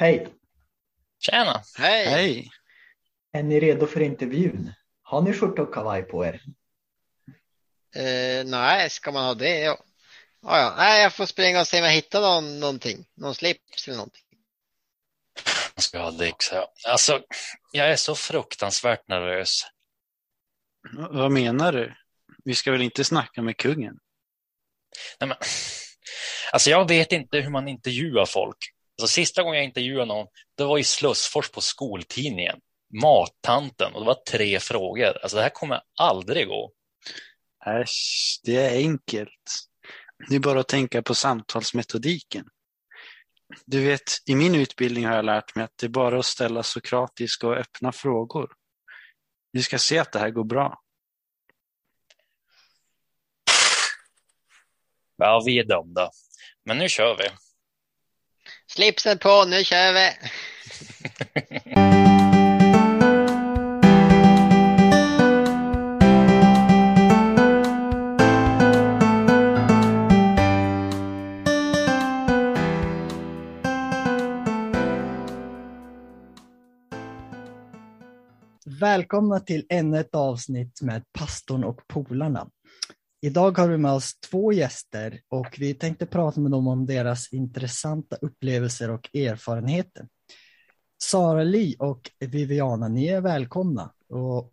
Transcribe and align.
Hej! 0.00 0.28
Tjena! 1.18 1.62
Hej! 1.78 2.06
Hej! 2.06 2.50
Är 3.32 3.42
ni 3.42 3.60
redo 3.60 3.86
för 3.86 4.00
intervjun? 4.00 4.72
Har 5.02 5.22
ni 5.22 5.32
skjorta 5.32 5.62
och 5.62 5.74
kavaj 5.74 6.02
på 6.02 6.26
er? 6.26 6.42
Eh, 7.96 8.44
nej, 8.46 8.90
ska 8.90 9.12
man 9.12 9.24
ha 9.24 9.34
det? 9.34 9.58
Ja. 9.58 9.84
Ja, 10.42 10.58
ja. 10.58 10.74
Nej, 10.76 11.02
jag 11.02 11.14
får 11.14 11.26
springa 11.26 11.60
och 11.60 11.66
se 11.66 11.78
om 11.78 11.84
jag 11.84 11.92
hittar 11.92 12.20
någon, 12.20 12.60
någonting. 12.60 13.06
Någon 13.14 13.34
slips 13.34 13.88
eller 13.88 13.96
någonting. 13.96 14.22
Jag 15.74 15.82
ska 15.84 15.98
ha 15.98 16.10
Dix 16.10 16.50
här. 16.50 16.66
Alltså, 16.88 17.22
jag 17.72 17.90
är 17.90 17.96
så 17.96 18.14
fruktansvärt 18.14 19.08
nervös. 19.08 19.62
Vad 21.10 21.32
menar 21.32 21.72
du? 21.72 21.94
Vi 22.44 22.54
ska 22.54 22.72
väl 22.72 22.82
inte 22.82 23.04
snacka 23.04 23.42
med 23.42 23.56
kungen? 23.56 23.98
Nej, 25.20 25.28
men, 25.28 25.36
alltså, 26.52 26.70
jag 26.70 26.88
vet 26.88 27.12
inte 27.12 27.38
hur 27.38 27.50
man 27.50 27.68
intervjuar 27.68 28.26
folk. 28.26 28.58
Alltså, 28.98 29.14
sista 29.14 29.42
gången 29.42 29.56
jag 29.56 29.64
intervjuade 29.64 30.06
någon, 30.06 30.26
det 30.56 30.64
var 30.64 30.78
i 30.78 30.84
Slussfors 30.84 31.50
på 31.50 31.60
skoltidningen. 31.60 32.60
Mattanten 33.02 33.94
och 33.94 34.00
det 34.00 34.06
var 34.06 34.22
tre 34.30 34.60
frågor. 34.60 35.18
Alltså, 35.22 35.36
det 35.36 35.42
här 35.42 35.50
kommer 35.50 35.80
aldrig 35.98 36.48
gå. 36.48 36.72
Äsch, 37.66 38.40
det 38.44 38.56
är 38.56 38.76
enkelt. 38.76 39.30
Det 40.28 40.34
är 40.34 40.40
bara 40.40 40.60
att 40.60 40.68
tänka 40.68 41.02
på 41.02 41.14
samtalsmetodiken. 41.14 42.44
Du 43.66 43.84
vet, 43.84 44.02
i 44.26 44.34
min 44.34 44.54
utbildning 44.54 45.06
har 45.06 45.16
jag 45.16 45.24
lärt 45.24 45.54
mig 45.54 45.64
att 45.64 45.78
det 45.78 45.86
är 45.86 45.90
bara 45.90 46.18
att 46.18 46.26
ställa 46.26 46.62
sokratiska 46.62 47.46
och 47.46 47.56
öppna 47.56 47.92
frågor. 47.92 48.52
Du 49.52 49.62
ska 49.62 49.78
se 49.78 49.98
att 49.98 50.12
det 50.12 50.18
här 50.18 50.30
går 50.30 50.44
bra. 50.44 50.80
Ja, 55.16 55.42
vi 55.46 55.58
är 55.58 55.64
dömda. 55.64 56.10
Men 56.64 56.78
nu 56.78 56.88
kör 56.88 57.16
vi. 57.16 57.24
Slipsen 58.74 59.18
på, 59.18 59.44
nu 59.44 59.64
kör 59.64 59.92
vi! 59.92 60.10
Välkomna 78.80 79.40
till 79.40 79.66
ännu 79.68 80.00
ett 80.00 80.14
avsnitt 80.14 80.82
med 80.82 81.04
pastorn 81.12 81.64
och 81.64 81.80
polarna. 81.86 82.48
Idag 83.22 83.58
har 83.58 83.68
vi 83.68 83.76
med 83.76 83.92
oss 83.92 84.20
två 84.20 84.52
gäster 84.52 85.20
och 85.28 85.56
vi 85.58 85.74
tänkte 85.74 86.06
prata 86.06 86.40
med 86.40 86.50
dem 86.50 86.68
om 86.68 86.86
deras 86.86 87.32
intressanta 87.32 88.16
upplevelser 88.16 88.90
och 88.90 89.16
erfarenheter. 89.16 90.08
Sara 91.02 91.42
Li 91.42 91.76
och 91.78 92.10
Viviana, 92.18 92.88
ni 92.88 93.06
är 93.06 93.20
välkomna. 93.20 93.92
Och 94.08 94.52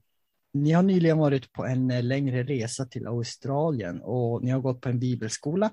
ni 0.53 0.71
har 0.71 0.83
nyligen 0.83 1.17
varit 1.17 1.53
på 1.53 1.65
en 1.65 2.07
längre 2.07 2.43
resa 2.43 2.85
till 2.85 3.07
Australien 3.07 4.01
och 4.01 4.43
ni 4.43 4.51
har 4.51 4.59
gått 4.59 4.81
på 4.81 4.89
en 4.89 4.99
bibelskola 4.99 5.71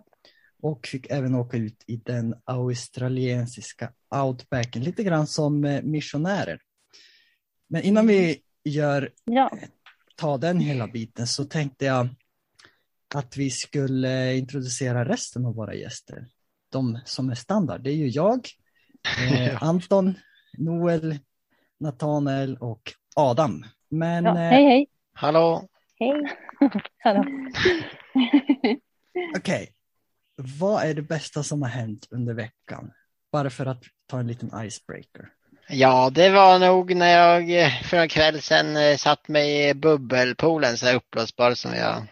och 0.62 0.87
fick 0.87 1.11
även 1.11 1.34
åka 1.34 1.56
ut 1.56 1.84
i 1.87 1.97
den 1.97 2.34
australiensiska 2.45 3.92
outbacken, 4.25 4.83
lite 4.83 5.05
grann 5.05 5.27
som 5.27 5.65
eh, 5.65 5.83
missionärer. 5.83 6.61
Men 7.69 7.83
innan 7.83 8.06
vi 8.06 8.41
gör, 8.65 9.11
Ja, 9.25 9.50
tar 10.17 10.39
den 10.39 10.61
hela 10.61 10.87
biten 10.87 11.27
så 11.27 11.45
tänkte 11.45 11.84
jag 11.84 12.09
att 13.15 13.37
vi 13.37 13.51
skulle 13.51 14.37
introducera 14.37 15.05
resten 15.05 15.47
av 15.47 15.55
våra 15.55 15.75
gäster. 15.75 16.27
De 16.73 16.98
som 17.05 17.31
är 17.31 17.34
standard, 17.34 17.81
det 17.81 17.91
är 17.91 17.95
ju 17.95 18.09
jag, 18.09 18.48
eh, 19.31 19.62
Anton, 19.62 20.15
Noel, 20.59 21.19
Nathanael 21.81 22.56
och 22.56 22.83
Adam. 23.17 23.65
Men 23.89 24.25
ja. 24.25 24.31
eh, 24.31 24.51
hej 24.51 24.65
hej. 24.65 24.87
Hallå! 25.12 25.69
Hej. 25.98 26.12
Hallå. 26.98 27.25
okej, 29.37 29.72
vad 30.37 30.84
är 30.84 30.94
det 30.94 31.03
bästa 31.03 31.43
som 31.43 31.62
har 31.62 31.69
hänt 31.69 32.09
under 32.11 32.34
veckan? 32.34 32.93
Bara 33.33 33.50
för 33.50 33.67
att 33.67 33.83
ta 34.06 34.21
en 34.21 34.27
liten 34.27 34.67
icebreaker. 34.67 35.28
Ja, 35.69 36.11
det 36.11 36.31
var 36.31 36.59
nog 36.59 36.97
när 36.97 37.19
jag 37.19 37.62
eh, 37.62 37.83
för 37.83 37.97
en 37.97 38.09
kväll 38.09 38.43
sedan 38.43 38.77
eh, 38.77 38.97
satt 38.97 39.28
mig 39.28 39.69
i 39.69 39.75
bubbelpoolen, 39.75 40.78
så 40.78 40.87
här 40.87 40.94
uppblåsbar 40.94 41.55
som 41.55 41.75
jag 41.75 42.06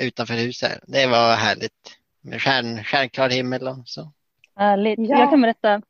utanför 0.00 0.34
huset. 0.34 0.80
Det 0.86 1.06
var 1.06 1.36
härligt. 1.36 1.98
Med 2.20 2.42
stjärn, 2.42 2.84
stjärnklar 2.84 3.28
himmel 3.30 3.68
och 3.68 3.82
så. 3.84 4.12
Härligt. 4.56 4.98
Ja. 4.98 5.18
Jag 5.18 5.30
kan 5.30 5.40
berätta. 5.40 5.82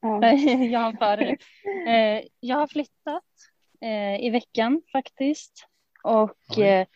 Ja. 0.00 0.32
jag 0.72 0.80
har 0.80 0.92
före. 0.92 1.36
Eh, 1.86 2.24
jag 2.40 2.56
har 2.56 2.66
flyttat 2.66 3.24
eh, 3.80 4.26
i 4.26 4.30
veckan 4.30 4.82
faktiskt. 4.92 5.66
Och 6.02 6.58
eh, 6.58 6.86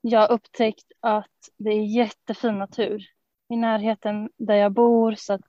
jag 0.00 0.20
har 0.20 0.32
upptäckt 0.32 0.92
att 1.00 1.26
det 1.58 1.70
är 1.70 1.96
jättefin 1.96 2.58
natur 2.58 3.04
i 3.50 3.56
närheten 3.56 4.30
där 4.36 4.54
jag 4.54 4.72
bor. 4.72 5.14
Så 5.14 5.32
att 5.32 5.46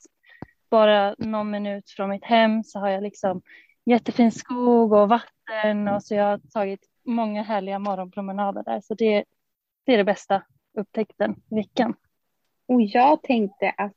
bara 0.70 1.16
någon 1.18 1.52
minut 1.52 1.90
från 1.90 2.10
mitt 2.10 2.26
hem 2.26 2.64
så 2.64 2.80
har 2.80 2.90
jag 2.90 3.04
liksom 3.04 3.42
jättefin 3.86 4.32
skog 4.32 4.94
och 4.94 5.10
vatten. 5.10 5.88
Och 5.88 6.04
så 6.04 6.16
jag 6.16 6.24
har 6.24 6.38
tagit 6.54 6.82
många 7.06 7.44
härliga 7.44 7.80
morgonpromenader 7.80 8.64
där. 8.64 8.82
Så 8.82 8.94
det, 8.94 9.24
det 9.84 9.94
är 9.94 9.98
det 9.98 10.04
bästa 10.04 10.44
upptäckten 10.78 11.42
i 11.52 11.56
veckan. 11.56 11.96
Och 12.68 12.82
jag 12.82 13.24
tänkte 13.24 13.74
att 13.78 13.94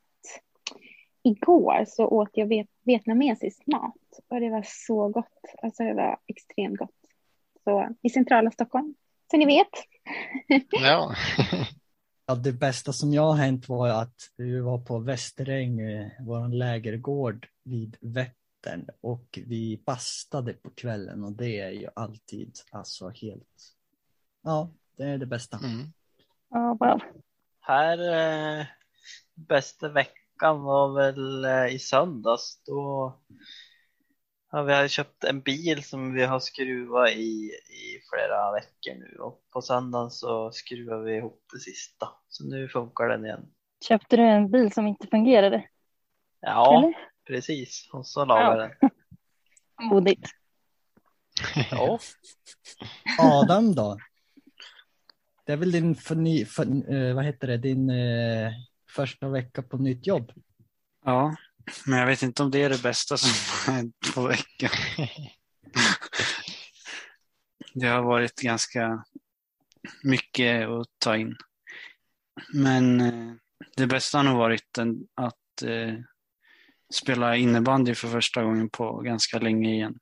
igår 1.23 1.85
så 1.87 2.07
åt 2.07 2.29
jag 2.33 2.47
vet- 2.47 2.69
vietnamesisk 2.83 3.67
mat 3.67 4.19
och 4.27 4.39
det 4.39 4.49
var 4.49 4.65
så 4.67 5.09
gott. 5.09 5.41
Alltså 5.63 5.83
det 5.83 5.93
var 5.93 6.17
extremt 6.27 6.77
gott. 6.77 6.89
Så 7.63 7.89
i 8.01 8.09
centrala 8.09 8.51
Stockholm, 8.51 8.95
så 9.31 9.37
ni 9.37 9.45
vet. 9.45 9.69
Ja, 10.71 11.15
Ja, 12.25 12.35
det 12.35 12.53
bästa 12.53 12.93
som 12.93 13.13
jag 13.13 13.21
har 13.21 13.35
hänt 13.35 13.69
var 13.69 13.89
att 13.89 14.15
vi 14.37 14.59
var 14.59 14.77
på 14.77 14.99
Västeräng, 14.99 15.79
eh, 15.79 16.11
vår 16.19 16.47
lägergård 16.47 17.47
vid 17.63 17.97
Vättern 18.01 18.87
och 19.01 19.39
vi 19.45 19.83
bastade 19.85 20.53
på 20.53 20.69
kvällen 20.69 21.23
och 21.23 21.31
det 21.31 21.59
är 21.59 21.69
ju 21.69 21.87
alltid 21.95 22.57
alltså 22.71 23.09
helt, 23.09 23.75
ja, 24.43 24.71
det 24.97 25.03
är 25.03 25.17
det 25.17 25.25
bästa. 25.25 25.57
mm. 25.57 25.93
Ja, 26.49 26.77
wow. 26.79 27.01
Här 27.61 27.97
eh, 28.59 28.65
bästa 29.35 29.89
veckan 29.89 30.61
var 30.63 30.93
väl 30.95 31.45
eh, 31.45 31.75
i 31.75 31.79
söndags. 31.79 32.61
Då 32.65 33.13
har 34.47 34.63
vi 34.63 34.73
har 34.73 34.87
köpt 34.87 35.23
en 35.23 35.41
bil 35.41 35.83
som 35.83 36.13
vi 36.13 36.23
har 36.23 36.39
skruvat 36.39 37.09
i 37.11 37.51
i 37.69 37.99
flera 38.13 38.51
veckor 38.51 38.99
nu 38.99 39.17
och 39.19 39.41
på 39.51 39.61
söndagen 39.61 40.11
så 40.11 40.51
skruvar 40.51 40.99
vi 41.01 41.17
ihop 41.17 41.43
det 41.53 41.59
sista. 41.59 42.09
Så 42.27 42.45
nu 42.45 42.69
funkar 42.69 43.09
den 43.09 43.25
igen. 43.25 43.45
Köpte 43.87 44.17
du 44.17 44.23
en 44.23 44.51
bil 44.51 44.73
som 44.73 44.87
inte 44.87 45.07
fungerade? 45.07 45.67
Ja, 46.39 46.77
Eller? 46.77 46.93
precis. 47.27 47.89
Och 47.93 48.07
så 48.07 48.25
lagar 48.25 48.57
Ja. 48.57 48.67
den. 48.79 48.89
Modigt. 49.89 50.29
Ja. 51.71 51.99
Adam 53.19 53.75
då? 53.75 53.97
Det 55.43 55.53
är 55.53 55.57
väl 55.57 55.71
din, 55.71 55.95
förny, 55.95 56.45
för, 56.45 56.93
eh, 56.93 57.15
vad 57.15 57.25
heter 57.25 57.47
det, 57.47 57.57
din 57.57 57.89
eh, 57.89 58.51
första 58.89 59.29
vecka 59.29 59.61
på 59.61 59.77
nytt 59.77 60.07
jobb? 60.07 60.31
Ja, 61.05 61.35
men 61.85 61.99
jag 61.99 62.07
vet 62.07 62.23
inte 62.23 62.43
om 62.43 62.51
det 62.51 62.63
är 62.63 62.69
det 62.69 62.83
bästa 62.83 63.17
som 63.17 63.29
har 63.65 63.73
hänt 63.73 63.95
på 64.15 64.27
veckan. 64.27 64.69
Det 67.75 67.87
har 67.87 68.01
varit 68.01 68.41
ganska 68.41 69.03
mycket 70.03 70.69
att 70.69 70.87
ta 70.97 71.17
in. 71.17 71.35
Men 72.53 73.01
eh, 73.01 73.33
det 73.77 73.87
bästa 73.87 74.17
har 74.17 74.23
nog 74.23 74.37
varit 74.37 74.77
en, 74.77 75.07
att 75.15 75.61
eh, 75.65 75.93
spela 76.93 77.35
innebandy 77.35 77.95
för 77.95 78.07
första 78.07 78.43
gången 78.43 78.69
på 78.69 79.01
ganska 79.01 79.39
länge 79.39 79.69
igen. 79.73 79.99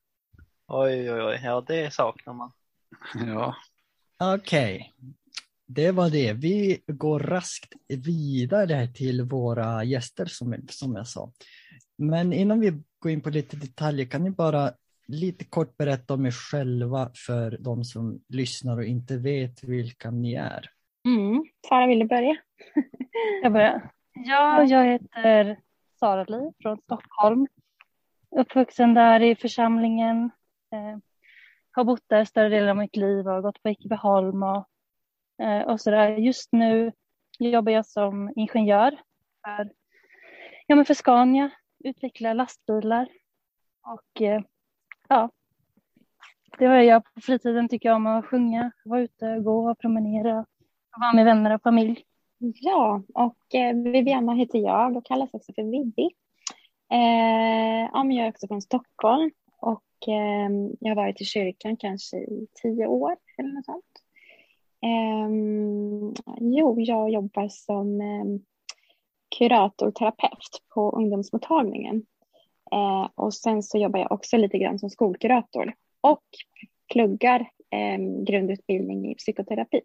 Oj, 0.68 1.12
oj, 1.12 1.22
oj. 1.22 1.42
Ja, 1.44 1.64
det 1.68 1.94
saknar 1.94 2.34
man. 2.34 2.52
Ja, 3.14 3.56
Okej, 4.24 4.94
det 5.74 5.92
var 5.92 6.10
det. 6.10 6.34
Vi 6.34 6.84
går 6.88 7.20
raskt 7.20 7.74
vidare 7.88 8.88
till 8.88 9.22
våra 9.22 9.84
gäster 9.84 10.26
som, 10.26 10.56
som 10.70 10.96
jag 10.96 11.08
sa. 11.08 11.32
Men 11.98 12.34
innan 12.34 12.60
vi 12.60 12.82
går 13.00 13.12
in 13.12 13.22
på 13.22 13.30
lite 13.30 13.58
detaljer 13.58 14.06
kan 14.06 14.24
ni 14.24 14.32
bara 14.32 14.72
lite 15.08 15.46
kort 15.46 15.78
berätta 15.78 16.14
om 16.14 16.26
er 16.26 16.32
själva 16.32 17.12
för 17.26 17.58
de 17.60 17.84
som 17.84 18.22
lyssnar 18.28 18.78
och 18.78 18.84
inte 18.84 19.18
vet 19.18 19.64
vilka 19.64 20.12
ni 20.12 20.34
är. 20.34 20.66
Mm. 21.06 21.46
Sara, 21.68 21.88
vill 21.88 22.00
du 22.00 22.06
börja? 22.06 22.38
Jag 23.44 23.54
börjar. 23.54 23.92
Ja, 24.14 24.64
jag 24.64 24.86
heter 24.86 25.60
Sara 26.00 26.24
Li 26.24 26.52
från 26.62 26.78
Stockholm. 26.78 27.48
Uppvuxen 28.36 28.94
där 28.94 29.20
i 29.20 29.36
församlingen. 29.36 30.32
Eh, 30.72 30.98
har 31.72 31.84
bott 31.84 32.04
där 32.08 32.26
större 32.26 32.50
delen 32.50 32.70
av 32.70 32.78
mitt 32.78 32.96
liv 32.96 33.28
och 33.28 33.44
gått 33.44 33.64
på 33.64 33.70
Ekebyholm 33.70 34.44
och, 34.44 34.66
Eh, 35.42 35.62
och 35.62 35.82
sådär. 35.82 36.18
Just 36.18 36.52
nu 36.52 36.92
jobbar 37.40 37.72
jag 37.72 37.86
som 37.86 38.34
ingenjör 38.36 39.00
för, 39.46 39.72
ja, 40.68 40.76
men 40.76 40.86
för 40.86 40.94
Scania, 40.94 41.52
utvecklar 41.84 42.34
lastbilar 42.34 43.08
Och 43.88 44.22
eh, 44.22 44.42
ja, 45.10 45.30
det 46.58 46.68
var 46.68 46.76
jag 46.76 47.04
på 47.04 47.22
fritiden 47.22 47.70
tycker 47.70 47.90
jag 47.90 47.96
om 47.96 48.08
att 48.08 48.26
sjunga, 48.26 48.72
vara 48.86 49.02
ute, 49.02 49.40
gå 49.40 49.72
och 49.72 49.80
promenera, 49.80 50.46
vara 50.98 51.14
med 51.14 51.26
vänner 51.26 51.56
och 51.56 51.62
familj. 51.62 52.04
Ja, 52.38 53.04
och 53.14 53.56
eh, 53.56 53.76
Viviana 53.76 54.34
heter 54.34 54.60
jag 54.60 54.98
och 54.98 55.06
kallas 55.06 55.34
också 55.34 55.54
för 55.54 55.64
Vivi. 55.64 56.10
Eh, 56.92 57.90
ja, 57.94 58.04
men 58.04 58.12
jag 58.12 58.26
är 58.26 58.30
också 58.30 58.48
från 58.48 58.62
Stockholm 58.62 59.32
och 59.58 60.08
eh, 60.08 60.50
jag 60.80 60.90
har 60.90 60.96
varit 60.96 61.22
i 61.22 61.26
kyrkan 61.26 61.78
kanske 61.78 62.18
i 62.18 62.48
tio 62.62 62.88
år 62.88 63.16
eller 63.38 63.50
något 63.54 63.66
sånt. 63.66 63.91
Eh, 64.84 65.30
jo, 66.40 66.76
jag 66.80 67.10
jobbar 67.10 67.48
som 67.50 68.02
eh, 68.02 68.26
kurator, 69.38 69.92
terapeut 69.92 70.64
på 70.74 70.92
ungdomsmottagningen. 70.92 72.06
Eh, 72.72 73.10
och 73.16 73.34
sen 73.34 73.64
så 73.64 73.78
jobbar 73.78 74.00
jag 74.00 74.12
också 74.12 74.38
lite 74.38 74.58
grann 74.58 74.80
som 74.80 74.90
skolkurator 74.90 75.74
och 76.02 76.24
pluggar 76.94 77.40
eh, 77.70 78.24
grundutbildning 78.26 79.12
i 79.12 79.16
psykoterapi. 79.16 79.82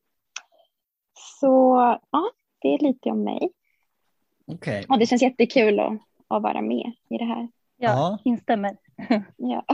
Så 1.40 1.76
ja, 2.10 2.31
det 2.58 2.69
är 2.75 2.78
lite 2.78 3.10
om 3.10 3.25
mig. 3.25 3.50
Okej. 4.46 4.84
Och 4.88 4.98
det 4.98 5.06
känns 5.06 5.22
jättekul 5.22 5.81
att, 5.81 5.93
att 6.28 6.43
vara 6.43 6.60
med 6.62 6.93
i 7.08 7.19
det 7.19 7.25
här. 7.25 7.48
Ja, 7.76 7.90
Ja. 7.90 8.19
instämmer. 8.25 8.76
Ja. 9.37 9.64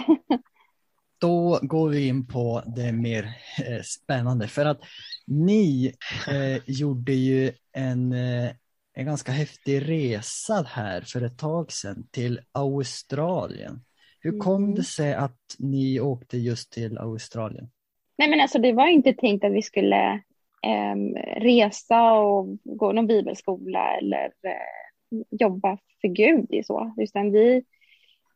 Då 1.22 1.58
går 1.62 1.88
vi 1.88 2.08
in 2.08 2.26
på 2.26 2.62
det 2.76 2.92
mer 2.92 3.24
eh, 3.68 3.82
spännande 3.82 4.48
för 4.48 4.64
att 4.64 4.80
ni 5.26 5.92
eh, 6.28 6.62
gjorde 6.66 7.12
ju 7.12 7.52
en, 7.72 8.12
eh, 8.12 8.50
en 8.94 9.06
ganska 9.06 9.32
häftig 9.32 9.88
resa 9.88 10.66
här 10.68 11.00
för 11.00 11.20
ett 11.20 11.38
tag 11.38 11.72
sedan 11.72 12.08
till 12.10 12.40
Australien. 12.52 13.84
Hur 14.20 14.38
kom 14.38 14.62
Mm. 14.64 14.74
det 14.74 14.82
sig 14.82 15.14
att 15.14 15.56
ni 15.58 16.00
åkte 16.00 16.38
just 16.38 16.72
till 16.72 16.98
Australien? 16.98 17.70
Nej 18.18 18.30
men 18.30 18.40
alltså 18.40 18.58
det 18.58 18.72
var 18.72 18.86
inte 18.86 19.12
tänkt 19.12 19.44
att 19.44 19.52
vi 19.52 19.62
skulle 19.62 20.22
ehm, 20.62 21.14
resa 21.36 22.12
och 22.12 22.58
gå 22.64 22.92
någon 22.92 23.06
bibelskola 23.06 23.96
eller 23.96 24.24
eh, 24.24 25.20
jobba 25.30 25.78
för 26.00 26.08
Gud 26.08 26.46
i 26.50 26.62
så. 26.62 26.94
Utan 26.96 27.32
vi, 27.32 27.64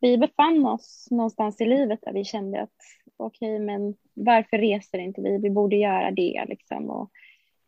vi 0.06 0.18
befann 0.18 0.66
oss 0.66 1.08
någonstans 1.10 1.60
i 1.60 1.64
livet 1.64 1.98
där 2.02 2.12
vi 2.12 2.24
kände 2.24 2.62
att 2.62 2.76
okej 3.16 3.58
men 3.58 3.94
varför 4.14 4.58
reser 4.58 4.98
inte 4.98 5.20
vi? 5.20 5.38
Vi 5.38 5.50
borde 5.50 5.76
göra 5.76 6.10
det 6.10 6.44
liksom. 6.48 6.90
Och, 6.90 7.10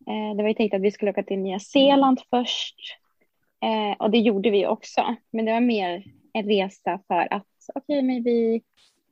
eh, 0.06 0.36
det 0.36 0.42
var 0.42 0.48
ju 0.48 0.54
tänkt 0.54 0.74
att 0.74 0.82
vi 0.82 0.90
skulle 0.90 1.10
åka 1.10 1.22
till 1.22 1.38
Nya 1.38 1.58
Zeeland 1.58 2.20
först. 2.30 2.76
Eh, 3.62 3.96
och 3.98 4.10
det 4.10 4.18
gjorde 4.18 4.50
vi 4.50 4.66
också. 4.66 5.16
Men 5.30 5.44
det 5.44 5.52
var 5.52 5.60
mer 5.60 6.04
en 6.32 6.46
resa 6.46 7.00
för 7.08 7.34
att 7.34 7.46
okej 7.74 8.02
men 8.02 8.22
vi, 8.22 8.62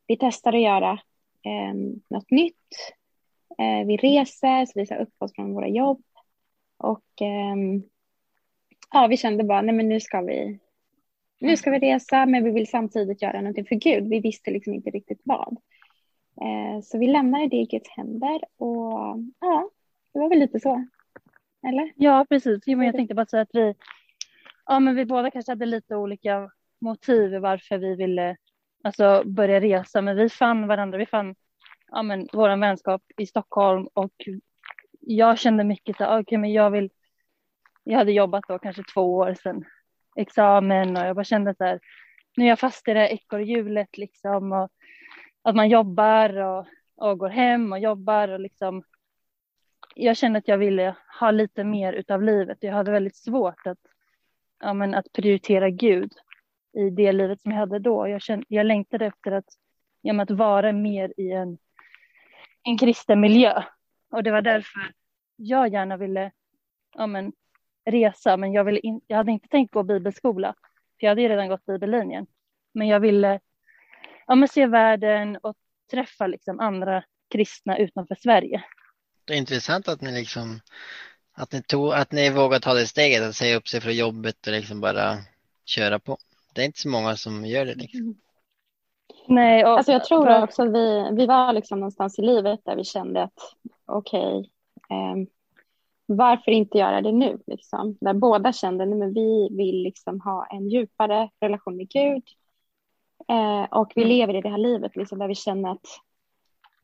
vi 0.06 0.16
testar 0.16 0.52
att 0.52 0.60
göra 0.60 0.92
eh, 1.42 1.74
något 2.08 2.30
nytt. 2.30 2.94
Eh, 3.58 3.86
vi 3.86 3.96
reser, 3.96 4.66
så 4.66 4.72
vi 4.74 4.86
sa 4.86 4.94
upp 4.94 5.14
oss 5.18 5.34
från 5.34 5.54
våra 5.54 5.68
jobb. 5.68 6.02
Och 6.78 7.22
ehm, 7.22 7.82
ja, 8.92 9.06
vi 9.06 9.16
kände 9.16 9.44
bara, 9.44 9.62
nej 9.62 9.74
men 9.74 9.88
nu 9.88 10.00
ska 10.00 10.20
vi, 10.20 10.58
nu 11.38 11.56
ska 11.56 11.70
vi 11.70 11.78
resa, 11.78 12.26
men 12.26 12.44
vi 12.44 12.50
vill 12.50 12.70
samtidigt 12.70 13.22
göra 13.22 13.40
någonting 13.40 13.66
för 13.66 13.74
Gud. 13.74 14.08
Vi 14.08 14.20
visste 14.20 14.50
liksom 14.50 14.74
inte 14.74 14.90
riktigt 14.90 15.20
vad. 15.24 15.56
Eh, 16.40 16.82
så 16.82 16.98
vi 16.98 17.06
lämnade 17.06 17.48
det 17.48 17.56
i 17.56 17.66
Guds 17.66 17.88
händer 17.88 18.40
och 18.56 19.18
ja, 19.40 19.70
det 20.12 20.18
var 20.18 20.28
väl 20.28 20.38
lite 20.38 20.60
så. 20.60 20.86
Eller? 21.68 21.92
Ja, 21.96 22.26
precis. 22.28 22.62
Jo, 22.66 22.78
men 22.78 22.86
jag 22.86 22.94
tänkte 22.94 23.14
bara 23.14 23.26
säga 23.26 23.42
att 23.42 23.54
vi, 23.54 23.74
ja, 24.66 24.80
men 24.80 24.94
vi 24.94 25.04
båda 25.04 25.30
kanske 25.30 25.52
hade 25.52 25.66
lite 25.66 25.96
olika 25.96 26.50
motiv 26.78 27.38
varför 27.38 27.78
vi 27.78 27.94
ville 27.94 28.36
alltså, 28.84 29.22
börja 29.26 29.60
resa. 29.60 30.02
Men 30.02 30.16
vi 30.16 30.28
fann 30.28 30.66
varandra. 30.66 30.98
Vi 30.98 31.06
fann 31.06 31.34
ja, 31.88 32.02
men, 32.02 32.28
vår 32.32 32.56
vänskap 32.56 33.02
i 33.16 33.26
Stockholm 33.26 33.88
och 33.94 34.14
jag 35.00 35.38
kände 35.38 35.64
mycket 35.64 35.96
så 35.96 36.04
här, 36.04 36.20
okej, 36.20 36.38
men 36.38 36.52
jag 36.52 36.70
vill. 36.70 36.90
Jag 37.88 37.98
hade 37.98 38.12
jobbat 38.12 38.44
då 38.48 38.58
kanske 38.58 38.82
två 38.94 39.16
år 39.16 39.34
sedan 39.34 39.64
examen 40.16 40.96
och 40.96 41.02
jag 41.02 41.16
bara 41.16 41.24
kände 41.24 41.54
så 41.54 41.64
här. 41.64 41.80
Nu 42.36 42.44
är 42.44 42.48
jag 42.48 42.58
fast 42.58 42.88
i 42.88 42.94
det 42.94 43.00
här 43.00 43.08
ekorrhjulet 43.08 43.98
liksom 43.98 44.52
och 44.52 44.70
att 45.42 45.56
man 45.56 45.68
jobbar 45.68 46.36
och, 46.36 46.66
och 46.96 47.18
går 47.18 47.28
hem 47.28 47.72
och 47.72 47.78
jobbar 47.78 48.28
och 48.28 48.40
liksom 48.40 48.82
jag 49.94 50.16
kände 50.16 50.38
att 50.38 50.48
jag 50.48 50.58
ville 50.58 50.96
ha 51.20 51.30
lite 51.30 51.64
mer 51.64 51.92
utav 51.92 52.22
livet. 52.22 52.58
Jag 52.60 52.72
hade 52.72 52.90
väldigt 52.90 53.16
svårt 53.16 53.66
att, 53.66 53.78
ja, 54.60 54.74
men 54.74 54.94
att 54.94 55.12
prioritera 55.12 55.70
Gud 55.70 56.12
i 56.72 56.90
det 56.90 57.12
livet 57.12 57.40
som 57.40 57.50
jag 57.52 57.58
hade 57.58 57.78
då. 57.78 58.08
Jag, 58.08 58.22
kände, 58.22 58.46
jag 58.48 58.66
längtade 58.66 59.06
efter 59.06 59.32
att, 59.32 59.48
ja, 60.00 60.22
att 60.22 60.30
vara 60.30 60.72
mer 60.72 61.12
i 61.16 61.32
en, 61.32 61.58
en 62.62 62.78
kristen 62.78 63.20
miljö. 63.20 63.62
Och 64.10 64.22
det 64.22 64.30
var 64.30 64.42
därför 64.42 64.80
jag 65.36 65.72
gärna 65.72 65.96
ville 65.96 66.30
ja, 66.94 67.06
men, 67.06 67.32
resa. 67.86 68.36
Men 68.36 68.52
jag, 68.52 68.64
ville 68.64 68.78
in, 68.78 69.00
jag 69.06 69.16
hade 69.16 69.32
inte 69.32 69.48
tänkt 69.48 69.74
gå 69.74 69.82
bibelskola. 69.82 70.54
För 71.00 71.06
jag 71.06 71.08
hade 71.10 71.22
ju 71.22 71.28
redan 71.28 71.48
gått 71.48 71.66
bibellinjen. 71.66 72.26
Men 72.74 72.88
jag 72.88 73.00
ville 73.00 73.40
ja, 74.26 74.34
men 74.34 74.48
se 74.48 74.66
världen 74.66 75.36
och 75.42 75.56
träffa 75.90 76.26
liksom, 76.26 76.60
andra 76.60 77.04
kristna 77.30 77.78
utanför 77.78 78.14
Sverige. 78.14 78.64
Det 79.24 79.32
är 79.34 79.38
intressant 79.38 79.88
att 79.88 80.00
ni 80.00 80.12
liksom 80.12 80.60
att 81.32 81.52
ni, 81.52 81.62
tog, 81.62 81.92
att 81.92 82.12
ni 82.12 82.30
vågar 82.30 82.58
ta 82.58 82.74
det 82.74 82.86
steget 82.86 83.22
att 83.22 83.34
säga 83.34 83.56
upp 83.56 83.68
sig 83.68 83.80
från 83.80 83.94
jobbet 83.94 84.46
och 84.46 84.52
liksom 84.52 84.80
bara 84.80 85.14
köra 85.64 85.98
på. 85.98 86.16
Det 86.54 86.60
är 86.60 86.66
inte 86.66 86.80
så 86.80 86.88
många 86.88 87.16
som 87.16 87.46
gör 87.46 87.66
det. 87.66 87.74
Liksom. 87.74 88.16
Nej, 89.28 89.64
och, 89.64 89.70
Alltså 89.70 89.92
jag 89.92 90.04
tror 90.04 90.24
för- 90.26 90.42
också 90.42 90.62
att 90.62 90.72
vi, 90.72 91.08
vi 91.12 91.26
var 91.26 91.52
liksom 91.52 91.80
någonstans 91.80 92.18
i 92.18 92.22
livet 92.22 92.60
där 92.64 92.76
vi 92.76 92.84
kände 92.84 93.22
att 93.22 93.54
okej, 93.86 94.50
ehm, 94.90 95.26
varför 96.06 96.50
inte 96.50 96.78
göra 96.78 97.00
det 97.00 97.12
nu? 97.12 97.38
Liksom? 97.46 97.96
Där 98.00 98.14
båda 98.14 98.52
kände 98.52 98.84
att 98.84 99.14
vi 99.14 99.48
vill 99.50 99.82
liksom 99.82 100.20
ha 100.20 100.46
en 100.46 100.68
djupare 100.68 101.30
relation 101.40 101.76
med 101.76 101.88
Gud. 101.88 102.22
Eh, 103.28 103.78
och 103.78 103.92
vi 103.94 104.04
lever 104.04 104.34
i 104.34 104.40
det 104.40 104.48
här 104.48 104.58
livet 104.58 104.96
liksom, 104.96 105.18
där 105.18 105.28
vi 105.28 105.34
känner 105.34 105.70
att 105.70 105.86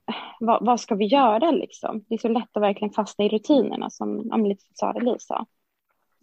eh, 0.08 0.14
vad, 0.40 0.66
vad 0.66 0.80
ska 0.80 0.94
vi 0.94 1.04
göra 1.04 1.50
liksom? 1.50 2.04
Det 2.08 2.14
är 2.14 2.19
så 2.19 2.28
lätt 2.28 2.56
att 2.56 2.62
verkligen 2.62 2.92
fastna 2.92 3.24
i 3.24 3.28
rutinerna 3.28 3.90
som 3.90 4.16
men 4.16 4.48
lite 4.48 4.64
som 4.64 4.74
Sara 4.74 5.19
sa. 5.19 5.46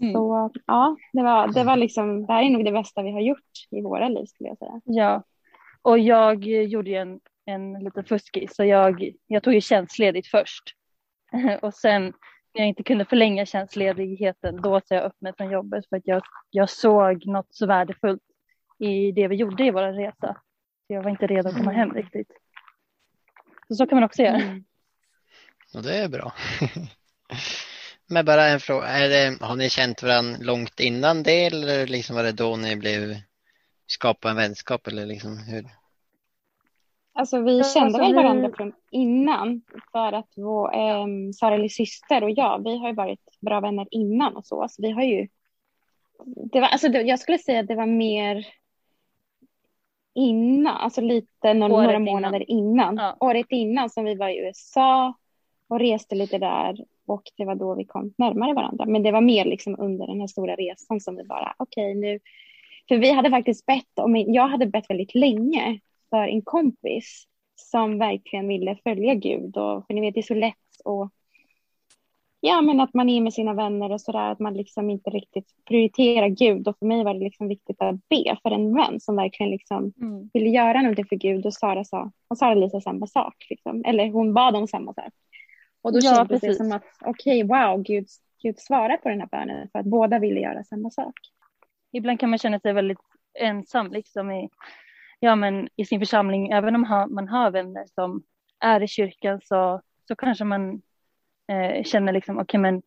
Mm. 0.02 0.14
Så 0.14 0.52
ja, 0.66 0.96
det 1.14 1.24
var, 1.24 1.48
det 1.48 1.64
var 1.64 1.76
liksom, 1.76 2.26
det 2.26 2.34
här 2.34 2.44
är 2.44 2.50
nog 2.50 2.66
det 2.66 2.72
bästa 2.72 3.02
vi 3.02 3.12
har 3.12 3.22
gjort 3.22 3.68
i 3.72 3.82
våra 3.82 4.10
liv 4.10 4.26
skulle 4.26 4.50
jag 4.50 4.58
säga. 4.58 4.82
Ja, 4.84 5.24
och 5.82 6.00
jag 6.00 6.46
gjorde 6.46 6.90
ju 6.90 6.96
en, 6.96 7.20
en 7.46 7.74
liten 7.74 8.04
fuskis, 8.04 8.56
så 8.56 8.64
jag, 8.64 9.12
jag 9.28 9.44
tog 9.44 9.54
ju 9.54 9.62
tjänstledigt 9.62 10.28
först. 10.28 10.64
Och 11.62 11.74
sen 11.74 12.14
jag 12.60 12.68
inte 12.68 12.84
kunde 12.84 13.06
förlänga 13.06 13.46
tjänstledigheten, 13.46 14.62
då 14.62 14.82
sa 14.86 14.96
jag 14.96 15.06
upp 15.06 15.22
mig 15.22 15.34
från 15.38 15.52
jobbet 15.52 15.90
för 15.90 15.98
att 15.98 16.08
jag, 16.08 16.24
jag 16.50 16.70
såg 16.70 17.26
något 17.26 17.48
så 17.50 17.66
värdefullt 17.68 18.22
i 18.80 19.12
det 19.12 19.28
vi 19.28 19.36
gjorde 19.36 19.66
i 19.66 19.72
vår 19.72 19.94
resa. 19.94 20.34
Så 20.88 20.94
jag 20.94 21.04
var 21.04 21.10
inte 21.10 21.28
redo 21.28 21.50
att 21.50 21.56
komma 21.56 21.72
hem 21.72 21.94
riktigt. 21.94 22.32
Så, 23.68 23.76
så 23.76 23.88
kan 23.88 23.96
man 23.96 24.04
också 24.04 24.22
göra. 24.22 24.36
Mm. 24.36 24.64
Och 25.74 25.84
det 25.84 25.98
är 25.98 26.10
bra. 26.10 26.34
Men 28.08 28.26
bara 28.26 28.46
en 28.46 28.60
fråga, 28.60 28.88
är 28.88 29.10
det, 29.10 29.46
har 29.46 29.56
ni 29.56 29.70
känt 29.70 30.04
varandra 30.04 30.38
långt 30.42 30.80
innan 30.80 31.24
det 31.24 31.46
eller 31.46 31.88
liksom 31.88 32.16
var 32.16 32.24
det 32.24 32.32
då 32.32 32.56
ni 32.56 32.76
blev 32.76 33.16
skapa 33.88 34.30
en 34.30 34.36
vänskap 34.36 34.88
eller 34.88 35.06
liksom 35.06 35.38
hur? 35.38 35.66
Alltså 37.20 37.40
vi 37.42 37.64
kände 37.64 37.86
alltså, 37.86 38.00
väl 38.02 38.08
vi- 38.12 38.16
varandra 38.16 38.52
från 38.58 38.74
innan 38.92 39.62
för 39.92 40.14
att 40.14 40.34
vår, 40.36 40.76
ähm, 40.76 41.34
Sara 41.34 41.58
Lis 41.58 41.76
syster 41.76 42.24
och 42.24 42.32
jag, 42.32 42.64
vi 42.64 42.78
har 42.78 42.88
ju 42.88 42.96
varit 42.96 43.20
bra 43.42 43.60
vänner 43.60 43.88
innan 43.92 44.36
och 44.36 44.46
så. 44.46 44.66
så 44.70 44.82
vi 44.82 44.92
har 44.92 45.04
ju, 45.04 45.28
det 46.26 46.60
var, 46.60 46.68
alltså 46.68 46.90
det, 46.90 47.02
jag 47.02 47.20
skulle 47.20 47.38
säga 47.38 47.60
att 47.60 47.68
det 47.68 47.76
var 47.76 47.86
mer 47.86 48.46
innan, 50.16 50.76
alltså 50.78 51.02
lite 51.02 51.54
några, 51.54 51.74
Året 51.74 51.86
några 51.86 51.96
innan. 51.98 52.04
månader 52.14 52.52
innan. 52.52 52.96
Ja. 52.98 53.18
Året 53.20 53.46
innan 53.50 53.90
som 53.90 54.06
vi 54.06 54.16
var 54.16 54.30
i 54.30 54.38
USA 54.40 55.14
och 55.68 55.80
reste 55.80 56.16
lite 56.16 56.38
där 56.38 56.86
och 57.08 57.24
det 57.38 57.46
var 57.46 57.56
då 57.56 57.76
vi 57.76 57.86
kom 57.86 58.14
närmare 58.18 58.54
varandra. 58.54 58.86
Men 58.86 59.04
det 59.04 59.12
var 59.12 59.22
mer 59.22 59.46
liksom 59.46 59.76
under 59.80 60.08
den 60.08 60.20
här 60.20 60.28
stora 60.28 60.56
resan 60.56 61.00
som 61.02 61.16
vi 61.16 61.24
bara, 61.24 61.54
okej 61.58 61.96
nu, 61.96 62.20
för 62.88 62.98
vi 62.98 63.12
hade 63.12 63.30
faktiskt 63.30 63.66
bett 63.66 64.00
om, 64.00 64.16
jag 64.16 64.48
hade 64.48 64.66
bett 64.66 64.90
väldigt 64.90 65.16
länge 65.16 65.80
för 66.10 66.28
en 66.28 66.42
kompis 66.42 67.26
som 67.56 67.98
verkligen 68.00 68.48
ville 68.48 68.76
följa 68.84 69.14
Gud. 69.14 69.58
Och, 69.58 69.88
för 69.88 69.94
ni 69.94 70.02
vet, 70.02 70.14
det 70.14 70.20
är 70.20 70.22
så 70.22 70.34
lätt 70.34 70.56
att 70.86 71.10
Ja, 72.42 72.62
men 72.62 72.80
att 72.80 72.94
man 72.94 73.10
är 73.10 73.22
med 73.22 73.34
sina 73.34 73.54
vänner 73.54 73.92
och 73.92 74.02
sådär, 74.02 74.32
att 74.32 74.40
man 74.40 74.54
liksom 74.54 74.90
inte 74.90 75.10
riktigt 75.10 75.46
prioriterar 75.66 76.28
Gud. 76.28 76.68
Och 76.68 76.78
för 76.80 76.86
mig 76.86 77.04
var 77.04 77.14
det 77.14 77.20
liksom 77.20 77.48
viktigt 77.48 77.82
att 77.82 77.96
be 78.10 78.38
för 78.44 78.52
en 78.52 78.76
vän 78.76 79.00
som 79.00 79.16
verkligen 79.16 79.52
liksom 79.52 79.94
Mm. 80.02 80.30
ville 80.34 80.50
göra 80.50 80.82
någonting 80.82 81.06
för 81.06 81.16
Gud. 81.16 81.46
Och 81.46 81.54
Sara 81.54 81.84
sa, 81.84 82.12
och 82.28 82.38
Sara 82.38 82.54
Lisa 82.56 82.82
samma 82.82 83.08
sak. 83.08 83.36
Liksom. 83.50 83.84
Eller 83.86 84.10
hon 84.12 84.34
bad 84.34 84.56
om 84.56 84.68
samma 84.68 84.94
sak. 84.94 85.14
Och 85.82 85.94
då 85.94 86.00
Ja, 86.02 86.16
kändes 86.16 86.42
det 86.42 86.48
precis. 86.48 86.58
som 86.58 86.72
att, 86.72 86.84
okej, 87.06 87.44
wow, 87.44 87.82
Gud, 87.84 88.08
Gud 88.44 88.60
svarar 88.60 88.98
på 88.98 89.10
den 89.10 89.20
här 89.20 89.28
bönen 89.28 89.70
för 89.72 89.80
att 89.80 89.86
båda 89.86 90.20
ville 90.20 90.40
göra 90.40 90.64
samma 90.64 90.90
sak. 90.90 91.14
Ibland 91.92 92.20
kan 92.20 92.30
man 92.30 92.40
känna 92.40 92.60
sig 92.60 92.74
väldigt 92.74 92.98
ensam 93.40 93.92
liksom 93.92 94.32
i, 94.32 94.50
ja, 95.20 95.36
men 95.36 95.70
i 95.76 95.86
sin 95.86 96.00
församling, 96.00 96.52
även 96.52 96.76
om 96.76 97.08
man 97.10 97.28
har 97.28 97.52
vänner 97.52 97.86
som 97.86 98.24
är 98.60 98.84
i 98.84 98.88
kyrkan 98.88 99.42
så, 99.44 99.82
så 100.08 100.16
kanske 100.16 100.44
man 100.44 100.82
eh, 101.48 101.84
känner 101.84 102.14
liksom, 102.14 102.38
okay, 102.38 102.60
men 102.60 102.82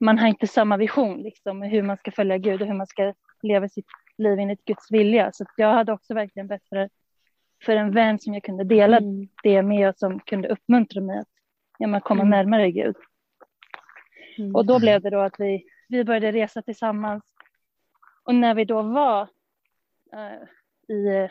man 0.00 0.18
har 0.18 0.28
inte 0.28 0.46
samma 0.46 0.76
vision 0.76 1.22
liksom 1.22 1.62
hur 1.62 1.82
man 1.82 1.96
ska 1.96 2.10
följa 2.10 2.38
Gud 2.38 2.62
och 2.62 2.68
hur 2.68 2.74
man 2.74 2.86
ska 2.86 3.14
leva 3.42 3.68
sitt 3.68 3.86
liv 4.18 4.38
enligt 4.38 4.64
Guds 4.64 4.90
vilja. 4.90 5.32
Så 5.32 5.44
jag 5.56 5.72
hade 5.72 5.92
också 5.92 6.14
verkligen 6.14 6.46
bett 6.46 6.68
för, 6.68 6.88
för 7.64 7.76
en 7.76 7.90
vän 7.90 8.18
som 8.18 8.34
jag 8.34 8.42
kunde 8.42 8.64
dela 8.64 8.96
mm. 8.96 9.28
det 9.42 9.62
med 9.62 9.88
och 9.88 9.96
som 9.96 10.20
kunde 10.20 10.48
uppmuntra 10.48 11.00
mig 11.00 11.18
att 11.18 11.28
ja, 11.78 11.86
man 11.86 12.00
komma 12.00 12.22
mm. 12.22 12.30
närmare 12.30 12.70
Gud. 12.70 12.96
Mm. 14.38 14.54
Och 14.54 14.66
då 14.66 14.78
blev 14.78 15.02
det 15.02 15.10
då 15.10 15.20
att 15.20 15.34
vi, 15.40 15.64
vi 15.88 16.04
började 16.04 16.32
resa 16.32 16.62
tillsammans. 16.62 17.24
Och 18.24 18.34
när 18.34 18.54
vi 18.54 18.64
då 18.64 18.82
var 18.82 19.22
uh, 20.14 20.94
i, 20.96 21.28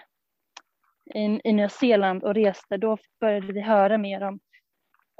i, 1.16 1.42
i 1.44 1.54
Nya 1.54 1.70
Zeeland 1.70 2.24
och 2.24 2.34
reste, 2.34 2.78
då 2.78 2.98
började 3.20 3.54
vi 3.54 3.62
höra 3.62 3.98
mer 3.98 4.24
om 4.24 4.40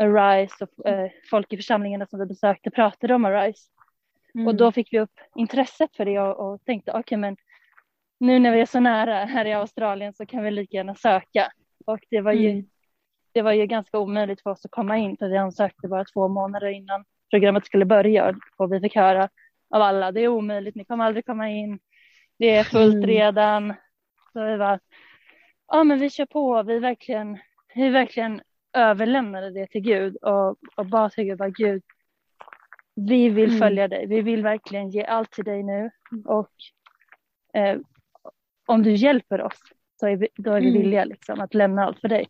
Arise 0.02 0.56
och 0.64 0.92
uh, 0.92 1.10
folk 1.30 1.54
i 1.54 1.58
församlingarna 1.58 2.06
som 2.06 2.20
vi 2.20 2.26
besökte 2.26 2.72
pratade 2.72 3.14
om 3.14 3.26
Arise. 3.26 3.70
Mm. 4.36 4.48
Och 4.48 4.56
då 4.56 4.72
fick 4.72 4.94
vi 4.94 5.00
upp 5.00 5.20
intresset 5.36 5.96
för 5.96 6.06
det 6.06 6.20
och, 6.20 6.54
och 6.54 6.66
tänkte 6.66 6.92
okej 6.92 7.00
okay, 7.00 7.18
men 7.18 7.38
nu 8.20 8.40
när 8.40 8.52
vi 8.52 8.62
är 8.62 8.66
så 8.66 8.80
nära 8.80 9.26
här 9.26 9.46
i 9.46 9.54
Australien 9.54 10.14
så 10.14 10.26
kan 10.26 10.44
vi 10.44 10.52
lika 10.52 10.78
gärna 10.78 10.96
söka. 10.96 11.52
Och 11.86 12.00
det 12.10 12.22
var 12.22 12.34
ju, 12.34 12.50
mm. 12.50 12.66
det 13.32 13.42
var 13.42 13.52
ju 13.52 13.66
ganska 13.66 14.00
omöjligt 14.00 14.42
för 14.42 14.50
oss 14.50 14.66
att 14.66 14.72
komma 14.72 14.98
in 14.98 15.18
för 15.18 15.30
vi 15.30 15.38
ansökte 15.38 15.88
bara 15.88 16.06
två 16.06 16.28
månader 16.28 16.68
innan 16.68 17.06
programmet 17.30 17.66
skulle 17.66 17.86
börja 17.86 18.36
och 18.58 18.74
vi 18.74 18.80
fick 18.80 18.96
höra 18.96 19.30
av 19.70 19.82
alla, 19.82 20.12
det 20.12 20.22
är 20.22 20.28
omöjligt, 20.28 20.76
ni 20.76 20.86
kommer 20.86 21.06
aldrig 21.06 21.26
komma 21.26 21.50
in, 21.50 21.80
det 22.40 22.56
är 22.56 22.64
fullt 22.64 22.96
mm. 22.96 23.08
redan. 23.08 23.74
Så 24.34 24.46
vi 24.46 24.58
var, 24.58 24.80
ja 25.68 25.84
men 25.84 26.00
vi 26.00 26.10
kör 26.10 26.26
på, 26.26 26.64
vi 26.64 26.80
verkligen, 26.80 27.38
vi 27.76 27.90
verkligen 27.90 28.42
överlämnade 28.74 29.52
det 29.52 29.68
till 29.68 29.82
Gud 29.82 30.16
och, 30.16 30.58
och 30.76 30.86
bad 30.86 31.12
till 31.12 31.24
Gud, 31.24 31.38
bara, 31.38 31.50
Gud, 31.50 31.84
vi 32.96 33.30
vill 33.30 33.50
mm. 33.50 33.60
följa 33.60 33.88
dig, 33.88 34.08
vi 34.08 34.22
vill 34.22 34.44
verkligen 34.44 34.90
ge 34.90 35.04
allt 35.04 35.32
till 35.32 35.44
dig 35.44 35.64
nu 35.64 35.92
och 36.26 36.52
eh, 37.54 37.78
om 38.66 38.84
du 38.84 38.92
hjälper 38.92 39.42
oss 39.42 39.60
så 40.00 40.08
är 40.08 40.16
vi, 40.16 40.28
då 40.36 40.52
är 40.52 40.62
vi 40.62 40.70
mm. 40.70 40.82
villiga 40.82 41.06
liksom, 41.06 41.40
att 41.40 41.54
lämna 41.54 41.86
allt 41.86 42.00
för 42.00 42.08
dig. 42.08 42.28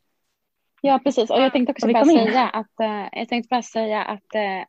Ja, 0.81 0.99
precis. 1.03 1.29
Och 1.29 1.41
jag 1.41 1.51
tänkte 1.51 1.71
också 1.71 1.87
bara 1.87 2.05
säga, 2.05 2.49
att, 2.49 2.73
uh, 2.81 3.07
jag 3.11 3.29
tänkte 3.29 3.47
bara 3.49 3.61
säga 3.61 4.03
att 4.03 4.35
uh, 4.35 4.63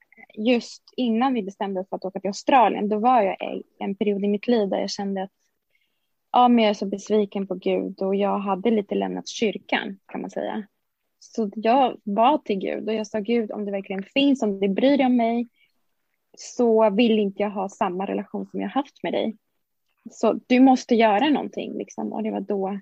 just 0.47 0.83
innan 0.97 1.35
vi 1.35 1.43
bestämde 1.43 1.81
oss 1.81 1.89
för 1.89 1.97
att 1.97 2.05
åka 2.05 2.21
till 2.21 2.29
Australien, 2.29 2.89
då 2.89 2.99
var 2.99 3.23
jag 3.23 3.35
i 3.43 3.63
en 3.79 3.95
period 3.95 4.25
i 4.25 4.29
mitt 4.29 4.47
liv 4.47 4.69
där 4.69 4.79
jag 4.79 4.91
kände 4.91 5.23
att 5.23 5.31
ja, 6.32 6.49
men 6.49 6.64
jag 6.64 6.70
är 6.70 6.75
så 6.75 6.87
besviken 6.87 7.47
på 7.47 7.54
Gud 7.54 8.02
och 8.02 8.14
jag 8.14 8.38
hade 8.38 8.70
lite 8.70 8.94
lämnat 8.94 9.28
kyrkan 9.28 9.99
kan 10.06 10.20
man 10.20 10.30
säga. 10.30 10.66
Så 11.18 11.50
jag 11.54 12.00
bad 12.04 12.44
till 12.44 12.58
Gud 12.58 12.88
och 12.88 12.94
jag 12.94 13.06
sa 13.06 13.18
Gud 13.18 13.52
om 13.52 13.64
det 13.64 13.73
verkligen 13.73 14.02
finns, 14.02 14.42
om 14.42 14.61
du 14.61 14.68
bryr 14.68 14.97
dig 14.97 15.06
om 15.06 15.16
mig 15.16 15.49
så 16.37 16.90
vill 16.90 17.18
inte 17.18 17.42
jag 17.42 17.50
ha 17.50 17.68
samma 17.68 18.06
relation 18.06 18.47
som 18.47 18.61
jag 18.61 18.68
haft 18.68 19.02
med 19.02 19.12
dig. 19.12 19.37
Så 20.11 20.40
du 20.47 20.61
måste 20.61 20.94
göra 20.94 21.28
någonting 21.28 21.78
liksom. 21.78 22.12
Och 22.12 22.23
det 22.23 22.30
var 22.30 22.40
då 22.40 22.78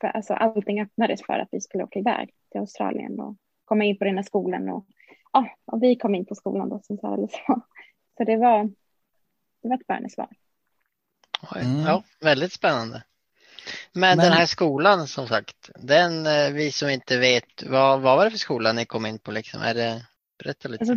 för, 0.00 0.08
alltså, 0.08 0.34
allting 0.34 0.80
öppnades 0.82 1.22
för 1.26 1.38
att 1.38 1.48
vi 1.52 1.60
skulle 1.60 1.84
åka 1.84 1.98
iväg 1.98 2.30
till 2.50 2.60
Australien 2.60 3.20
och 3.20 3.36
komma 3.64 3.84
in 3.84 3.98
på 3.98 4.04
den 4.04 4.16
här 4.16 4.22
skolan. 4.22 4.68
Och, 4.68 4.86
ja, 5.32 5.48
och 5.64 5.82
vi 5.82 5.96
kom 5.96 6.14
in 6.14 6.26
på 6.26 6.34
skolan 6.34 6.68
då 6.68 6.80
som 6.82 6.98
Sara 6.98 7.28
sa. 7.28 7.60
Så 8.16 8.24
det 8.24 8.36
var, 8.36 8.64
det 9.62 9.68
var 9.68 9.74
ett 9.74 9.86
bönesvar. 9.86 10.28
Mm. 11.56 11.86
Ja, 11.86 12.02
väldigt 12.20 12.52
spännande. 12.52 13.02
Men, 13.92 14.16
Men, 14.16 14.18
den 14.18 14.32
här 14.32 14.46
skolan 14.46 15.06
som 15.06 15.28
sagt, 15.28 15.70
den 15.74 16.26
eh, 16.26 16.50
vi 16.52 16.72
som 16.72 16.88
inte 16.88 17.18
vet, 17.18 17.62
vad, 17.62 18.00
vad 18.00 18.16
var 18.16 18.24
det 18.24 18.30
för 18.30 18.38
skola 18.38 18.72
ni 18.72 18.86
kom 18.86 19.06
in 19.06 19.18
på 19.18 19.30
liksom? 19.30 19.62
Är 19.62 19.74
det, 19.74 20.06
berätta 20.38 20.68
lite. 20.68 20.82
Alltså, 20.82 20.94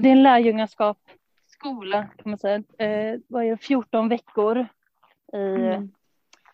det 0.00 0.08
är 0.08 0.12
en 0.12 0.22
lärjungaskap 0.22 0.98
skola 1.58 2.02
kan 2.02 2.30
man 2.30 2.38
säga. 2.38 2.62
Eh, 2.78 3.20
var 3.28 3.42
ju 3.42 3.56
14 3.56 4.08
veckor 4.08 4.66
i 5.32 5.36
mm. 5.36 5.90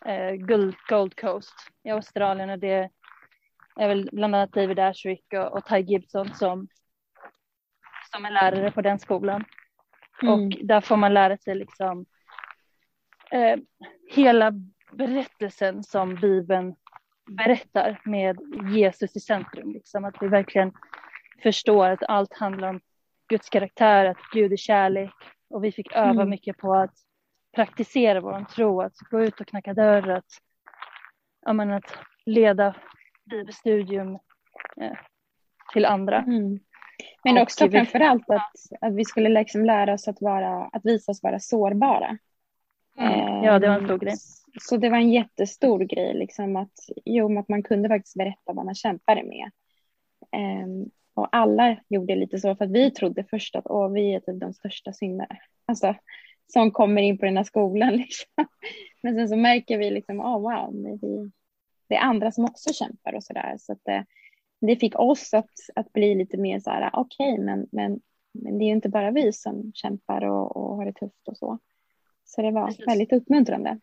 eh, 0.04 0.46
Gold, 0.86 1.16
Coast 1.16 1.54
i 1.84 1.90
Australien 1.90 2.50
och 2.50 2.58
det 2.58 2.90
är 3.76 3.88
väl 3.88 4.08
bland 4.12 4.34
annat 4.34 4.52
David 4.52 4.78
Ashrick 4.78 5.24
och, 5.32 5.52
och 5.52 5.66
Ty 5.68 5.78
Gibson 5.78 6.34
som, 6.34 6.68
som 8.12 8.24
är 8.24 8.30
lärare 8.30 8.70
på 8.70 8.82
den 8.82 8.98
skolan. 8.98 9.44
Mm. 10.22 10.34
Och 10.34 10.66
där 10.66 10.80
får 10.80 10.96
man 10.96 11.14
lära 11.14 11.36
sig 11.36 11.54
liksom 11.54 12.06
eh, 13.34 13.58
hela 14.10 14.52
berättelsen 14.92 15.82
som 15.82 16.14
Bibeln 16.14 16.74
berättar 17.26 18.00
med 18.04 18.38
Jesus 18.74 19.16
i 19.16 19.20
centrum. 19.20 19.72
Liksom. 19.72 20.04
Att 20.04 20.14
vi 20.20 20.28
verkligen 20.28 20.72
förstår 21.42 21.88
att 21.88 22.02
allt 22.02 22.34
handlar 22.34 22.68
om 22.68 22.80
Guds 23.28 23.48
karaktär, 23.48 24.04
att 24.04 24.18
Gud 24.32 24.52
är 24.52 24.56
kärlek. 24.56 25.12
Och 25.50 25.64
vi 25.64 25.72
fick 25.72 25.92
öva 25.92 26.10
mm. 26.10 26.30
mycket 26.30 26.56
på 26.56 26.74
att 26.74 26.94
praktisera 27.54 28.20
vår 28.20 28.44
tro, 28.44 28.80
att 28.80 28.96
gå 29.10 29.24
ut 29.24 29.40
och 29.40 29.46
knacka 29.46 29.74
dörr, 29.74 30.08
att, 30.08 31.54
menar, 31.54 31.76
att 31.76 31.98
leda 32.26 32.74
bibelstudium 33.30 34.14
eh, 34.80 34.98
till 35.72 35.84
andra. 35.84 36.18
Mm. 36.18 36.58
Men 37.24 37.38
också 37.38 37.66
vi... 37.66 37.72
framför 37.72 38.00
allt 38.00 38.30
att, 38.30 38.52
att 38.80 38.94
vi 38.94 39.04
skulle 39.04 39.28
liksom 39.28 39.64
lära 39.64 39.92
oss 39.92 40.08
att, 40.08 40.20
vara, 40.20 40.64
att 40.72 40.84
visa 40.84 41.12
oss 41.12 41.22
vara 41.22 41.38
sårbara. 41.38 42.18
Mm. 42.98 43.44
Ja, 43.44 43.58
det 43.58 43.68
var 43.68 43.74
en 43.74 43.84
stor 43.84 43.98
grej. 43.98 44.12
Eh, 44.12 44.60
så 44.60 44.76
det 44.76 44.90
var 44.90 44.96
en 44.98 45.12
jättestor 45.12 45.80
grej, 45.80 46.14
liksom 46.14 46.56
att, 46.56 46.72
jo, 47.04 47.38
att 47.38 47.48
man 47.48 47.62
kunde 47.62 47.88
faktiskt 47.88 48.16
berätta 48.16 48.52
vad 48.52 48.64
man 48.64 48.74
kämpade 48.74 49.22
med. 49.22 49.50
Um, 50.64 50.90
och 51.14 51.28
alla 51.36 51.76
gjorde 51.88 52.16
lite 52.16 52.38
så 52.38 52.56
för 52.56 52.64
att 52.64 52.70
vi 52.70 52.90
trodde 52.90 53.24
först 53.24 53.56
att 53.56 53.66
Åh, 53.66 53.92
vi 53.92 54.14
är 54.14 54.20
typ 54.20 54.40
de 54.40 54.52
största 54.52 54.92
syndare. 54.92 55.38
Alltså, 55.66 55.94
som 56.46 56.70
kommer 56.70 57.02
in 57.02 57.18
på 57.18 57.24
den 57.24 57.36
här 57.36 57.44
skolan. 57.44 57.92
Liksom. 57.96 58.46
Men 59.02 59.14
sen 59.14 59.28
så 59.28 59.36
märker 59.36 59.78
vi 59.78 59.90
liksom, 59.90 60.20
oh, 60.20 60.40
wow, 60.40 60.98
vi, 61.02 61.30
det 61.88 61.94
är 61.94 62.00
andra 62.00 62.32
som 62.32 62.44
också 62.44 62.72
kämpar 62.72 63.14
och 63.14 63.24
sådär. 63.24 63.56
Så 63.58 63.72
att 63.72 63.84
det, 63.84 64.06
det 64.60 64.76
fick 64.76 64.98
oss 64.98 65.34
att, 65.34 65.50
att 65.74 65.92
bli 65.92 66.14
lite 66.14 66.36
mer 66.36 66.60
så 66.60 66.70
här, 66.70 66.90
okej, 66.92 67.32
okay, 67.32 67.44
men, 67.44 67.66
men, 67.72 68.00
men 68.32 68.58
det 68.58 68.64
är 68.64 68.66
ju 68.66 68.72
inte 68.72 68.88
bara 68.88 69.10
vi 69.10 69.32
som 69.32 69.72
kämpar 69.74 70.24
och, 70.24 70.56
och 70.56 70.76
har 70.76 70.84
det 70.84 70.92
tufft 70.92 71.28
och 71.28 71.36
så. 71.36 71.58
Så 72.34 72.42
det 72.42 72.50
var 72.50 72.66
Precis. 72.66 72.86
väldigt 72.86 73.12
uppmuntrande. 73.12 73.78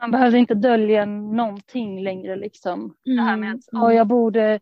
Man 0.00 0.10
behövde 0.10 0.38
inte 0.38 0.54
dölja 0.54 1.04
någonting 1.04 2.02
längre 2.02 2.36
liksom. 2.36 2.80
Mm. 3.06 3.16
Det 3.16 3.22
här 3.22 3.36
med 3.36 3.54
att, 3.54 3.82
oh, 3.82 3.94
jag 3.94 4.06
borde 4.06 4.60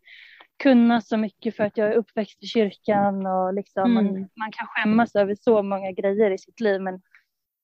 kunna 0.63 1.01
så 1.01 1.17
mycket 1.17 1.57
för 1.57 1.65
att 1.65 1.77
jag 1.77 1.89
är 1.89 1.95
uppväxt 1.95 2.43
i 2.43 2.47
kyrkan 2.47 3.27
och 3.27 3.55
liksom 3.55 3.85
mm. 3.85 3.95
man, 3.95 4.15
man, 4.15 4.53
kan 4.53 4.67
skämmas 4.67 5.15
över 5.15 5.35
så 5.35 5.63
många 5.63 5.93
grejer 5.93 6.31
i 6.31 6.39
sitt 6.39 6.61
liv 6.61 6.81
men, 6.81 7.03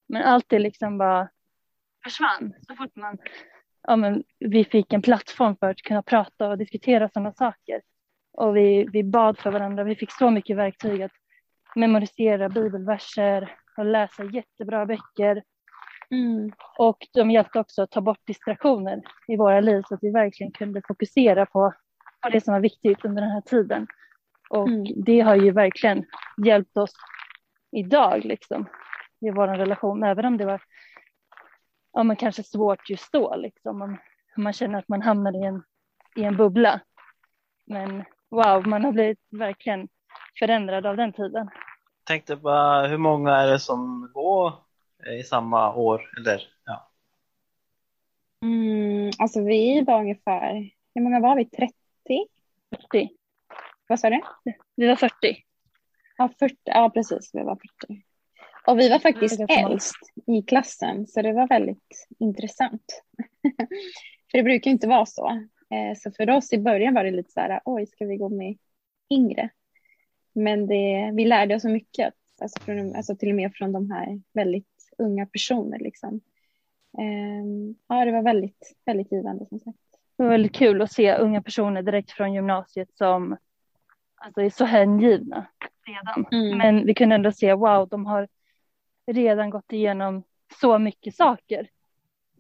men 0.09 0.23
allt 0.23 0.45
det 0.49 0.59
liksom 0.59 0.99
bara 0.99 1.29
försvann 2.05 2.55
så 2.69 2.75
fort 2.75 2.97
man, 2.97 3.19
ja 3.83 3.97
men 3.97 4.25
vi 4.39 4.65
fick 4.65 4.93
en 4.93 5.03
plattform 5.03 5.57
för 5.57 5.71
att 5.71 5.83
kunna 5.83 6.03
prata 6.03 6.49
och 6.49 6.59
diskutera 6.59 7.09
sådana 7.09 7.33
saker. 7.33 7.83
Och 8.33 8.57
vi, 8.57 8.89
vi 8.93 9.05
bad 9.05 9.39
för 9.39 9.51
varandra, 9.51 9.85
vi 9.85 9.97
fick 9.97 10.13
så 10.13 10.31
mycket 10.31 10.57
verktyg 10.57 11.03
att 11.03 11.13
memorisera 11.75 12.49
bibelverser 12.49 13.60
och 13.81 13.87
läsa 13.87 14.25
jättebra 14.25 14.87
böcker. 14.87 15.43
Mm. 16.11 16.53
Och 16.79 17.07
de 17.15 17.31
hjälpte 17.31 17.61
också 17.61 17.83
att 17.83 17.91
ta 17.91 18.01
bort 18.01 18.27
distraktioner 18.27 19.03
i 19.29 19.37
våra 19.37 19.61
liv 19.61 19.83
så 19.89 19.95
att 19.95 20.03
vi 20.03 20.11
verkligen 20.11 20.53
kunde 20.53 20.83
fokusera 20.89 21.47
på 21.47 21.73
på 22.23 22.29
det 22.29 22.41
som 22.41 22.55
var 22.55 22.61
viktigt 22.61 23.05
under 23.05 23.23
den 23.23 23.31
här 23.31 23.41
tiden. 23.41 23.87
Och 24.51 24.69
mm. 24.69 24.85
det 25.05 25.21
har 25.21 25.37
ju 25.37 25.51
verkligen 25.51 26.05
hjälpt 26.47 26.77
oss 26.77 26.93
idag 27.73 28.25
liksom 28.25 28.67
i 29.21 29.31
vår 29.31 29.49
relation, 29.49 30.03
även 30.03 30.25
om 30.25 30.37
det 30.37 30.45
var 30.45 30.63
ja, 31.93 32.03
men 32.03 32.17
kanske 32.17 32.43
svårt 32.43 32.91
just 32.91 33.13
då, 33.13 33.37
liksom, 33.37 33.83
om 33.83 33.99
man 34.37 34.53
känner 34.53 34.79
att 34.79 34.89
man 34.89 35.03
hamnar 35.03 35.43
i 35.43 35.47
en, 35.47 35.63
i 36.17 36.25
en 36.25 36.37
bubbla. 36.37 36.81
Men 37.67 38.05
wow, 38.31 38.67
man 38.67 38.85
har 38.85 38.93
blivit 38.93 39.19
verkligen 39.31 39.89
förändrad 40.39 40.87
av 40.87 40.97
den 40.97 41.13
tiden. 41.13 41.49
Tänkte 42.11 42.37
bara, 42.37 42.87
hur 42.87 42.99
många 42.99 43.37
är 43.37 43.47
det 43.47 43.59
som 43.59 44.11
går 44.15 44.53
i 45.19 45.23
samma 45.23 45.75
år? 45.75 46.11
Eller, 46.17 46.43
ja. 46.65 46.91
Mm, 48.43 49.11
alltså 49.19 49.45
vi 49.45 49.83
var 49.83 50.01
ungefär, 50.01 50.71
hur 50.95 51.03
många 51.03 51.21
var 51.21 51.37
vi? 51.37 51.45
30 51.45 51.75
40. 52.71 53.11
Vad 53.89 54.01
sa 54.01 54.11
du? 54.11 54.21
Vi 54.77 54.87
var 54.87 54.97
40. 54.97 55.15
Ja, 56.17 56.31
40. 56.39 56.57
ja, 56.65 56.91
precis. 56.95 57.31
Vi 57.33 57.43
var 57.43 57.59
40. 57.87 58.03
Och 58.67 58.79
vi 58.79 58.89
var 58.89 58.99
faktiskt 58.99 59.41
äldst 59.41 59.97
i 60.27 60.43
klassen, 60.43 61.07
så 61.07 61.23
det 61.23 61.33
var 61.33 61.49
väldigt 61.49 62.09
intressant. 62.19 63.03
för 64.31 64.39
det 64.39 64.43
brukar 64.43 64.71
inte 64.71 64.89
vara 64.89 65.07
så. 65.07 65.29
Eh, 65.71 65.97
så 65.97 66.11
för 66.11 66.31
oss 66.31 66.53
i 66.53 66.59
början 66.59 66.95
var 66.95 67.05
det 67.05 67.11
lite 67.11 67.33
så 67.33 67.41
här, 67.41 67.61
oj, 67.65 67.87
ska 67.87 68.07
vi 68.07 68.17
gå 68.17 68.29
med 68.29 68.59
yngre? 69.11 69.51
Men 70.33 70.67
det, 70.67 71.11
vi 71.15 71.25
lärde 71.25 71.55
oss 71.55 71.63
så 71.63 71.69
mycket, 71.69 72.15
alltså, 72.41 72.61
från, 72.61 72.97
alltså 72.97 73.17
till 73.17 73.29
och 73.29 73.35
med 73.35 73.53
från 73.55 73.73
de 73.73 73.91
här 73.91 74.21
väldigt 74.33 74.93
unga 74.99 75.27
personer. 75.27 75.79
Liksom. 75.79 76.21
Ehm, 76.99 77.75
ja, 77.89 78.05
det 78.05 78.13
var 78.13 78.23
väldigt, 78.23 78.77
väldigt 78.85 79.13
givande 79.13 79.47
som 79.47 79.59
sagt. 79.59 79.79
Det 80.17 80.23
var 80.23 80.31
väldigt 80.31 80.55
kul 80.55 80.83
att 80.83 80.93
se 80.93 81.15
unga 81.15 81.43
personer 81.43 81.83
direkt 81.83 82.11
från 82.11 82.35
gymnasiet 82.35 82.89
som 82.95 83.37
alltså, 84.15 84.41
är 84.41 84.51
så 84.51 84.65
hängivna 84.65 85.47
redan. 85.87 86.27
Mm. 86.33 86.59
Men 86.59 86.87
vi 86.87 86.95
kunde 86.95 87.15
ändå 87.15 87.33
se, 87.33 87.55
wow, 87.55 87.89
de 87.89 88.07
har 88.07 88.29
redan 89.07 89.51
gått 89.51 89.73
igenom 89.73 90.23
så 90.61 90.79
mycket 90.79 91.15
saker. 91.15 91.69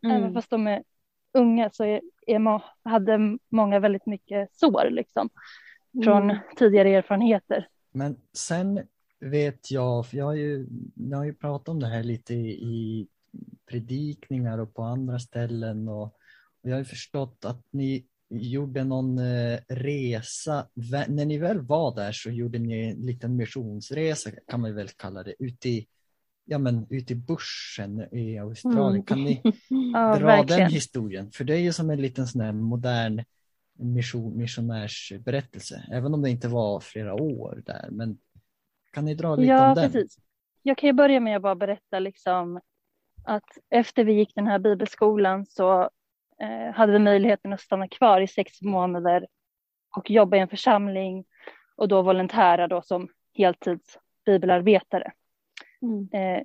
Även 0.02 0.16
Mm. 0.16 0.34
fast 0.34 0.50
de 0.50 0.66
är 0.66 0.82
unga 1.32 1.70
så 1.70 1.84
är, 1.84 2.00
är, 2.26 2.62
hade 2.88 3.38
många 3.48 3.78
väldigt 3.78 4.06
mycket 4.06 4.54
sår 4.54 4.88
liksom, 4.90 5.30
från 6.04 6.22
Mm. 6.22 6.36
tidigare 6.56 6.88
erfarenheter. 6.88 7.68
Men 7.92 8.16
sen 8.32 8.80
vet 9.20 9.70
jag, 9.70 10.06
för 10.06 10.16
jag 10.16 10.24
har 10.24 10.34
ju, 10.34 10.66
jag 10.94 11.18
har 11.18 11.24
ju 11.24 11.34
pratat 11.34 11.68
om 11.68 11.80
det 11.80 11.86
här 11.86 12.02
lite 12.02 12.34
i, 12.34 13.08
predikningar 13.70 14.58
och 14.58 14.74
på 14.74 14.82
andra 14.82 15.18
ställen 15.18 15.88
och, 15.88 16.02
och 16.02 16.70
jag 16.70 16.72
har 16.72 16.78
ju 16.78 16.84
förstått 16.84 17.44
att 17.44 17.64
ni 17.70 18.06
gjorde 18.28 18.84
någon 18.84 19.18
eh, 19.18 19.58
resa, 19.68 20.66
när 21.08 21.24
ni 21.24 21.38
väl 21.38 21.60
var 21.60 21.94
där 21.94 22.12
så 22.12 22.30
gjorde 22.30 22.58
ni 22.58 22.84
en 22.84 23.06
liten 23.06 23.36
missionsresa 23.36 24.30
kan 24.48 24.60
man 24.60 24.74
väl 24.74 24.88
kalla 24.88 25.22
det, 25.22 25.34
ut 25.38 25.66
i, 25.66 25.86
ja 26.44 26.58
men 26.58 26.86
ut 26.90 27.10
i 27.10 27.14
bushen 27.14 28.14
i 28.14 28.38
Australien. 28.38 28.90
Mm. 28.90 29.04
Kan 29.04 29.24
ni 29.24 29.42
Ja, 29.92 30.18
dra 30.18 30.26
verkligen. 30.26 30.60
den 30.60 30.70
historien? 30.70 31.30
För 31.30 31.44
det 31.44 31.54
är 31.54 31.58
ju 31.60 31.72
som 31.72 31.90
en 31.90 32.02
liten 32.02 32.26
sån 32.26 32.40
här 32.40 32.52
modern 32.52 33.24
mission, 33.80 34.36
missionärsberättelse, 34.36 35.84
även 35.92 36.14
om 36.14 36.22
det 36.22 36.30
inte 36.30 36.48
var 36.48 36.80
flera 36.80 37.14
år 37.14 37.62
där. 37.66 37.88
Men 37.90 38.18
kan 38.92 39.04
ni 39.04 39.14
dra 39.14 39.36
lite 39.36 39.48
Ja, 39.48 39.68
om 39.68 39.74
den? 39.74 39.92
precis. 39.92 40.18
Jag 40.62 40.78
kan 40.78 40.86
ju 40.86 40.92
börja 40.92 41.20
med 41.20 41.36
att 41.36 41.42
bara 41.42 41.54
berätta 41.54 41.98
liksom 41.98 42.60
att 43.24 43.58
efter 43.70 44.04
vi 44.04 44.12
gick 44.12 44.34
den 44.34 44.46
här 44.46 44.58
bibelskolan 44.58 45.46
så 45.46 45.82
eh, 46.40 46.74
hade 46.74 46.92
vi 46.92 46.98
möjligheten 46.98 47.52
att 47.52 47.60
stanna 47.60 47.88
kvar 47.88 48.20
i 48.20 48.26
sex 48.26 48.62
månader 48.62 49.26
och 49.96 50.10
jobba 50.10 50.36
i 50.36 50.40
en 50.40 50.48
församling 50.48 51.24
och 51.76 51.88
då 51.88 52.02
volontära 52.02 52.68
då 52.68 52.82
som 52.82 53.08
heltids 53.34 53.98
bibelarbetare. 54.26 55.12
Mm. 55.82 56.08
Eh, 56.12 56.42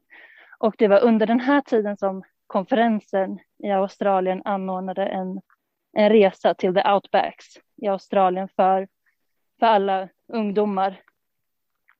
och 0.59 0.75
det 0.77 0.87
var 0.87 1.03
under 1.03 1.27
den 1.27 1.39
här 1.39 1.61
tiden 1.61 1.97
som 1.97 2.23
konferensen 2.47 3.39
i 3.63 3.71
Australien 3.71 4.41
anordnade 4.45 5.05
en, 5.05 5.41
en 5.95 6.09
resa 6.09 6.53
till 6.53 6.73
the 6.73 6.91
outbacks 6.91 7.45
i 7.75 7.87
Australien 7.87 8.47
för, 8.55 8.87
för 9.59 9.65
alla 9.65 10.09
ungdomar 10.27 11.01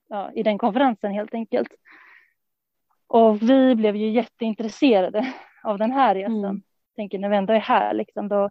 ja, 0.08 0.32
i 0.32 0.42
den 0.42 0.58
konferensen 0.58 1.12
helt 1.12 1.34
enkelt. 1.34 1.68
Och 3.06 3.42
vi 3.42 3.74
blev 3.74 3.96
ju 3.96 4.10
jätteintresserade 4.10 5.34
av 5.62 5.78
den 5.78 5.92
här 5.92 6.14
resan. 6.14 6.44
Mm. 6.44 6.62
Tänker 6.96 7.18
när 7.18 7.28
vi 7.28 7.36
ändå 7.36 7.52
är 7.52 7.58
här 7.58 7.94
liksom 7.94 8.28
då, 8.28 8.44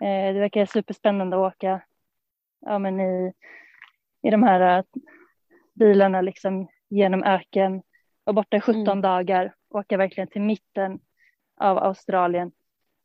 eh, 0.00 0.34
det 0.34 0.40
verkar 0.40 0.66
superspännande 0.66 1.36
att 1.36 1.54
åka 1.54 1.82
ja, 2.60 2.78
men 2.78 3.00
i, 3.00 3.32
i 4.22 4.30
de 4.30 4.42
här 4.42 4.78
eh, 4.78 4.84
bilarna 5.74 6.20
liksom 6.20 6.68
genom 6.88 7.24
öken, 7.24 7.82
vara 8.24 8.34
borta 8.34 8.56
i 8.56 8.60
17 8.60 8.82
Mm. 8.82 9.00
dagar, 9.00 9.54
åka 9.68 9.96
verkligen 9.96 10.28
till 10.28 10.42
mitten 10.42 11.00
av 11.56 11.78
Australien 11.78 12.52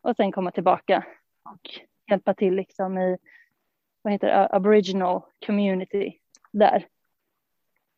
och 0.02 0.16
sen 0.16 0.32
komma 0.32 0.52
tillbaka 0.52 1.06
och 1.46 1.70
hjälpa 2.10 2.34
till 2.34 2.56
liksom 2.56 2.98
i 2.98 3.18
vad 4.02 4.14
heter 4.14 4.28
det, 4.28 4.50
aboriginal 4.56 5.22
community 5.46 6.20
där. 6.52 6.88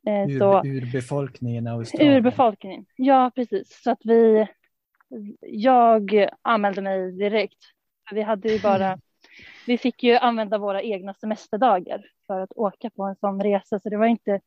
Eh, 0.08 0.30
Ur, 0.30 0.40
så, 0.40 0.66
ur 0.66 0.92
befolkningen 0.92 1.68
i 1.68 1.70
Australien? 1.70 2.14
ur 2.14 2.22
befolkningen, 2.22 2.86
ja 2.96 3.32
precis. 3.36 3.82
Så 3.84 3.92
att 3.92 4.02
vi, 4.04 4.48
jag 5.42 6.28
anmälde 6.42 6.82
mig 6.82 7.12
direkt. 7.12 7.58
Vi 8.12 8.22
hade 8.22 8.50
ju 8.50 8.60
bara, 8.60 9.00
vi 9.66 9.78
fick 9.78 10.04
ju 10.04 10.16
använda 10.16 10.58
våra 10.58 10.82
egna 10.82 11.14
semesterdagar 11.14 12.06
för 12.28 12.40
att 12.40 12.52
åka 12.52 12.90
på 12.90 13.04
en 13.04 13.16
sån 13.16 13.44
resa. 13.44 13.80
Så 13.80 13.90
det 13.90 13.98
var 13.98 14.06
inte, 14.06 14.42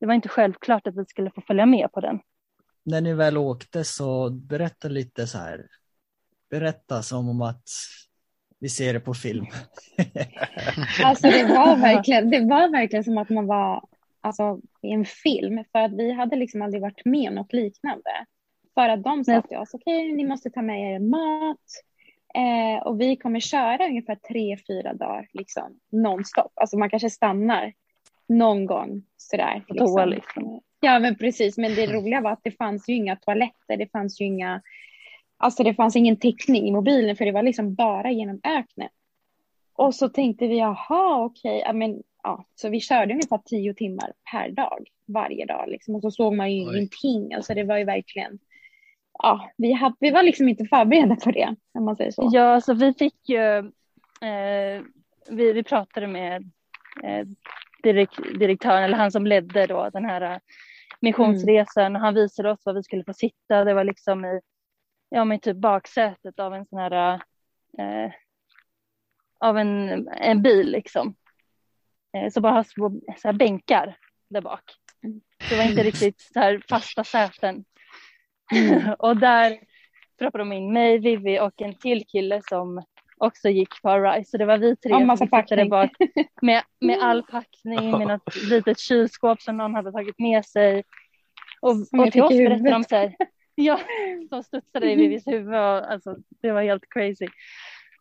det 0.00 0.06
var 0.06 0.14
inte 0.14 0.28
självklart 0.28 0.86
att 0.86 0.96
vi 0.96 1.04
skulle 1.04 1.30
få 1.30 1.40
följa 1.40 1.66
med 1.66 1.92
på 1.92 2.00
den. 2.00 2.20
När 2.82 3.00
ni 3.00 3.14
väl 3.14 3.38
åkte 3.38 3.84
så 3.84 4.30
berätta 4.30 4.88
lite 4.88 5.26
så 5.26 5.38
här. 5.38 5.66
Berätta 6.50 7.02
som 7.02 7.28
om 7.28 7.42
att 7.42 7.68
vi 8.62 8.68
ser 8.68 8.92
det 8.92 9.00
på 9.00 9.14
film. 9.14 9.46
Alltså 11.04 11.26
det 11.26 11.44
var 11.44 11.76
verkligen, 11.76 12.30
det 12.30 12.40
var 12.40 12.68
verkligen 12.68 13.04
som 13.04 13.18
att 13.18 13.28
man 13.28 13.46
var 13.46 13.84
alltså, 14.20 14.60
i 14.82 14.90
en 14.90 15.04
film. 15.04 15.64
För 15.72 15.78
att 15.78 15.92
vi 15.92 16.12
hade 16.12 16.36
liksom 16.36 16.62
aldrig 16.62 16.82
varit 16.82 17.04
med 17.04 17.28
om 17.28 17.34
något 17.34 17.52
liknande. 17.52 18.26
För 18.74 18.88
att 18.88 19.04
de 19.04 19.24
sa 19.24 19.42
till 19.42 19.56
oss, 19.56 19.74
okej 19.74 20.12
ni 20.12 20.26
måste 20.26 20.50
ta 20.50 20.62
med 20.62 20.94
er 20.94 20.98
mat. 20.98 21.58
Eh, 22.34 22.86
och 22.86 23.00
vi 23.00 23.16
kommer 23.16 23.40
köra 23.40 23.86
ungefär 23.86 24.14
tre, 24.14 24.58
fyra 24.66 24.94
dagar 24.94 25.28
liksom 25.32 25.78
nonstop. 25.92 26.52
Alltså 26.54 26.78
man 26.78 26.90
kanske 26.90 27.10
stannar 27.10 27.72
någon 28.28 28.66
gång 28.66 29.02
sådär. 29.16 29.64
Toa 29.78 30.04
liksom. 30.04 30.60
Ja 30.80 30.98
men 30.98 31.16
precis, 31.16 31.58
men 31.58 31.74
det 31.74 31.86
roliga 31.86 32.20
var 32.20 32.30
att 32.30 32.44
det 32.44 32.50
fanns 32.50 32.88
ju 32.88 32.94
inga 32.94 33.16
toaletter, 33.16 33.76
det 33.76 33.92
fanns 33.92 34.20
ju 34.20 34.24
inga, 34.24 34.62
alltså 35.42 35.62
det 35.62 35.74
fanns 35.74 35.96
ingen 35.96 36.16
täckning 36.16 36.68
i 36.68 36.72
mobilen 36.72 37.16
för 37.16 37.24
det 37.24 37.32
var 37.32 37.42
liksom 37.42 37.74
bara 37.74 38.10
genom 38.10 38.40
öknen. 38.44 38.88
Och 39.74 39.94
så 39.94 40.08
tänkte 40.08 40.46
vi, 40.46 40.58
jaha 40.58 41.24
okej, 41.24 41.62
ja, 41.66 41.72
men 41.72 42.02
ja, 42.22 42.44
så 42.54 42.68
vi 42.68 42.80
körde 42.80 43.12
ungefär 43.12 43.40
tio 43.44 43.74
timmar 43.74 44.12
per 44.32 44.50
dag, 44.50 44.88
varje 45.06 45.46
dag 45.46 45.68
liksom. 45.68 45.94
Och 45.94 46.00
så 46.02 46.10
såg 46.10 46.36
man 46.36 46.52
ju 46.52 46.68
Oj. 46.68 46.76
ingenting, 46.76 47.34
alltså 47.34 47.54
det 47.54 47.64
var 47.64 47.76
ju 47.78 47.84
verkligen, 47.84 48.38
ja, 49.18 49.50
vi, 49.56 49.72
hade, 49.72 49.96
vi 50.00 50.10
var 50.10 50.22
liksom 50.22 50.48
inte 50.48 50.64
förberedda 50.64 51.16
på 51.16 51.30
det, 51.30 51.56
om 51.74 51.84
man 51.84 51.96
säger 51.96 52.10
så. 52.10 52.30
Ja, 52.32 52.60
så 52.60 52.74
vi 52.74 52.94
fick 52.94 53.28
ju, 53.28 53.58
eh, 54.28 54.82
vi, 55.30 55.52
vi 55.52 55.62
pratade 55.62 56.06
med 56.06 56.50
eh, 57.02 57.26
direkt, 57.82 58.18
direktören, 58.38 58.82
eller 58.82 58.96
han 58.96 59.12
som 59.12 59.26
ledde 59.26 59.66
då 59.66 59.90
den 59.92 60.04
här 60.04 60.20
eh, 60.20 60.38
missionsresan. 61.00 61.96
Han 61.96 62.14
visade 62.14 62.50
oss 62.50 62.60
var 62.64 62.72
vi 62.74 62.82
skulle 62.82 63.04
få 63.04 63.12
sitta. 63.12 63.64
Det 63.64 63.74
var 63.74 63.84
liksom 63.84 64.24
i, 64.24 64.40
ja 65.12 65.24
men 65.24 65.40
typ 65.40 65.56
baksätet 65.56 66.40
av 66.40 66.54
en 66.54 66.66
sån 66.66 66.78
här, 66.78 67.14
eh, 67.78 68.12
av 69.40 69.58
en, 69.58 70.08
en 70.08 70.42
bil 70.42 70.70
liksom. 70.70 71.14
Eh, 72.16 72.30
så 72.30 72.40
bara 72.40 72.52
ha 72.52 72.64
små 72.64 73.00
så 73.16 73.28
här 73.28 73.32
bänkar 73.32 73.96
där 74.30 74.40
bak. 74.40 74.62
Det 75.50 75.56
var 75.56 75.64
inte 75.64 75.82
riktigt 75.82 76.20
så 76.20 76.40
här 76.40 76.62
fasta 76.68 77.04
säten. 77.04 77.64
och 78.98 79.16
där 79.16 79.58
droppade 80.18 80.44
de 80.44 80.52
in 80.52 80.72
mig, 80.72 80.98
Vivi 80.98 81.40
och 81.40 81.62
en 81.62 81.74
till 81.74 82.04
kille 82.06 82.42
som 82.48 82.82
också 83.16 83.48
gick 83.48 83.82
på 83.82 83.90
Arise. 83.90 84.30
Så 84.30 84.38
det 84.38 84.44
var 84.44 84.58
vi 84.58 84.76
tre 84.76 85.16
som 85.16 85.16
sitta 85.16 85.56
där 85.56 85.68
bak 85.68 85.90
med, 86.42 86.62
med 86.80 86.98
all 87.02 87.22
packning, 87.22 87.90
med 87.90 88.08
något 88.08 88.36
litet 88.50 88.78
kylskåp 88.78 89.42
som 89.42 89.56
någon 89.56 89.74
hade 89.74 89.92
tagit 89.92 90.18
med 90.18 90.44
sig. 90.44 90.84
Och, 91.60 91.70
och 91.70 92.12
till 92.12 92.22
oss 92.22 92.36
berättade 92.36 92.70
de 92.70 92.84
så 92.84 92.96
här, 92.96 93.16
ja, 93.66 93.80
som 94.28 94.42
studsade 94.42 94.92
i 94.92 94.94
Vivis 94.94 95.26
huvud. 95.26 95.54
Och, 95.54 95.92
alltså, 95.92 96.16
det 96.42 96.52
var 96.52 96.62
helt 96.62 96.84
crazy. 96.88 97.26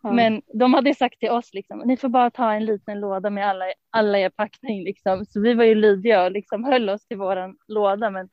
Ja. 0.03 0.11
Men 0.11 0.41
de 0.53 0.73
hade 0.73 0.95
sagt 0.95 1.19
till 1.19 1.29
oss 1.29 1.53
liksom, 1.53 1.79
ni 1.85 1.97
får 1.97 2.09
bara 2.09 2.29
ta 2.29 2.53
en 2.53 2.65
liten 2.65 2.99
låda 2.99 3.29
med 3.29 3.47
alla, 3.47 3.65
alla 3.89 4.19
er 4.19 4.29
packning 4.29 4.83
liksom. 4.83 5.25
Så 5.25 5.41
vi 5.41 5.53
var 5.53 5.63
ju 5.63 5.75
lydiga 5.75 6.23
och 6.23 6.31
liksom 6.31 6.63
höll 6.63 6.89
oss 6.89 7.07
till 7.07 7.17
våran 7.17 7.57
låda. 7.67 8.09
Men 8.09 8.29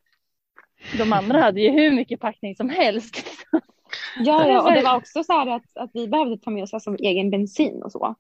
de 0.99 1.13
andra 1.13 1.41
hade 1.41 1.61
ju 1.61 1.71
hur 1.71 1.93
mycket 1.93 2.21
packning 2.21 2.57
som 2.57 2.69
helst. 2.69 3.27
Ja, 4.17 4.49
ja, 4.49 4.63
och 4.63 4.73
det 4.73 4.83
var 4.83 4.97
också 4.97 5.25
så 5.25 5.33
här 5.33 5.47
att, 5.47 5.77
att 5.77 5.91
vi 5.95 6.09
behövde 6.09 6.39
ta 6.39 6.51
med 6.51 6.63
oss 6.63 6.75
alltså 6.75 6.95
egen 6.95 7.31
bensin 7.31 7.83
och 7.83 7.93
så. 7.93 8.15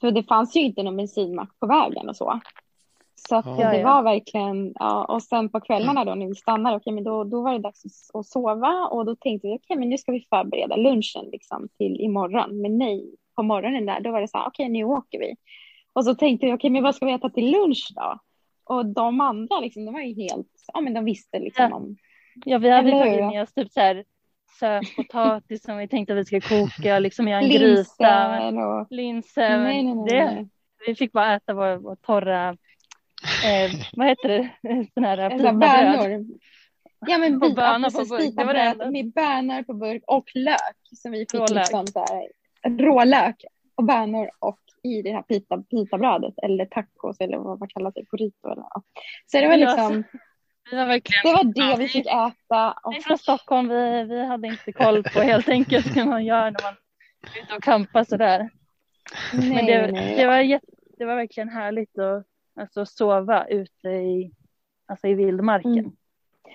För 0.00 0.10
det 0.10 0.22
fanns 0.22 0.56
ju 0.56 0.60
inte 0.60 0.82
någon 0.82 0.96
bensinmack 0.96 1.50
på 1.60 1.66
vägen 1.66 2.08
och 2.08 2.16
så. 2.16 2.40
Så 3.28 3.36
att 3.36 3.46
Ja, 3.46 3.70
det 3.70 3.78
ja. 3.80 3.86
var 3.94 4.02
verkligen, 4.02 4.72
ja, 4.74 5.04
och 5.04 5.22
sen 5.22 5.48
på 5.48 5.60
kvällarna 5.60 6.04
då 6.04 6.14
när 6.14 6.26
vi 6.26 6.34
stannade, 6.34 6.76
okej, 6.76 6.92
men 6.92 7.04
då, 7.04 7.24
då 7.24 7.42
var 7.42 7.52
det 7.52 7.58
dags 7.58 7.84
att- 7.84 8.18
att 8.20 8.26
sova 8.26 8.88
och 8.90 9.04
då 9.06 9.16
tänkte 9.16 9.48
vi, 9.48 9.54
okej, 9.56 9.76
men 9.76 9.88
nu 9.88 9.98
ska 9.98 10.12
vi 10.12 10.20
förbereda 10.30 10.76
lunchen 10.76 11.24
liksom 11.32 11.68
till 11.78 12.00
imorgon. 12.00 12.60
Men 12.60 12.78
nej, 12.78 13.04
på 13.36 13.42
morgonen 13.42 13.86
där, 13.86 14.00
då 14.00 14.10
var 14.10 14.20
det 14.20 14.28
så 14.28 14.38
här, 14.38 14.46
okej, 14.46 14.68
nu 14.68 14.84
åker 14.84 15.18
vi. 15.18 15.36
Och 15.92 16.04
så 16.04 16.14
tänkte 16.14 16.46
vi, 16.46 16.52
okej, 16.52 16.70
men 16.70 16.82
vad 16.82 16.94
ska 16.94 17.06
vi 17.06 17.12
äta 17.12 17.30
till 17.30 17.50
lunch 17.50 17.88
då? 17.96 18.18
Och 18.74 18.86
de 18.86 19.20
andra, 19.20 19.60
liksom, 19.60 19.84
de 19.84 19.94
var 19.94 20.00
ju 20.00 20.14
helt, 20.22 20.48
ja, 20.74 20.80
men 20.80 20.94
de 20.94 21.04
visste 21.04 21.38
liksom 21.38 21.70
Ja. 21.70 21.76
om, 21.76 21.96
Ja, 22.44 22.58
vi 22.58 22.70
hade 22.70 22.90
tagit 22.90 23.26
med 23.26 23.42
oss 23.42 23.52
typ 23.54 23.70
så 23.72 23.80
här 23.80 24.04
sötpotatis 24.60 25.62
som 25.62 25.78
vi 25.78 25.88
tänkte 25.88 26.12
att 26.12 26.18
vi 26.18 26.24
skulle 26.24 26.40
koka, 26.40 26.98
liksom 26.98 27.28
göra 27.28 27.40
en 27.40 27.48
gryta. 27.50 28.38
linser 28.38 28.66
och, 28.66 28.86
Linser. 28.90 29.58
nej, 29.58 29.82
nej, 29.82 29.94
nej, 29.94 30.04
det. 30.06 30.48
Vi 30.86 30.94
fick 30.94 31.12
bara 31.12 31.34
äta 31.34 31.54
vår, 31.54 31.76
vår 31.76 31.96
torra, 31.96 32.56
eh, 33.44 33.70
vad 33.96 34.06
heter 34.06 34.28
det, 34.28 34.48
sån 34.94 35.04
här 35.04 35.30
pitabröd. 35.30 35.58
bönor. 35.58 36.24
Ja 37.06 37.18
men 37.18 37.34
Och 37.34 37.40
bi- 37.40 37.54
bönor 37.54 37.90
på 37.90 38.04
burk, 38.16 38.36
det 38.36 38.44
var 38.44 38.54
det 38.54 38.90
med 38.90 39.12
bönor 39.12 39.62
på 39.62 39.74
burk 39.74 40.02
och 40.06 40.30
lök 40.34 40.78
som 40.96 41.12
vi 41.12 41.18
fick 41.18 41.34
Rålök. 41.34 41.50
liksom 41.50 41.86
så 41.86 41.98
här, 41.98 42.28
rålök 42.78 43.44
och 43.74 43.84
bönor 43.84 44.30
och 44.38 44.58
i 44.82 45.02
det 45.02 45.12
här 45.12 45.22
pita, 45.22 45.62
pitabrödet 45.70 46.34
eller 46.42 46.66
tacos 46.66 47.20
eller 47.20 47.38
vad 47.38 47.58
man 47.58 47.68
kallar 47.68 47.92
det, 47.94 48.02
burrito 48.10 48.48
eller 48.52 48.62
ja. 48.62 48.82
Så 49.26 49.38
det 49.40 49.48
var 49.48 49.56
liksom, 49.56 50.04
Vi 50.70 50.76
var 50.76 50.86
verkligen, 50.86 51.22
Det 51.24 51.32
var 51.62 51.70
det 51.74 51.82
vi 51.82 51.88
fick 51.88 52.06
äta. 52.06 52.72
Och 52.82 52.92
Vi 52.92 52.96
är 52.96 53.00
från 53.02 53.18
Stockholm, 53.18 53.68
vi, 53.68 54.04
vi 54.04 54.24
hade 54.26 54.48
inte 54.48 54.72
koll 54.72 55.02
på 55.02 55.20
helt 55.20 55.48
enkelt 55.48 55.96
hur 55.96 56.04
man 56.04 56.24
gör 56.24 56.44
när 56.50 56.62
man 56.62 56.74
är 57.36 57.42
ute 57.42 57.54
och 57.56 57.62
campar 57.62 58.04
sådär. 58.04 58.50
nej, 59.32 59.54
Men 59.54 59.66
det, 59.66 59.92
nej. 59.92 60.16
det, 60.16 60.26
var 60.26 60.38
jätte, 60.38 60.66
det 60.98 61.04
var 61.04 61.16
verkligen 61.16 61.48
härligt 61.48 61.98
att 61.98 62.26
alltså, 62.58 62.86
sova 62.86 63.46
ute 63.46 63.88
i, 63.88 64.32
alltså, 64.86 65.06
i 65.06 65.14
vildmarken. 65.14 65.78
Mm. 65.78 65.92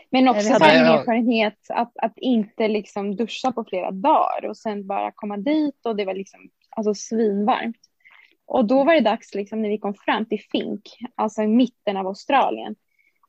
Men 0.09 0.27
också 0.27 0.41
så 0.41 0.63
en 0.63 0.85
erfarenhet 0.85 1.57
att, 1.69 1.91
att 1.95 2.17
inte 2.17 2.67
liksom 2.67 3.15
duscha 3.15 3.51
på 3.51 3.63
flera 3.63 3.91
dagar 3.91 4.45
och 4.45 4.57
sen 4.57 4.87
bara 4.87 5.11
komma 5.11 5.37
dit 5.37 5.85
och 5.85 5.95
det 5.95 6.05
var 6.05 6.13
liksom 6.13 6.49
alltså 6.69 6.93
svinvarmt. 6.93 7.77
Och 8.45 8.65
då 8.65 8.83
var 8.83 8.93
det 8.93 8.99
dags 8.99 9.35
liksom 9.35 9.61
när 9.61 9.69
vi 9.69 9.77
kom 9.77 9.93
fram 9.93 10.25
till 10.25 10.41
Fink, 10.51 10.81
alltså 11.15 11.41
i 11.41 11.47
mitten 11.47 11.97
av 11.97 12.07
Australien. 12.07 12.75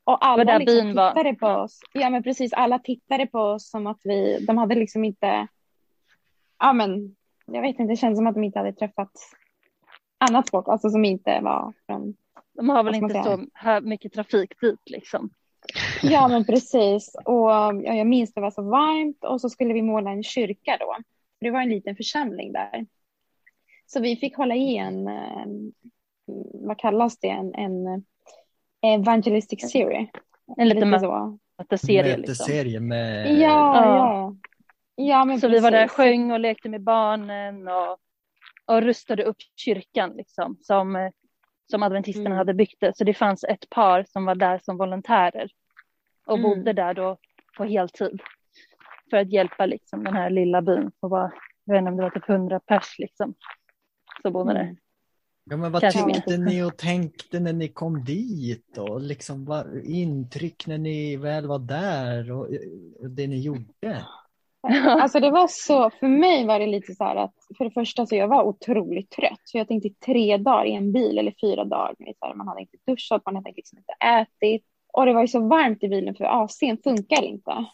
Och 0.05 0.27
alla 0.27 0.45
där 0.45 0.59
liksom 0.59 0.87
byn 0.87 0.97
var. 0.97 1.11
tittade 1.11 1.35
på 1.35 1.47
oss. 1.47 1.81
Ja 1.93 2.11
men 2.11 2.23
precis, 2.23 2.53
alla 2.53 2.79
tittade 2.79 3.27
på 3.27 3.39
oss 3.39 3.71
som 3.71 3.87
att 3.87 4.01
vi, 4.05 4.45
de 4.47 4.59
hade 4.59 4.75
liksom 4.75 5.05
inte, 5.05 5.47
ja 6.59 6.73
men 6.73 7.17
jag 7.47 7.63
vet 7.63 7.79
inte, 7.79 7.93
det 7.93 7.97
kändes 7.97 8.19
som 8.19 8.27
att 8.27 8.35
de 8.35 8.45
inte 8.45 8.59
hade 8.59 8.73
träffat 8.73 9.13
annat 10.19 10.51
folk, 10.51 10.69
alltså 10.69 10.91
som 10.91 11.05
inte 11.05 11.41
var 11.41 11.73
från 11.87 12.15
De 12.55 12.69
har 12.69 12.85
väl 12.85 12.95
inte 12.95 13.23
så 13.23 13.47
här 13.55 13.81
mycket 13.81 14.13
trafik 14.13 14.61
dit 14.61 14.91
liksom. 14.91 15.31
Ja, 16.03 16.29
men 16.29 16.45
precis. 16.45 17.15
Och 17.25 17.51
ja, 17.51 17.73
jag 17.73 18.07
minns 18.07 18.35
det 18.35 18.41
var 18.41 18.51
så 18.51 18.63
varmt 18.63 19.25
och 19.25 19.41
så 19.41 19.51
skulle 19.51 19.75
vi 19.75 19.83
måla 19.83 20.11
en 20.11 20.23
kyrka 20.23 20.77
då. 20.81 20.97
Det 21.41 21.51
var 21.51 21.61
en 21.61 21.69
liten 21.69 21.97
församling 21.97 22.53
där. 22.53 22.87
Så 23.87 24.01
vi 24.01 24.17
fick 24.17 24.37
hålla 24.37 24.55
i 24.55 24.77
en, 24.77 25.09
eh, 25.09 25.47
vad 26.53 26.79
kallas 26.79 27.19
det, 27.19 27.29
en, 27.29 27.55
en 27.55 28.05
evangelistic 28.83 29.71
series. 29.71 30.09
En 30.57 30.69
liten 30.69 30.91
Lite 30.91 31.01
så. 31.01 31.39
mötesserie 31.59 32.17
liksom. 32.17 32.89
Med... 32.89 33.39
Ja, 33.39 33.39
Ja. 33.39 33.85
ja. 33.85 34.37
Ja, 34.97 35.25
men 35.25 35.41
Så 35.41 35.49
vi 35.49 35.59
var 35.59 35.71
där, 35.71 35.83
precis. 35.83 35.97
sjöng 35.97 36.31
och 36.33 36.41
lekte 36.41 36.69
med 36.69 36.83
barnen 36.83 37.69
och, 37.69 37.99
och 38.67 38.83
rustade 38.83 39.25
upp 39.25 39.37
kyrkan 39.57 40.13
liksom, 40.17 40.57
som, 40.61 40.97
eh, 40.97 41.11
som 41.71 41.83
adventisterna 41.83 42.27
Mm. 42.27 42.39
hade 42.39 42.55
byggt 42.55 42.81
det. 42.81 42.97
Så 42.97 43.05
det 43.05 43.15
fanns 43.15 43.45
ett 43.45 43.71
par 43.71 44.05
som 44.09 44.25
var 44.25 44.35
där 44.35 44.61
som 44.65 44.77
volontärer 44.77 45.51
och 46.27 46.39
Mm. 46.39 46.51
bodde 46.51 46.73
där 46.73 46.95
då 46.95 47.19
på 47.57 47.65
heltid 47.65 48.21
för 49.11 49.17
att 49.17 49.33
hjälpa 49.33 49.67
liksom, 49.67 50.05
den 50.05 50.15
här 50.15 50.31
lilla 50.31 50.63
byn. 50.63 50.91
Och 51.01 51.11
var, 51.11 51.33
jag 51.65 51.75
vet 51.75 51.79
inte 51.79 51.91
om 51.91 51.97
det 51.97 52.03
var 52.03 52.11
typ 52.11 52.29
100 52.29 52.61
pers 52.61 52.99
liksom, 52.99 53.35
som 54.23 54.33
bodde 54.33 54.53
där. 54.53 54.61
Mm. 54.61 54.77
Ja, 55.51 55.57
men 55.57 55.73
vad 55.73 55.83
Kanske 55.83 56.15
tyckte 56.15 56.37
ni 56.37 56.63
och 56.63 56.77
tänkte 56.77 57.41
när 57.41 57.53
ni 57.53 57.69
kom 57.69 58.05
dit? 58.05 58.79
Och 58.79 59.01
liksom 59.01 59.45
vad, 59.45 59.85
intryck 59.85 60.67
när 60.67 60.79
ni 60.79 61.17
väl 61.17 61.47
var 61.47 61.59
där 61.59 62.33
och, 62.33 62.47
och 63.01 63.11
det 63.11 63.27
ni 63.27 63.41
gjorde? 63.41 64.05
Alltså 65.01 65.21
det 65.21 65.31
var 65.31 65.49
så, 65.49 65.91
för 65.91 66.09
mig 66.09 66.47
var 66.47 66.59
det 66.59 66.67
lite 66.67 66.95
så 66.95 67.05
här 67.05 67.17
att 67.17 67.35
för 67.59 67.65
det 67.65 67.71
första 67.71 68.07
så 68.07 68.17
jag 68.17 68.29
var 68.29 68.43
otroligt 68.43 69.11
trött. 69.11 69.41
Så 69.45 69.59
jag 69.59 69.69
tänkte 69.69 69.89
tre 70.07 70.37
dagar 70.37 70.65
i 70.65 70.75
en 70.75 70.93
bil 70.93 71.19
eller 71.19 71.35
fyra 71.41 71.65
dagar. 71.65 71.95
Så 71.99 72.27
här, 72.27 72.35
man 72.35 72.49
hade 72.49 72.61
inte 72.61 72.77
duschat, 72.87 73.23
man 73.27 73.37
hade 73.37 73.53
liksom 73.57 73.79
inte 73.79 73.93
ätit. 73.93 74.65
Och 74.93 75.07
det 75.07 75.13
var 75.13 75.21
ju 75.21 75.29
så 75.29 75.41
varmt 75.49 75.83
i 75.83 75.89
bilen 75.89 76.15
för 76.15 76.25
AC'n 76.25 76.83
funkar 76.85 77.23
inte. 77.23 77.65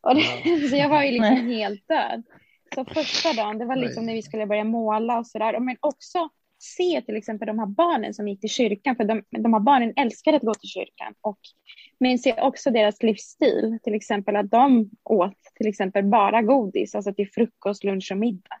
Och 0.00 0.14
det, 0.14 0.68
så 0.70 0.76
jag 0.76 0.88
var 0.88 1.02
ju 1.02 1.10
liksom 1.10 1.46
helt 1.46 1.88
död. 1.88 2.22
Så 2.74 2.84
första 2.84 3.32
dagen, 3.32 3.58
det 3.58 3.64
var 3.64 3.76
liksom 3.76 4.06
när 4.06 4.14
vi 4.14 4.22
skulle 4.22 4.46
börja 4.46 4.64
måla 4.64 5.18
och 5.18 5.26
sådär. 5.26 5.60
Men 5.60 5.76
också 5.80 6.28
se 6.64 7.02
till 7.06 7.16
exempel 7.16 7.46
de 7.46 7.58
här 7.58 7.66
barnen 7.66 8.14
som 8.14 8.28
gick 8.28 8.40
till 8.40 8.50
kyrkan. 8.50 8.96
För 8.96 9.04
de, 9.04 9.22
de 9.30 9.52
här 9.52 9.60
barnen 9.60 9.92
älskade 9.96 10.36
att 10.36 10.42
gå 10.42 10.54
till 10.54 10.68
kyrkan. 10.68 11.14
Och, 11.20 11.38
men 11.98 12.18
se 12.18 12.40
också 12.40 12.70
deras 12.70 13.02
livsstil. 13.02 13.78
Till 13.82 13.94
exempel 13.94 14.36
att 14.36 14.50
de 14.50 14.90
åt 15.04 15.38
till 15.54 15.66
exempel 15.66 16.04
bara 16.04 16.42
godis. 16.42 16.94
Alltså 16.94 17.14
till 17.14 17.30
frukost, 17.30 17.84
lunch 17.84 18.08
och 18.12 18.18
middag. 18.18 18.56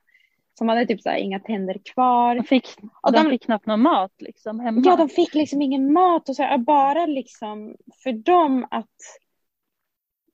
Som 0.58 0.68
hade 0.68 0.86
typ 0.86 1.02
så 1.02 1.08
här, 1.10 1.16
inga 1.18 1.40
tänder 1.40 1.76
kvar. 1.94 2.34
De 2.34 2.44
fick, 2.44 2.66
Och 3.02 3.12
de 3.12 3.22
de- 3.24 3.30
fick 3.30 3.42
knappt 3.44 3.66
någon 3.66 3.80
mat 3.82 4.12
liksom, 4.18 4.60
hemma. 4.60 4.82
Ja, 4.84 4.96
de 4.96 5.08
fick 5.08 5.34
liksom 5.34 5.62
ingen 5.62 5.92
mat 5.92 6.28
och 6.28 6.36
så 6.36 6.42
här, 6.42 6.58
bara 6.58 7.06
liksom 7.06 7.76
för 8.02 8.12
dem 8.12 8.66
att 8.70 8.88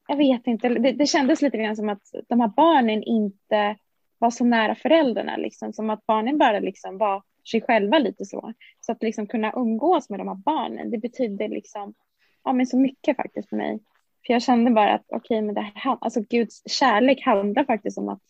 jag 0.09 0.16
vet 0.16 0.46
inte, 0.46 0.68
det, 0.68 0.92
det 0.92 1.06
kändes 1.06 1.42
lite 1.42 1.59
grann 1.59 1.76
som 1.76 1.88
att 1.88 2.02
de 2.28 2.40
här 2.40 2.48
barnen 2.48 3.02
inte 3.02 3.76
var 4.18 4.30
så 4.30 4.44
nära 4.44 4.74
föräldrarna, 4.74 5.37
liksom, 5.37 5.72
som 5.72 5.90
att 5.90 6.06
barnen 6.06 6.38
bara 6.38 6.59
liksom 6.61 6.98
var 6.98 7.22
sig 7.50 7.61
själva 7.61 7.98
lite 7.98 8.24
så. 8.24 8.53
Så 8.81 8.92
att 8.92 9.03
liksom 9.03 9.26
kunna 9.26 9.53
umgås 9.57 10.11
med 10.11 10.20
de 10.20 10.29
här 10.29 10.35
barnen, 10.35 10.90
det 10.90 10.98
betyder 10.98 11.48
liksom, 11.48 11.94
ja 12.44 12.53
men 12.53 12.66
så 12.66 12.76
mycket 12.76 13.16
faktiskt 13.16 13.48
för 13.48 13.57
mig. 13.57 13.79
För 14.26 14.33
jag 14.33 14.42
kände 14.42 14.70
bara 14.70 14.94
att 14.94 15.07
okej, 15.09 15.42
men 15.42 15.55
det 15.55 15.72
här, 15.74 15.98
alltså 16.00 16.20
Guds 16.20 16.62
kärlek 16.70 17.24
handlar 17.24 17.64
faktiskt 17.64 17.98
om 17.98 18.09
att 18.09 18.22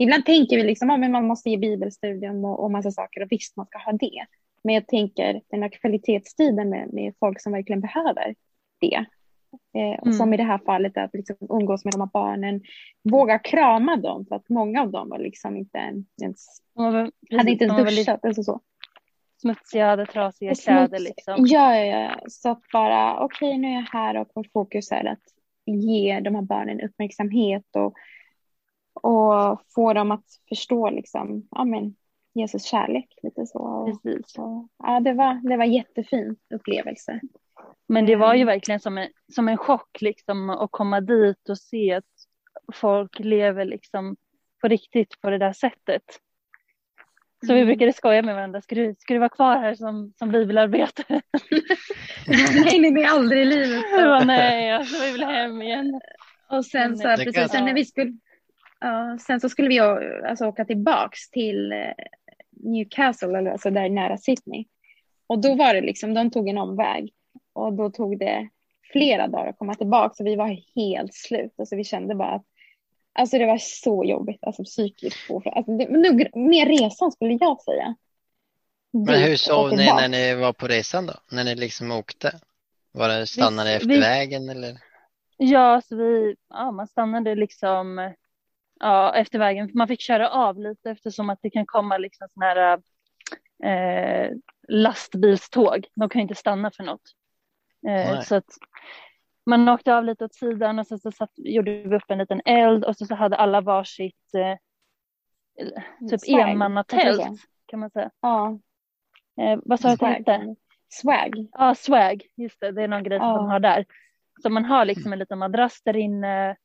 Ibland 0.00 0.24
tänker 0.24 0.56
vi 0.56 0.62
liksom, 0.62 0.90
ja, 0.90 0.96
men 0.96 1.12
man 1.12 1.26
måste 1.26 1.50
ge 1.50 1.56
bibelstudium 1.56 2.44
och, 2.44 2.64
och 2.64 2.70
massa 2.70 2.90
saker 2.90 3.20
och 3.20 3.32
visst 3.32 3.56
man 3.56 3.66
ska 3.66 3.78
ha 3.78 3.92
det. 3.92 4.26
Men 4.64 4.74
jag 4.74 4.86
tänker 4.86 5.40
den 5.50 5.62
här 5.62 5.68
kvalitetstiden 5.68 6.68
med, 6.68 6.92
med 6.92 7.14
folk 7.20 7.40
som 7.42 7.52
verkligen 7.52 7.80
behöver 7.80 8.34
det. 8.80 9.04
Eh, 9.74 9.98
och 10.00 10.06
Mm. 10.06 10.18
Som 10.18 10.34
i 10.34 10.36
det 10.36 10.42
här 10.42 10.58
fallet 10.58 10.96
att 10.96 11.14
liksom 11.14 11.36
umgås 11.40 11.84
med 11.84 11.94
de 11.94 12.00
här 12.00 12.10
barnen, 12.12 12.60
våga 13.02 13.38
krama 13.38 13.96
dem 13.96 14.26
för 14.26 14.36
att 14.36 14.48
många 14.48 14.82
av 14.82 14.90
dem 14.90 15.08
var 15.08 15.18
liksom 15.18 15.56
inte 15.56 15.78
ens, 16.22 16.62
var, 16.72 17.10
hade 17.38 17.50
inte 17.50 17.64
ens 17.64 17.96
duschat. 17.96 18.24
Alltså 18.24 18.42
så. 18.42 18.60
smutsiga, 19.40 19.86
hade 19.86 20.06
trasiga 20.06 20.50
Och 20.50 20.58
kläder 20.58 20.98
smuts- 20.98 21.04
liksom. 21.04 21.34
Ja, 21.46 21.76
ja, 21.76 22.00
ja. 22.00 22.20
Så 22.28 22.50
att 22.50 22.62
bara, 22.72 23.20
okej 23.24 23.58
nu 23.58 23.68
är 23.68 23.74
jag 23.74 23.82
här 23.82 24.16
och 24.16 24.28
vårt 24.34 24.52
fokus 24.52 24.92
är 24.92 25.04
att 25.04 25.22
ge 25.66 26.20
de 26.20 26.34
här 26.34 26.42
barnen 26.42 26.80
uppmärksamhet 26.80 27.76
och, 27.76 27.94
och 29.02 29.62
få 29.74 29.92
dem 29.92 30.10
att 30.10 30.24
förstå 30.48 30.90
liksom, 30.90 31.48
ja 31.50 31.64
men 31.64 31.94
Jesus 32.34 32.64
kärlek 32.64 33.18
lite 33.22 33.46
så. 33.46 33.86
Precis. 33.86 34.22
så 34.26 34.68
ja, 34.78 35.00
det 35.00 35.12
var, 35.12 35.48
det 35.48 35.56
var 35.56 35.64
jättefin 35.64 36.36
upplevelse. 36.54 37.20
Men 37.88 38.06
det 38.06 38.16
var 38.16 38.34
ju 38.34 38.42
Mm. 38.42 38.52
verkligen 38.54 38.80
som 38.80 38.98
en, 38.98 39.08
som 39.32 39.48
en 39.48 39.56
chock 39.56 40.00
liksom 40.00 40.50
att 40.50 40.70
komma 40.72 41.00
dit 41.00 41.48
och 41.48 41.58
se 41.58 41.92
att 41.94 42.04
folk 42.72 43.18
lever 43.18 43.64
liksom 43.64 44.16
på 44.60 44.68
riktigt 44.68 45.20
på 45.20 45.30
det 45.30 45.38
där 45.38 45.52
sättet. 45.52 46.02
Så 47.46 47.52
vi 47.54 47.60
Mm. 47.60 47.66
brukade 47.66 47.92
skoja 47.92 48.22
med 48.22 48.34
varandra, 48.34 48.60
ska 48.62 48.74
du, 48.74 48.94
ska 48.98 49.14
du 49.14 49.18
vara 49.20 49.28
kvar 49.28 49.56
här 49.58 49.74
som, 49.74 50.12
som 50.18 50.30
bibelarbetare? 50.32 51.20
nej, 52.26 52.78
nej, 52.80 52.90
nej, 52.90 53.04
aldrig 53.04 53.42
i 53.42 53.44
livet. 53.44 53.82
Bara, 53.96 54.24
nej, 54.24 54.70
alltså, 54.72 55.04
vi 55.04 55.12
vill 55.12 55.24
hem 55.24 55.62
igen. 55.62 56.00
Och 56.50 56.66
sen 56.66 56.96
så, 56.96 57.02
kan- 57.04 57.16
precis, 57.18 57.50
sen 57.50 57.64
när 57.64 57.74
vi 57.74 57.84
skulle, 57.84 58.12
ja, 58.80 59.18
sen 59.20 59.40
så 59.40 59.48
skulle 59.48 59.68
vi 59.68 59.78
alltså, 59.78 60.46
åka 60.46 60.64
tillbaks 60.64 61.30
till 61.30 61.72
eh, 61.72 61.78
Newcastle, 62.50 63.38
eller, 63.38 63.50
alltså 63.50 63.70
där 63.70 63.88
nära 63.88 64.16
Sydney. 64.16 64.64
Och 65.26 65.38
då 65.42 65.54
var 65.54 65.74
det 65.74 65.80
liksom, 65.80 66.14
de 66.14 66.30
tog 66.30 66.48
en 66.48 66.58
omväg. 66.58 67.12
Och 67.58 67.72
då 67.72 67.90
tog 67.90 68.18
det 68.18 68.48
flera 68.92 69.28
dagar 69.28 69.46
att 69.50 69.58
komma 69.58 69.74
tillbaka. 69.74 70.14
Så 70.14 70.24
vi 70.24 70.36
var 70.36 70.58
helt 70.76 71.14
slut. 71.14 71.54
Alltså 71.58 71.76
vi 71.76 71.84
kände 71.84 72.14
bara 72.14 72.30
att 72.34 72.44
Alltså 73.12 73.38
det 73.38 73.46
var 73.46 73.58
så 73.58 74.04
jobbigt, 74.04 74.44
alltså 74.44 74.64
psykiskt. 74.64 75.30
Alltså 75.30 75.76
det, 75.76 75.88
nog 75.90 76.36
mer 76.36 76.66
resan 76.66 77.12
skulle 77.12 77.38
jag 77.40 77.62
säga. 77.62 77.94
Men 78.90 79.22
hur 79.22 79.36
sov 79.36 79.70
ni 79.70 79.76
när 79.86 80.08
ni 80.08 80.34
var 80.34 80.52
på 80.52 80.66
resan 80.66 81.06
då? 81.06 81.12
När 81.32 81.44
ni 81.44 81.54
liksom 81.54 81.90
åkte? 81.92 82.40
Var 82.92 83.08
det 83.08 83.26
stannade 83.26 83.68
Vi- 83.70 83.74
efter 83.76 83.88
vi- 83.88 84.00
vägen 84.00 84.48
eller? 84.48 84.76
Ja, 85.36 85.82
så 85.84 85.96
vi, 85.96 86.36
ja, 86.48 86.70
man 86.70 86.86
stannade 86.88 87.34
liksom 87.34 88.14
ja, 88.80 89.14
efter 89.14 89.38
vägen. 89.38 89.70
Man 89.74 89.88
fick 89.88 90.00
köra 90.00 90.30
av 90.30 90.58
lite 90.60 90.90
eftersom 90.90 91.30
att 91.30 91.38
det 91.42 91.50
kan 91.50 91.66
komma 91.66 91.98
liksom 91.98 92.28
såna 92.34 92.46
här 92.46 92.80
eh, 93.64 94.30
lastbilståg. 94.68 95.86
De 95.94 96.08
kan 96.08 96.20
ju 96.20 96.22
inte 96.22 96.34
stanna 96.34 96.70
för 96.70 96.84
något. 96.84 97.02
Eh, 97.86 98.20
så 98.20 98.34
att 98.34 98.44
man 99.46 99.68
åkte 99.68 99.94
av 99.96 100.04
lite 100.04 100.24
åt 100.24 100.34
sidan 100.34 100.78
och 100.78 100.86
så, 100.86 100.98
så 100.98 101.12
satt, 101.12 101.30
gjorde 101.36 101.70
vi 101.82 101.96
upp 101.96 102.10
en 102.10 102.18
liten 102.18 102.40
eld 102.44 102.84
och 102.84 102.96
så, 102.96 103.06
så 103.06 103.14
hade 103.14 103.36
alla 103.36 103.60
varsitt 103.60 104.34
eh, 104.34 104.56
typ 106.10 106.20
Swag, 106.20 106.50
enmannatält 106.50 107.40
kan 107.66 107.80
man 107.80 107.90
säga. 107.90 108.10
Ja, 108.20 108.58
Eh, 109.40 109.58
vad 109.64 109.80
sa 109.80 109.88
du 109.88 109.94
att 109.94 110.24
det 110.24 110.32
hette? 110.32 110.54
swag. 110.88 111.46
Ja, 111.52 111.74
swag, 111.74 112.22
just 112.36 112.60
det, 112.60 112.72
det 112.72 112.82
är 112.82 112.88
någon 112.88 113.02
grej 113.02 113.18
som 113.18 113.28
Ja. 113.28 113.36
de 113.36 113.48
har 113.48 113.60
där. 113.60 113.84
Så 114.42 114.50
man 114.50 114.64
har 114.64 114.84
liksom 114.84 115.12
en 115.12 115.18
liten 115.18 115.38
madrass 115.38 115.82
där 115.82 115.96
inne 115.96 116.56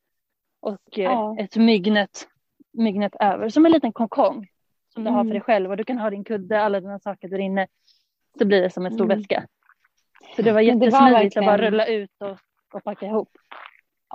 och 0.59 0.99
eh, 0.99 1.03
Ja. 1.03 1.35
ett 1.39 1.55
myggnet, 1.55 2.27
myggnet 2.71 3.15
över, 3.19 3.49
som 3.49 3.65
en 3.65 3.71
liten 3.71 3.93
konkong 3.93 4.47
som 4.89 5.03
du 5.03 5.09
har 5.09 5.17
för 5.17 5.21
Mm. 5.21 5.33
dig 5.33 5.41
själv 5.41 5.71
och 5.71 5.77
du 5.77 5.83
kan 5.83 5.97
ha 5.97 6.09
din 6.09 6.23
kudde, 6.23 6.61
alla 6.61 6.79
dina 6.79 6.99
saker 6.99 7.27
där 7.27 7.39
inne. 7.39 7.67
Så 8.39 8.45
blir 8.45 8.61
det 8.61 8.69
som 8.69 8.85
en 8.85 8.91
stor 8.93 9.05
Mm. 9.05 9.17
väska. 9.17 9.43
Så 10.35 10.41
det 10.41 10.51
var 10.51 10.61
Men 10.63 10.79
det 10.79 10.89
var 10.89 11.09
jättesmidigt 11.09 11.37
att 11.37 11.45
bara 11.45 11.51
verkligen- 11.57 11.71
rulla 11.71 11.85
ut 11.87 12.21
och, 12.21 12.37
och 12.77 12.83
packa 12.83 13.05
ihop. 13.05 13.29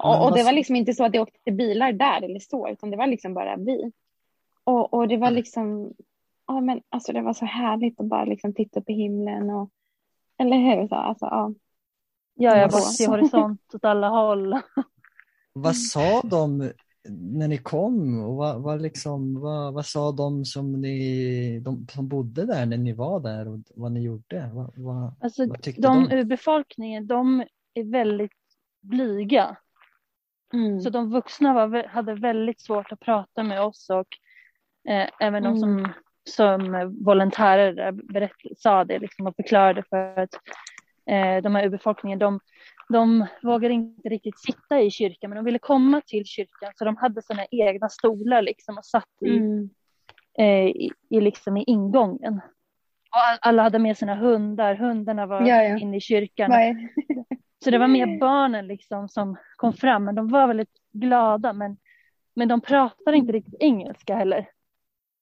Och, 0.03 0.25
och 0.27 0.35
det 0.35 0.43
var 0.43 0.53
liksom 0.53 0.77
inte 0.77 0.93
så 0.93 1.05
att 1.05 1.13
det 1.13 1.21
åkte 1.21 1.51
bilar 1.53 1.93
där 1.93 2.23
eller 2.23 2.41
så, 2.41 2.69
utan 2.69 2.91
det 2.91 2.97
var 2.97 3.07
liksom 3.07 3.35
bara 3.35 3.57
vi. 3.57 3.93
Och, 4.65 4.95
och 4.95 5.09
det 5.09 5.17
var 5.17 5.31
liksom, 5.31 5.93
ja 6.47 6.61
men 6.61 6.81
alltså 6.89 7.13
det 7.13 7.23
var 7.23 7.33
så 7.33 7.45
härligt 7.45 8.01
att 8.01 8.07
bara 8.07 8.25
liksom 8.25 8.55
titta 8.55 8.81
upp 8.81 8.91
i 8.91 8.93
himlen 8.93 9.51
och, 9.51 9.71
eller 10.39 10.57
hur? 10.57 10.89
Så, 10.89 10.95
alltså, 10.95 11.27
ja. 11.27 11.53
Ja, 12.35 12.57
jag 12.57 12.71
bara 12.71 12.81
ser 12.81 13.09
horisont 13.09 13.75
åt 13.75 13.85
alla 13.85 14.09
håll. 14.09 14.53
Vad 15.53 15.77
sa 15.77 16.21
de 16.25 16.73
när 17.11 17.49
ni 17.49 17.59
kom? 17.59 18.25
Och 18.25 18.37
vad, 18.37 18.63
vad, 18.63 18.83
liksom, 18.83 19.41
vad, 19.41 19.75
vad 19.75 19.87
sa 19.87 20.13
de 20.13 20.45
som, 20.45 20.73
ni, 20.73 21.61
de 21.61 21.87
som 21.89 22.09
bodde 22.09 22.47
där 22.47 22.67
när 22.67 22.77
ni 22.77 22.93
var 22.93 23.21
där 23.21 23.49
och 23.49 23.59
vad 23.75 23.93
ni 23.93 24.03
gjorde? 24.03 24.51
Vad, 24.53 24.73
vad, 24.77 25.15
Alltså, 25.21 25.47
vad 25.47 25.63
tyckte 25.63 25.83
de 25.83 26.09
de? 26.09 26.17
ur 26.17 26.25
befolkningen, 26.25 27.07
de 27.07 27.45
är 27.75 27.85
väldigt 27.85 28.33
blyga. 28.81 29.57
Mm. 30.53 30.81
Så 30.81 30.91
de 30.91 31.11
vuxna 31.11 31.53
var, 31.55 31.85
hade 31.85 32.15
väldigt 32.15 32.61
svårt 32.61 32.93
att 32.93 33.01
prata 33.01 33.43
med 33.43 33.63
oss 33.63 33.91
och 33.91 34.09
eh, 34.93 35.09
även 35.21 35.43
de 35.43 35.57
som, 35.57 35.93
som 36.25 36.95
volontärer 37.05 37.73
där 37.73 37.93
berätt, 37.93 38.33
sa 38.57 38.85
det 38.85 38.99
liksom, 38.99 39.27
och 39.27 39.37
förklarade 39.37 39.83
för 39.91 40.19
att 40.19 40.35
eh, 41.07 41.43
de 41.43 41.55
här 41.55 41.65
urbefolkningen, 41.65 42.19
de, 42.19 42.41
de 42.89 43.27
vågade 43.43 43.75
inte 43.75 44.09
riktigt 44.09 44.39
sitta 44.39 44.81
i 44.81 44.91
kyrkan 44.91 45.31
men 45.31 45.37
de 45.37 45.45
ville 45.45 45.59
komma 45.59 46.01
till 46.07 46.25
kyrkan 46.25 46.73
så 46.77 46.85
de 46.85 46.97
hade 46.97 47.23
sådana 47.23 47.47
egna 47.51 47.89
stolar 47.89 48.43
liksom 48.43 48.79
och 48.79 48.85
satt 48.85 49.09
i, 49.27 49.37
Mm. 49.37 49.71
eh, 50.39 50.67
i, 50.67 50.91
i, 51.11 51.21
liksom, 51.21 51.57
i 51.57 51.63
ingången. 51.67 52.35
Och 53.11 53.19
all- 53.19 53.39
alla 53.41 53.63
hade 53.63 53.79
med 53.79 53.99
sina 53.99 54.15
hundar, 54.15 54.75
hundarna 54.75 55.27
var 55.27 55.41
Ja, 55.47 55.63
ja. 55.63 55.79
inne 55.79 55.97
i 55.97 56.01
kyrkan. 56.01 56.51
Så 57.65 57.71
det 57.71 57.79
var 57.79 57.87
mer 57.89 58.19
barnen 58.19 58.67
liksom 58.67 59.09
som 59.09 59.37
kom 59.57 59.73
fram, 59.73 60.05
men 60.05 60.15
de 60.15 60.29
var 60.29 60.47
väldigt 60.47 60.73
glada. 60.93 61.53
Men, 61.53 61.77
men 62.35 62.49
de 62.49 62.61
pratade 62.61 63.17
inte 63.17 63.33
riktigt 63.33 63.55
engelska 63.61 64.17
heller. 64.17 64.49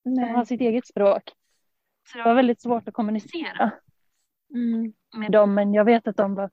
De 0.05 0.19
har 0.19 0.33
Nej. 0.37 0.47
sitt 0.47 0.61
eget 0.61 0.87
språk. 0.87 1.23
Så 2.13 2.19
det 2.19 2.25
var 2.25 2.35
väldigt 2.35 2.61
svårt 2.63 2.89
att 2.89 2.95
kommunicera 2.95 3.71
Mm. 4.55 4.93
med 5.17 5.33
dem. 5.33 5.55
Men 5.55 5.75
jag 5.75 5.85
vet 5.85 6.09
att 6.09 6.17
de 6.17 6.35
var, 6.35 6.51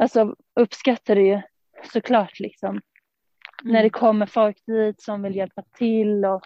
alltså, 0.00 0.36
uppskattade 0.60 1.20
ju 1.20 1.40
såklart 1.92 2.40
liksom. 2.40 2.80
När 3.62 3.82
det 3.82 3.90
kommer 3.90 4.26
folk 4.26 4.66
dit 4.66 5.02
som 5.02 5.22
vill 5.22 5.36
hjälpa 5.36 5.62
till. 5.62 6.24
Och 6.24 6.42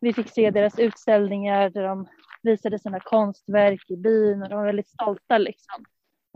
vi 0.00 0.12
fick 0.12 0.30
se 0.30 0.50
deras 0.50 0.78
utställningar 0.78 1.70
där 1.70 1.82
de 1.82 2.08
visade 2.42 2.78
sina 2.78 3.00
konstverk 3.00 3.90
i 3.90 3.96
byn. 3.96 4.42
Och 4.42 4.48
de 4.48 4.54
var 4.54 4.66
väldigt 4.66 4.88
stolta 4.88 5.38
liksom. 5.38 5.84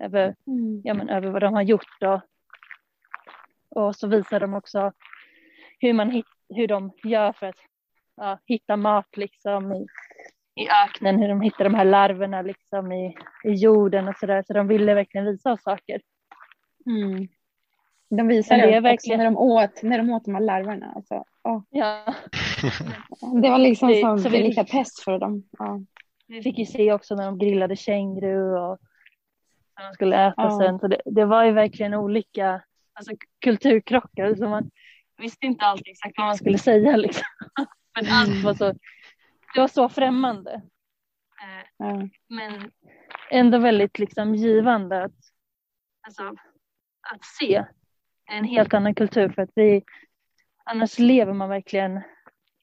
Över 0.02 0.34
Mm. 0.46 0.80
ja, 0.84 0.94
men, 0.94 1.08
över 1.08 1.30
vad 1.30 1.42
de 1.42 1.54
har 1.54 1.62
gjort. 1.62 2.02
Och, 2.02 2.20
och 3.84 3.96
så 3.96 4.06
visar 4.06 4.40
de 4.40 4.54
också 4.54 4.92
hur, 5.80 5.92
man 5.92 6.10
hit, 6.10 6.26
hur 6.48 6.68
de 6.68 6.92
gör 7.04 7.32
för 7.32 7.46
att 7.46 7.58
ja, 8.16 8.38
hitta 8.46 8.76
mat 8.76 9.16
liksom 9.16 9.72
i, 9.72 9.86
i 10.54 10.68
öknen, 10.84 11.18
hur 11.18 11.28
de 11.28 11.40
hittar 11.40 11.64
de 11.64 11.74
här 11.74 11.84
larverna 11.84 12.42
liksom 12.42 12.92
i, 12.92 13.16
i 13.44 13.50
jorden 13.52 14.08
och 14.08 14.16
sådär. 14.16 14.44
Så 14.46 14.52
de 14.52 14.68
ville 14.68 14.94
verkligen 14.94 15.26
visa 15.26 15.52
oss 15.52 15.62
saker. 15.62 16.00
Mm. 16.86 17.28
De 18.10 18.28
visade 18.28 18.70
det 18.70 18.80
verkligen- 18.80 19.18
när 19.18 19.24
de 19.24 19.36
åt, 19.36 19.82
när 19.82 19.98
de 19.98 20.10
åt 20.10 20.24
de 20.24 20.34
här 20.34 20.42
larverna. 20.42 20.92
Alltså, 20.96 21.24
åh. 21.42 21.62
Ja, 21.70 22.14
Det 23.42 23.50
var 23.50 23.58
liksom 23.58 23.88
Det- 23.88 24.00
som 24.00 24.18
så 24.18 24.28
vi- 24.28 24.38
delikatess 24.38 25.00
för 25.04 25.18
dem. 25.18 25.48
Ja. 25.58 25.80
vi 26.26 26.42
fick 26.42 26.58
ju 26.58 26.66
se 26.66 26.92
också 26.92 27.14
när 27.14 27.24
de 27.26 27.38
grillade 27.38 27.76
känguru 27.76 28.58
och 28.58 28.78
när 29.78 29.86
de 29.88 29.94
skulle 29.94 30.26
äta 30.26 30.34
Ja. 30.36 30.58
sen. 30.60 30.78
Så 30.78 30.88
det, 30.88 31.00
det 31.04 31.24
var 31.24 31.44
ju 31.44 31.52
verkligen 31.52 31.94
olika 31.94 32.62
alltså, 32.92 33.12
kulturkrockar. 33.40 34.34
Så 34.34 34.48
man 34.48 34.70
visste 35.18 35.46
inte 35.46 35.64
alltid 35.64 35.88
exakt 35.88 36.14
vad 36.18 36.26
man 36.26 36.36
skulle 36.36 36.58
säga. 36.58 36.96
Liksom. 36.96 37.24
Men 37.94 38.06
allt 38.10 38.44
var 38.44 38.54
så, 38.54 38.64
det 39.54 39.60
var 39.60 39.68
så 39.68 39.88
främmande. 39.88 40.62
Ja. 41.76 42.08
men 42.28 42.70
ändå 43.30 43.58
väldigt 43.58 43.98
liksom 43.98 44.34
givande 44.34 45.04
att, 45.04 45.12
alltså, 46.06 46.34
att 47.12 47.24
se 47.38 47.64
en 48.30 48.44
helt 48.44 48.74
annan 48.74 48.94
kultur 48.94 49.28
för 49.28 49.42
att 49.42 49.50
vi 49.54 49.84
annars 50.64 50.98
lever 50.98 51.32
man 51.32 51.48
verkligen 51.48 51.96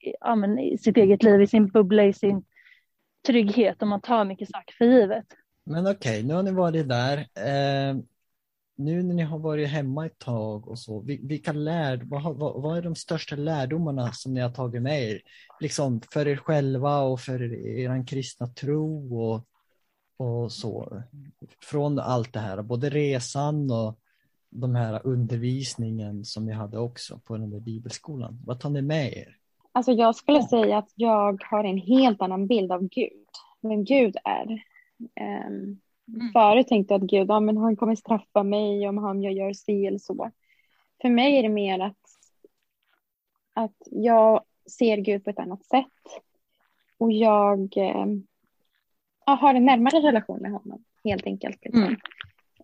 i, 0.00 0.14
ja, 0.20 0.34
men, 0.34 0.58
i 0.58 0.78
sitt 0.78 0.96
eget 0.96 1.22
liv, 1.22 1.42
i 1.42 1.46
sin 1.46 1.68
bubbla, 1.68 2.04
i 2.04 2.12
sin 2.12 2.44
trygghet 3.26 3.82
och 3.82 3.88
man 3.88 4.00
tar 4.00 4.24
mycket 4.24 4.50
saker 4.50 4.74
för 4.78 4.84
givet. 4.84 5.26
Men 5.64 5.86
okej, 5.86 6.22
nu 6.22 6.34
har 6.34 6.42
ni 6.42 6.50
varit 6.50 6.88
där. 6.88 7.18
Eh, 7.18 7.96
nu 8.76 9.02
när 9.02 9.14
ni 9.14 9.22
har 9.22 9.38
varit 9.38 9.68
hemma 9.68 10.06
ett 10.06 10.18
tag 10.18 10.68
och 10.68 10.78
så, 10.78 11.00
vilka 11.00 11.52
lärd, 11.52 12.02
vad, 12.02 12.22
vad, 12.22 12.62
vad 12.62 12.78
är 12.78 12.82
de 12.82 12.94
största 12.94 13.36
lärdomarna 13.36 14.12
som 14.12 14.34
ni 14.34 14.40
har 14.40 14.50
tagit 14.50 14.82
med 14.82 15.10
er? 15.10 15.20
Liksom 15.60 16.00
för 16.12 16.28
er 16.28 16.36
själva 16.36 17.00
och 17.00 17.20
för 17.20 17.66
er 17.66 18.06
kristna 18.06 18.46
tro 18.46 19.20
och, 19.22 19.46
och 20.16 20.52
så. 20.52 21.02
Från 21.60 21.98
allt 21.98 22.32
det 22.32 22.40
här, 22.40 22.62
både 22.62 22.90
resan 22.90 23.70
och 23.70 23.98
de 24.52 24.74
här 24.74 25.00
undervisningen 25.04 26.24
som 26.24 26.46
ni 26.46 26.52
hade 26.52 26.78
också 26.78 27.18
på 27.18 27.36
den 27.36 27.50
där 27.50 27.60
bibelskolan. 27.60 28.38
Vad 28.46 28.60
tar 28.60 28.70
ni 28.70 28.82
med 28.82 29.12
er? 29.12 29.36
Alltså 29.72 29.92
jag 29.92 30.16
skulle 30.16 30.42
säga 30.42 30.78
att 30.78 30.92
jag 30.94 31.42
har 31.44 31.64
en 31.64 31.78
helt 31.78 32.22
annan 32.22 32.46
bild 32.46 32.72
av 32.72 32.88
Gud. 32.88 33.26
Vem 33.60 33.84
Gud 33.84 34.16
är. 34.24 34.64
Um, 35.48 35.80
Mm. 36.08 36.32
Förut 36.32 36.68
tänkte 36.68 36.94
jag 36.94 37.04
att 37.04 37.10
Gud, 37.10 37.30
ja, 37.30 37.40
men 37.40 37.56
han 37.56 37.76
kommer 37.76 37.94
straffa 37.94 38.42
mig 38.42 38.88
om 38.88 38.98
han 38.98 39.22
jag 39.22 39.32
gör 39.32 39.52
si 39.52 39.86
eller 39.86 39.98
så. 39.98 40.30
För 41.02 41.08
mig 41.08 41.38
är 41.38 41.42
det 41.42 41.48
mer 41.48 41.80
att, 41.80 41.98
att 43.54 43.76
jag 43.90 44.44
ser 44.78 44.96
Gud 44.96 45.24
på 45.24 45.30
ett 45.30 45.38
annat 45.38 45.64
sätt. 45.64 45.86
Och 46.98 47.12
jag 47.12 47.76
eh, 47.76 48.06
ja, 49.26 49.32
har 49.34 49.54
en 49.54 49.64
närmare 49.64 50.00
relation 50.00 50.38
med 50.42 50.52
honom, 50.52 50.84
helt 51.04 51.26
enkelt. 51.26 51.64
Liksom. 51.64 51.96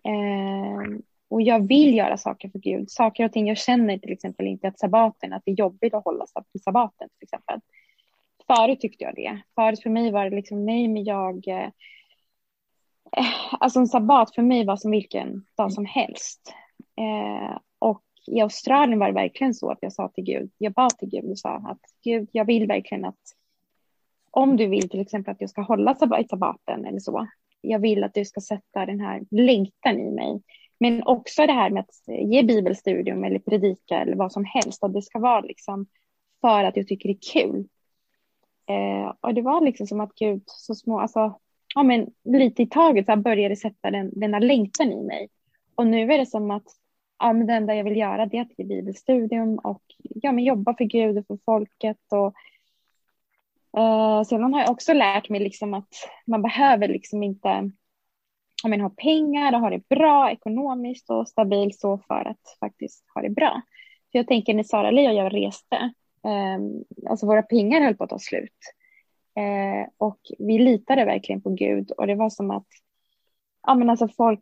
Mm. 0.03 0.93
Eh, 0.93 0.99
och 1.29 1.41
jag 1.41 1.67
vill 1.67 1.95
göra 1.95 2.17
saker 2.17 2.49
för 2.49 2.59
Gud. 2.59 2.91
Saker 2.91 3.25
och 3.25 3.31
ting 3.31 3.47
jag 3.47 3.57
känner 3.57 3.97
till 3.97 4.11
exempel 4.11 4.47
inte 4.47 4.67
att 4.67 4.79
sabbaten, 4.79 5.33
att 5.33 5.41
det 5.45 5.51
är 5.51 5.55
jobbigt 5.55 5.93
att 5.93 6.05
hålla 6.05 6.25
sab- 6.25 6.59
sabbaten 6.63 7.09
till 7.09 7.25
exempel. 7.25 7.59
Förut 8.47 8.79
tyckte 8.79 9.03
jag 9.03 9.15
det. 9.15 9.41
Förut 9.55 9.83
för 9.83 9.89
mig 9.89 10.11
var 10.11 10.29
det 10.29 10.35
liksom, 10.35 10.65
nej 10.65 10.87
men 10.87 11.03
jag... 11.03 11.47
Eh, 11.47 11.69
eh 13.17 13.53
alltså 13.59 13.79
en 13.79 13.87
sabbat 13.87 14.35
för 14.35 14.41
mig 14.41 14.65
var 14.65 14.75
som 14.75 14.91
vilken 14.91 15.45
dag 15.57 15.73
som 15.73 15.85
helst. 15.85 16.53
Eh, 16.97 17.57
och 17.79 18.03
i 18.27 18.41
Australien 18.41 18.99
var 18.99 19.07
det 19.07 19.13
verkligen 19.13 19.53
så 19.53 19.71
att 19.71 19.77
jag 19.81 19.93
sa 19.93 20.09
till 20.09 20.23
Gud, 20.23 20.51
jag 20.57 20.73
bad 20.73 20.97
till 20.97 21.09
Gud 21.09 21.31
och 21.31 21.39
sa 21.39 21.49
att 21.49 21.81
Gud, 22.03 22.29
jag 22.31 22.45
vill 22.45 22.67
verkligen 22.67 23.05
att 23.05 23.35
om 24.31 24.57
du 24.57 24.67
vill 24.67 24.89
till 24.89 24.99
exempel 24.99 25.31
att 25.31 25.41
jag 25.41 25.49
ska 25.49 25.61
hålla 25.61 25.95
sabbaten 25.95 26.85
eller 26.85 26.99
så, 26.99 27.27
jag 27.61 27.79
vill 27.79 28.03
att 28.03 28.13
du 28.13 28.25
ska 28.25 28.41
sätta 28.41 28.85
den 28.85 28.99
här 28.99 29.21
längtan 29.31 29.99
i 29.99 30.11
mig. 30.11 30.41
Men 30.79 31.03
också 31.03 31.47
det 31.47 31.53
här 31.53 31.69
med 31.69 31.81
att 31.81 32.29
ge 32.29 32.43
bibelstudium 32.43 33.23
eller 33.23 33.39
predika 33.39 34.01
eller 34.01 34.15
vad 34.15 34.31
som 34.31 34.45
helst. 34.45 34.83
Att 34.83 34.93
det 34.93 35.01
ska 35.01 35.19
vara 35.19 35.41
liksom 35.41 35.85
för 36.41 36.63
att 36.63 36.77
jag 36.77 36.87
tycker 36.87 37.09
det 37.09 37.15
är 37.15 37.33
kul. 37.33 37.67
Eh, 38.69 39.13
och 39.19 39.33
det 39.33 39.41
var 39.41 39.61
liksom 39.61 39.87
som 39.87 39.99
att 39.99 40.15
Gud 40.15 40.43
så 40.45 40.75
små, 40.75 40.99
alltså, 40.99 41.39
ja 41.75 41.83
men 41.83 42.07
lite 42.23 42.63
i 42.63 42.67
taget 42.67 43.05
så 43.05 43.11
här 43.11 43.17
började 43.17 43.55
sätta 43.55 43.91
den, 43.91 44.19
denna 44.19 44.39
längtan 44.39 44.91
i 44.91 45.03
mig. 45.03 45.29
Och 45.75 45.87
nu 45.87 46.13
är 46.13 46.17
det 46.17 46.25
som 46.25 46.51
att 46.51 46.67
ja, 47.19 47.33
men 47.33 47.47
det 47.47 47.53
enda 47.53 47.75
jag 47.75 47.83
vill 47.83 47.97
göra 47.97 48.25
det 48.25 48.37
är 48.37 48.41
att 48.41 48.59
ge 48.59 48.65
bibelstudium 48.65 49.57
och 49.57 49.83
ja, 49.97 50.31
men 50.31 50.43
jobba 50.43 50.75
för 50.77 50.83
Gud 50.83 51.17
och 51.17 51.27
för 51.27 51.37
folket. 51.45 51.97
Och, 52.11 52.33
eh, 53.79 54.23
sedan 54.23 54.53
har 54.53 54.61
jag 54.61 54.71
också 54.71 54.93
lärt 54.93 55.29
mig 55.29 55.39
liksom 55.39 55.73
att 55.73 55.93
man 56.25 56.41
behöver 56.41 56.87
liksom 56.87 57.23
inte 57.23 57.71
ja, 58.63 58.69
men, 58.69 58.81
ha 58.81 58.89
pengar 58.89 59.53
och 59.53 59.59
ha 59.59 59.69
det 59.69 59.89
bra 59.89 60.31
ekonomiskt 60.31 61.09
och 61.09 61.27
stabilt 61.27 61.79
så 61.79 61.97
för 61.97 62.27
att 62.27 62.57
faktiskt 62.59 63.05
ha 63.15 63.21
det 63.21 63.29
bra. 63.29 63.61
För 64.11 64.19
jag 64.19 64.27
tänker 64.27 64.53
när 64.53 64.63
Sara 64.63 64.91
Li 64.91 65.07
och 65.07 65.13
jag 65.13 65.33
reste, 65.33 65.75
eh, 66.25 66.59
alltså 67.09 67.25
våra 67.25 67.41
pengar 67.41 67.81
höll 67.81 67.95
på 67.95 68.03
att 68.03 68.09
ta 68.09 68.19
slut. 68.19 68.57
Eh, 69.35 69.87
och 69.97 70.19
vi 70.39 70.57
litade 70.57 71.05
verkligen 71.05 71.41
på 71.41 71.49
Gud 71.49 71.91
och 71.91 72.07
det 72.07 72.15
var 72.15 72.29
som 72.29 72.51
att 72.51 72.67
ja, 73.67 73.75
men 73.75 73.89
alltså 73.89 74.07
folk 74.07 74.39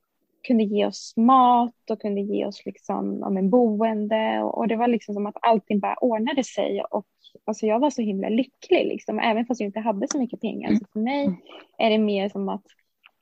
kunde 0.48 0.64
ge 0.64 0.86
oss 0.86 1.14
mat 1.18 1.92
och 1.92 2.02
kunde 2.02 2.22
ge 2.22 2.46
oss 2.46 2.66
liksom, 2.66 3.20
ja, 3.22 3.30
men 3.30 3.50
boende 3.50 4.42
och, 4.44 4.58
och 4.58 4.68
det 4.68 4.76
var 4.76 4.88
liksom 4.88 5.14
som 5.14 5.26
att 5.26 5.38
allting 5.42 5.80
bara 5.80 5.96
ordnade 5.96 6.44
sig 6.44 6.84
och 6.92 7.08
alltså 7.46 7.66
jag 7.66 7.80
var 7.80 7.90
så 7.90 8.02
himla 8.02 8.30
lycklig 8.30 8.88
liksom, 8.88 9.20
även 9.20 9.46
fast 9.46 9.60
jag 9.60 9.68
inte 9.68 9.80
hade 9.80 10.08
så 10.08 10.20
mycket 10.20 10.42
pengar. 10.42 10.76
Så 10.76 10.86
för 10.94 11.00
mig 11.00 11.42
är 11.78 11.90
det 11.90 11.98
mer 11.98 12.30
som 12.30 12.50
att 12.50 12.66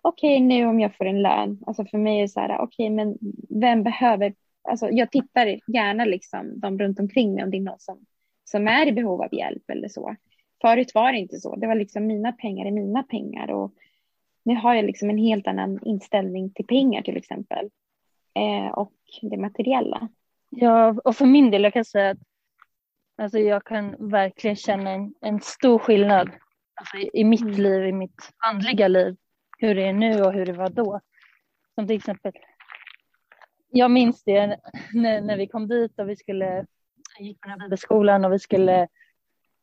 okej 0.08 0.36
okay, 0.36 0.48
nu 0.48 0.66
om 0.66 0.80
jag 0.80 0.96
får 0.96 1.06
en 1.06 1.22
lön, 1.22 1.64
alltså 1.68 1.86
för 1.86 1.98
mig 1.98 2.18
är 2.18 2.22
det 2.22 2.28
så 2.28 2.40
här, 2.40 2.58
okej 2.58 2.66
okay, 2.66 2.90
men 2.90 3.18
vem 3.62 3.84
behöver, 3.84 4.34
alltså 4.70 4.90
jag 4.90 5.12
tittar 5.12 5.60
gärna 5.68 6.06
liksom 6.06 6.60
de 6.60 6.80
runt 6.80 7.00
omkring 7.00 7.34
mig 7.34 7.44
om 7.44 7.52
det 7.52 7.58
är 7.58 7.62
någon 7.62 7.80
som, 7.80 8.06
som 8.44 8.68
är 8.68 8.88
i 8.88 8.92
behov 8.92 9.22
av 9.22 9.34
hjälp 9.34 9.70
eller 9.70 9.88
så. 9.88 10.16
Förut 10.62 10.92
var 10.96 11.12
det 11.12 11.18
inte 11.18 11.38
så, 11.38 11.56
det 11.56 11.68
var 11.68 11.76
liksom 11.76 12.08
mina 12.08 12.32
pengar 12.32 12.66
är 12.66 12.72
mina 12.72 13.04
pengar 13.04 13.52
och 13.52 13.74
nu 14.44 14.56
har 14.56 14.74
jag 14.74 14.86
liksom 14.86 15.10
en 15.10 15.18
helt 15.18 15.48
annan 15.48 15.80
inställning 15.86 16.50
till 16.54 16.66
pengar 16.66 17.02
till 17.02 17.18
exempel. 17.18 17.70
Eh, 18.34 18.74
och 18.74 18.94
det 19.22 19.38
materiella. 19.38 20.10
Ja, 20.50 20.96
och 21.04 21.16
för 21.16 21.26
min 21.26 21.52
del, 21.52 21.64
jag 21.64 21.74
kan 21.74 21.86
säga 21.86 22.10
att 22.10 22.18
alltså 23.18 23.40
jag 23.40 23.64
kan 23.64 23.96
verkligen 24.00 24.56
känna 24.56 24.90
en, 24.92 25.14
en 25.22 25.42
stor 25.42 25.80
skillnad 25.80 26.30
alltså 26.76 26.98
i, 26.98 27.10
i 27.14 27.24
mitt 27.24 27.42
Mm. 27.42 27.56
liv, 27.56 27.88
i 27.88 27.92
mitt 27.92 28.32
andliga 28.38 28.88
liv, 28.88 29.16
hur 29.66 29.76
det 29.76 29.88
är 29.88 29.94
nu 29.94 30.22
och 30.22 30.34
hur 30.34 30.46
det 30.46 30.54
var 30.54 30.70
då. 30.70 31.02
Som 31.76 31.88
till 31.88 31.96
exempel, 31.96 32.32
jag 33.70 33.92
minns 33.92 34.24
det 34.24 34.60
när, 34.94 35.22
när 35.22 35.38
vi 35.38 35.48
kom 35.48 35.68
dit 35.68 36.00
och 36.00 36.10
vi 36.10 36.16
skulle, 36.16 36.66
jag 37.18 37.28
gick 37.28 37.42
på 37.42 37.50
den 37.50 37.60
här 37.60 37.68
bibelskolan 37.68 38.26
och 38.26 38.34
vi 38.34 38.40
skulle 38.40 38.88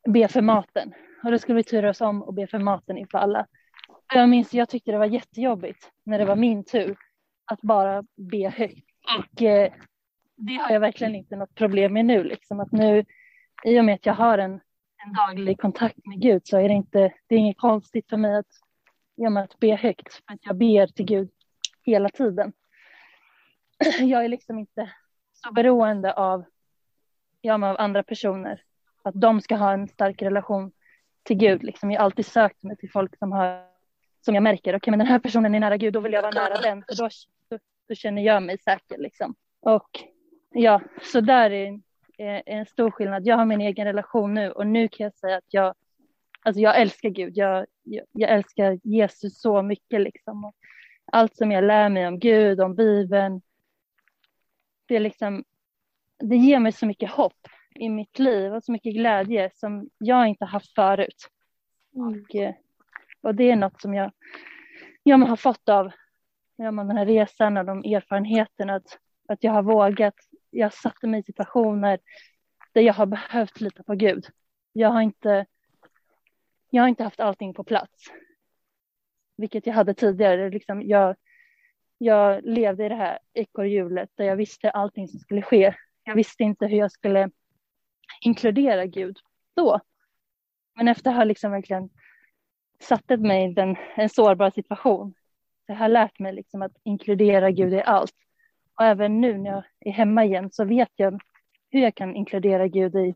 be 0.07 0.27
för 0.27 0.41
maten. 0.41 0.93
Och 1.23 1.31
då 1.31 1.39
skulle 1.39 1.55
vi 1.55 1.63
turas 1.63 2.01
oss 2.01 2.07
om 2.07 2.23
och 2.23 2.33
be 2.33 2.47
för 2.47 2.59
maten 2.59 2.97
inför 2.97 3.17
alla. 3.17 3.47
Jag 4.13 4.29
minns, 4.29 4.53
jag 4.53 4.69
tyckte 4.69 4.91
det 4.91 4.97
var 4.97 5.05
jättejobbigt 5.05 5.91
när 6.03 6.19
det 6.19 6.25
var 6.25 6.35
min 6.35 6.63
tur 6.63 6.97
att 7.45 7.61
bara 7.61 8.03
be 8.15 8.49
högt. 8.49 8.85
Och 9.19 9.41
eh, 9.41 9.71
det 10.35 10.53
har 10.53 10.71
jag 10.71 10.79
verkligen 10.79 11.15
inte 11.15 11.35
något 11.35 11.55
problem 11.55 11.93
med 11.93 12.05
nu. 12.05 12.23
Liksom. 12.23 12.59
Att 12.59 12.71
nu 12.71 13.05
I 13.63 13.79
och 13.79 13.85
med 13.85 13.95
att 13.95 14.05
jag 14.05 14.13
har 14.13 14.37
en, 14.37 14.51
en 15.05 15.13
daglig 15.13 15.59
kontakt 15.59 16.05
med 16.05 16.21
Gud 16.21 16.41
så 16.47 16.57
är 16.57 16.67
det 16.69 16.75
inte, 16.75 17.13
det 17.27 17.35
är 17.35 17.39
inget 17.39 17.57
konstigt 17.57 18.09
för 18.09 18.17
mig 18.17 18.35
att, 18.35 18.45
genom 19.15 19.37
att 19.37 19.59
be 19.59 19.75
högt. 19.75 20.13
För 20.13 20.33
att 20.33 20.39
jag 20.41 20.55
ber 20.55 20.87
till 20.87 21.05
Gud 21.05 21.29
hela 21.81 22.09
tiden. 22.09 22.53
Jag 23.99 24.23
är 24.25 24.27
liksom 24.27 24.59
inte 24.59 24.91
så 25.33 25.51
beroende 25.51 26.13
av, 26.13 26.45
ja, 27.41 27.53
av 27.53 27.75
andra 27.79 28.03
personer. 28.03 28.61
Att 29.03 29.21
de 29.21 29.41
ska 29.41 29.55
ha 29.55 29.73
en 29.73 29.87
stark 29.87 30.21
relation 30.21 30.71
till 31.23 31.37
Gud. 31.37 31.63
Liksom. 31.63 31.91
Jag 31.91 31.99
har 31.99 32.05
alltid 32.05 32.25
sökt 32.25 32.63
mig 32.63 32.77
till 32.77 32.91
folk 32.91 33.17
som 33.17 33.31
har 33.31 33.73
som 34.25 34.35
jag 34.35 34.43
märker, 34.43 34.71
okej 34.71 34.77
okay, 34.77 34.91
men 34.91 34.99
den 34.99 35.07
här 35.07 35.19
personen 35.19 35.55
är 35.55 35.59
nära 35.59 35.77
Gud, 35.77 35.93
då 35.93 35.99
vill 35.99 36.13
jag 36.13 36.21
vara 36.21 36.31
nära 36.31 36.61
den, 36.61 36.83
för 36.87 36.95
då, 36.95 37.09
då, 37.49 37.57
då 37.87 37.95
känner 37.95 38.21
jag 38.21 38.43
mig 38.43 38.57
säker 38.57 38.97
liksom. 38.97 39.35
Och 39.59 39.89
ja, 40.51 40.81
så 41.01 41.21
där 41.21 41.51
är, 41.51 41.79
är, 42.17 42.43
en 42.45 42.65
stor 42.65 42.91
skillnad. 42.91 43.25
Jag 43.25 43.37
har 43.37 43.45
min 43.45 43.61
egen 43.61 43.85
relation 43.85 44.33
nu 44.33 44.51
och 44.51 44.67
nu 44.67 44.87
kan 44.87 45.03
jag 45.03 45.13
säga 45.13 45.37
att 45.37 45.47
jag, 45.47 45.75
alltså 46.43 46.61
jag 46.61 46.81
älskar 46.81 47.09
Gud. 47.09 47.37
Jag, 47.37 47.65
jag, 47.83 48.05
jag 48.11 48.29
älskar 48.29 48.79
Jesus 48.83 49.41
så 49.41 49.61
mycket 49.61 50.01
liksom. 50.01 50.45
Och 50.45 50.55
allt 51.11 51.35
som 51.35 51.51
jag 51.51 51.63
lär 51.63 51.89
mig 51.89 52.07
om 52.07 52.19
Gud, 52.19 52.61
om 52.61 52.75
Bibeln, 52.75 53.41
det 54.85 54.95
är 54.95 54.99
liksom, 54.99 55.43
det 56.19 56.35
ger 56.35 56.59
mig 56.59 56.71
så 56.71 56.85
mycket 56.85 57.11
hopp 57.11 57.47
i 57.75 57.89
mitt 57.89 58.19
liv 58.19 58.53
och 58.53 58.63
så 58.63 58.71
mycket 58.71 58.93
glädje 58.93 59.51
som 59.55 59.89
jag 59.97 60.27
inte 60.27 60.45
haft 60.45 60.73
förut. 60.73 61.27
Mm. 61.95 62.07
Och, 62.07 62.35
eh, 62.35 62.53
och 63.21 63.35
det 63.35 63.51
är 63.51 63.55
något 63.55 63.81
som 63.81 63.93
jag, 63.93 64.11
jag 65.03 65.17
har 65.17 65.35
fått 65.35 65.69
av 65.69 65.91
ja, 66.55 66.71
den 66.71 66.97
här 66.97 67.05
resan 67.05 67.57
och 67.57 67.65
de 67.65 67.77
erfarenheterna 67.77 68.75
att, 68.75 68.99
att 69.27 69.43
jag 69.43 69.51
har 69.51 69.63
vågat. 69.63 70.15
Jag 70.49 70.73
satte 70.73 71.07
mig 71.07 71.19
i 71.19 71.23
situationer 71.23 71.99
där 72.73 72.81
jag 72.81 72.93
har 72.93 73.05
behövt 73.05 73.61
lita 73.61 73.83
på 73.83 73.95
Gud. 73.95 74.25
Jag 74.73 74.89
har 74.89 75.01
inte, 75.01 75.45
jag 76.73 76.83
har 76.83 76.87
inte 76.87 77.03
haft 77.03 77.19
allting 77.19 77.53
på 77.53 77.63
plats, 77.63 78.05
vilket 79.37 79.67
jag 79.67 79.73
hade 79.73 79.93
tidigare. 79.93 80.49
Liksom 80.49 80.81
jag, 80.81 81.15
jag 81.97 82.43
levde 82.43 82.85
i 82.85 82.89
det 82.89 82.95
här 82.95 83.19
ekorrhjulet 83.33 84.09
där 84.15 84.25
jag 84.25 84.35
visste 84.35 84.71
allting 84.71 85.07
som 85.07 85.19
skulle 85.19 85.41
ske. 85.41 85.73
Jag 86.03 86.15
visste 86.15 86.43
inte 86.43 86.65
hur 86.65 86.77
jag 86.77 86.91
skulle 86.91 87.29
inkludera 88.21 88.85
Gud 88.85 89.17
då. 89.55 89.79
Men 90.75 90.87
efter 90.87 91.09
att 91.09 91.15
ha 91.15 91.23
liksom 91.23 91.51
verkligen 91.51 91.89
satt 92.79 93.19
mig 93.19 93.53
i 93.53 93.59
en, 93.59 93.75
en 93.95 94.09
sårbar 94.09 94.49
situation. 94.49 95.13
Jag 95.65 95.75
har 95.75 95.87
lärt 95.87 96.19
mig 96.19 96.33
liksom 96.33 96.61
att 96.61 96.77
inkludera 96.83 97.51
Gud 97.51 97.73
i 97.73 97.81
allt. 97.81 98.15
Och 98.75 98.85
även 98.85 99.21
nu 99.21 99.37
när 99.37 99.51
jag 99.51 99.63
är 99.79 99.91
hemma 99.91 100.25
igen 100.25 100.51
så 100.51 100.65
vet 100.65 100.91
jag 100.95 101.21
hur 101.69 101.81
jag 101.81 101.95
kan 101.95 102.15
inkludera 102.15 102.67
Gud 102.67 102.95
i, 102.95 103.15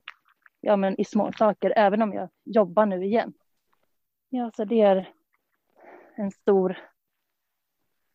ja, 0.61 0.75
men 0.75 1.01
i 1.01 1.05
små 1.05 1.31
saker, 1.31 1.73
även 1.75 2.01
om 2.01 2.13
jag 2.13 2.29
jobbar 2.45 2.85
nu 2.85 3.05
igen. 3.05 3.33
Ja, 4.29 4.51
så 4.55 4.65
det 4.65 4.81
är 4.81 5.13
en 6.15 6.31
stor 6.31 6.77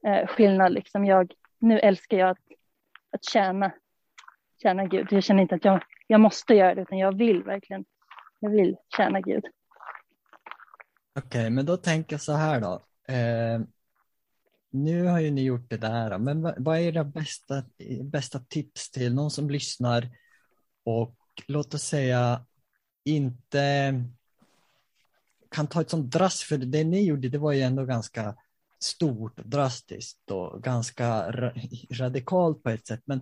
eh, 0.07 0.27
skillnad. 0.27 0.73
Liksom 0.73 1.05
jag, 1.05 1.33
nu 1.59 1.79
älskar 1.79 2.17
jag 2.17 2.31
att, 2.31 2.39
att 3.11 3.25
tjäna, 3.25 3.73
tjäna 4.63 4.85
Gud. 4.85 5.07
Jag 5.11 5.25
känner 5.25 5.43
inte 5.43 5.55
att 5.55 5.65
jag, 5.65 5.83
jag 6.07 6.21
måste 6.21 6.55
göra 6.55 6.75
det, 6.75 6.83
utan 6.83 6.99
jag 6.99 7.19
vill 7.19 7.43
verkligen. 7.43 7.85
Jag 8.41 8.51
vill 8.51 8.77
tjäna 8.97 9.21
Gud. 9.21 9.45
Okej, 11.19 11.29
okay, 11.29 11.51
men 11.51 11.67
då 11.67 11.77
tänker 11.77 12.15
jag 12.15 12.21
så 12.21 12.33
här 12.33 12.61
då. 12.61 12.83
Eh, 13.15 13.61
nu 14.71 15.07
har 15.07 15.21
ju 15.21 15.31
ni 15.31 15.45
gjort 15.45 15.71
det 15.71 15.77
där, 15.77 16.19
men 16.19 16.43
vad, 16.43 16.55
vad 16.59 16.77
är 16.77 16.81
era 16.81 17.05
bästa, 17.05 17.63
bästa 18.03 18.39
tips 18.39 18.91
till 18.91 19.15
någon 19.15 19.31
som 19.31 19.51
lyssnar 19.51 20.09
och 20.85 21.17
låt 21.47 21.75
oss 21.75 21.83
säga 21.83 22.47
inte 23.05 23.95
kan 25.53 25.67
ta 25.67 25.81
ett 25.81 25.91
sånt 25.91 26.13
drast, 26.13 26.43
för 26.43 26.59
det 26.59 26.85
ni 26.85 27.05
gjorde 27.05 27.29
det 27.29 27.39
var 27.39 27.53
ju 27.53 27.61
ändå 27.61 27.85
ganska 27.85 28.37
stort, 28.83 29.37
drastiskt 29.37 30.31
och 30.31 30.63
ganska 30.63 31.31
ra 31.31 31.53
radikalt 31.91 32.63
på 32.63 32.71
ett 32.71 32.87
sätt. 32.87 33.03
Men 33.05 33.21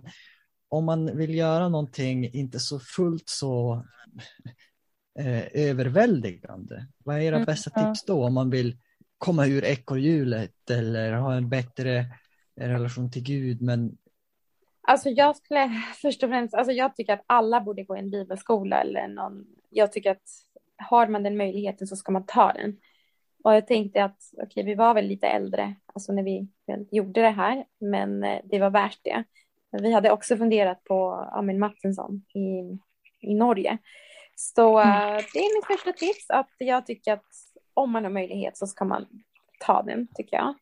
om 0.69 0.85
man 0.85 1.17
vill 1.17 1.35
göra 1.35 1.69
någonting 1.69 2.33
inte 2.33 2.59
så 2.59 2.79
fullt 2.79 3.29
så 3.29 3.85
eh, 5.19 5.43
överväldigande. 5.53 6.87
Vad 6.97 7.15
är 7.15 7.21
era 7.21 7.35
mm, 7.35 7.45
bästa 7.45 7.69
tips 7.69 8.05
då 8.05 8.25
om 8.25 8.33
man 8.33 8.49
vill 8.49 8.77
komma 9.17 9.47
ur 9.47 9.63
ekorrhjulet 9.63 10.69
eller 10.69 11.13
ha 11.13 11.33
en 11.33 11.49
bättre 11.49 12.05
relation 12.55 13.11
till 13.11 13.23
Gud? 13.23 13.61
Men... 13.61 13.97
Alltså 14.81 15.09
jag 15.09 15.35
skulle 15.35 15.81
först 16.01 16.23
och 16.23 16.29
främst, 16.29 16.53
alltså 16.53 16.71
jag 16.71 16.95
tycker 16.95 17.13
att 17.13 17.25
alla 17.27 17.61
borde 17.61 17.83
gå 17.83 17.95
i 17.95 17.99
en 17.99 18.11
bibelskola 18.11 18.81
eller 18.81 19.07
någon, 19.07 19.45
jag 19.69 19.91
tycker 19.91 20.11
att 20.11 20.29
har 20.89 21.07
man 21.07 21.23
den 21.23 21.37
möjligheten 21.37 21.87
så 21.87 21.95
ska 21.95 22.11
man 22.11 22.25
ta 22.25 22.53
den. 22.53 22.77
Och 23.43 23.55
jag 23.55 23.67
tänkte 23.67 24.03
att 24.03 24.17
okej, 24.33 24.45
okay, 24.45 24.63
vi 24.63 24.75
var 24.75 24.93
väl 24.93 25.05
lite 25.05 25.27
äldre, 25.27 25.75
alltså 25.93 26.13
när 26.13 26.23
vi 26.23 26.47
gjorde 26.91 27.21
det 27.21 27.29
här, 27.29 27.65
men 27.79 28.23
eh, 28.23 28.39
det 28.43 28.59
var 28.59 28.69
värt 28.69 28.99
det. 29.03 29.23
Vi 29.81 29.93
hade 29.93 30.11
också 30.11 30.37
funderat 30.37 30.83
på 30.83 31.11
Amin 31.11 31.59
Mattensson 31.59 32.25
i, 32.33 32.79
i 33.27 33.33
Norge. 33.33 33.77
Så 34.35 34.79
mm. 34.79 34.89
uh, 34.89 35.21
det 35.33 35.39
är 35.39 35.57
mitt 35.57 35.65
första 35.67 35.91
tips 35.91 36.29
att 36.29 36.49
jag 36.57 36.85
tycker 36.85 37.13
att 37.13 37.25
om 37.73 37.91
man 37.91 38.03
har 38.03 38.11
möjlighet 38.11 38.57
så 38.57 38.67
ska 38.67 38.85
man 38.85 39.07
ta 39.59 39.83
den 39.83 40.07
tycker 40.15 40.37
jag. 40.37 40.55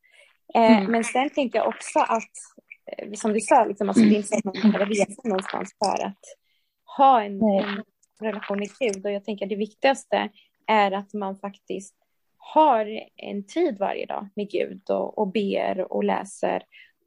Eh, 0.55 0.77
mm. 0.77 0.91
Men 0.91 1.03
sen 1.03 1.29
tänker 1.29 1.59
jag 1.59 1.67
också 1.67 1.99
att, 1.99 2.33
eh, 2.97 3.11
som 3.13 3.33
du 3.33 3.39
sa, 3.39 3.65
liksom, 3.65 3.89
alltså, 3.89 4.03
det 4.03 4.09
är 4.09 4.17
inte 4.17 4.27
så 4.27 4.37
att 4.37 4.43
man 4.43 4.71
behöver 4.71 4.85
resa 4.85 5.21
någonstans 5.23 5.75
för 5.83 6.05
att 6.05 6.23
ha 6.97 7.23
en, 7.23 7.33
en 7.33 7.83
relation 8.19 8.59
med 8.59 8.69
Gud. 8.79 9.05
Och 9.05 9.11
jag 9.11 9.25
tänker 9.25 9.45
att 9.45 9.49
det 9.49 9.55
viktigaste 9.55 10.29
är 10.67 10.91
att 10.91 11.13
man 11.13 11.39
faktiskt 11.39 11.95
har 12.37 12.99
en 13.15 13.43
tid 13.43 13.77
varje 13.79 14.05
dag 14.05 14.27
med 14.35 14.51
Gud 14.51 14.89
och, 14.89 15.17
och 15.17 15.27
ber 15.27 15.93
och 15.93 16.03
läser 16.03 16.63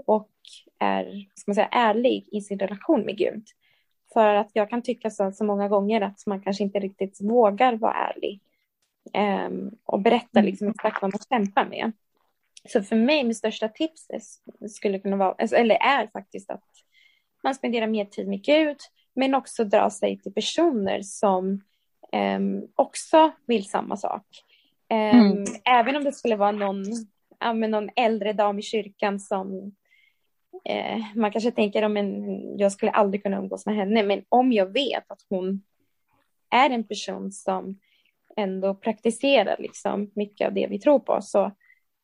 och 0.07 0.31
är 0.79 1.27
ska 1.35 1.51
man 1.51 1.55
säga, 1.55 1.69
ärlig 1.71 2.29
i 2.33 2.41
sin 2.41 2.59
relation 2.59 3.01
med 3.01 3.17
Gud. 3.17 3.45
För 4.13 4.35
att 4.35 4.51
jag 4.53 4.71
kan 4.71 4.83
tycka 4.83 5.11
så, 5.11 5.33
så 5.33 5.45
många 5.45 5.69
gånger 5.69 6.01
att 6.01 6.27
man 6.27 6.43
kanske 6.43 6.65
inte 6.65 6.79
riktigt 6.79 7.21
vågar 7.21 7.77
vara 7.77 7.95
ärlig 7.95 8.41
um, 9.47 9.71
och 9.85 10.01
berätta 10.01 10.39
mm. 10.39 10.51
liksom 10.51 10.69
exakt 10.69 11.03
vad 11.03 11.13
man 11.13 11.21
kämpar 11.29 11.65
med. 11.65 11.93
Så 12.69 12.83
för 12.83 12.97
mig, 12.97 13.25
mitt 13.25 13.37
största 13.37 13.69
tips 13.69 14.07
skulle 14.71 14.99
kunna 14.99 15.17
vara, 15.17 15.35
alltså, 15.39 15.57
eller 15.57 15.75
är 15.75 16.07
faktiskt 16.07 16.51
att 16.51 16.65
man 17.43 17.55
spenderar 17.55 17.87
mer 17.87 18.05
tid 18.05 18.29
med 18.29 18.45
Gud, 18.45 18.77
men 19.15 19.35
också 19.35 19.65
dra 19.65 19.91
sig 19.91 20.19
till 20.19 20.33
personer 20.33 21.03
som 21.03 21.61
um, 22.37 22.69
också 22.75 23.33
vill 23.47 23.69
samma 23.69 23.97
sak. 23.97 24.27
Um, 24.91 24.99
mm. 24.99 25.45
Även 25.65 25.97
om 25.97 26.05
det 26.05 26.13
skulle 26.13 26.37
vara 26.37 26.53
någon, 26.53 26.85
ja, 27.41 27.53
någon 27.53 27.91
äldre 27.97 28.33
dam 28.33 28.59
i 28.59 28.63
kyrkan 28.63 29.21
som 29.21 29.75
eh, 30.65 31.03
man 31.15 31.33
kanske 31.33 31.51
tänker 31.51 31.83
om 31.83 31.97
jag 32.59 32.73
skulle 32.73 32.91
aldrig 32.91 33.23
kunna 33.23 33.37
umgås 33.37 33.67
med 33.67 33.77
henne, 33.77 34.03
men 34.03 34.25
om 34.29 34.53
jag 34.53 34.67
vet 34.67 35.11
att 35.11 35.27
hon 35.29 35.63
är 36.51 36.71
en 36.71 36.85
person 36.85 37.33
som 37.33 37.79
ändå 38.37 38.75
praktiserar 38.75 39.57
liksom 39.59 40.11
mycket 40.15 40.47
av 40.47 40.55
det 40.55 40.67
vi 40.67 40.79
tror 40.79 40.99
på 40.99 41.19
så 41.23 41.45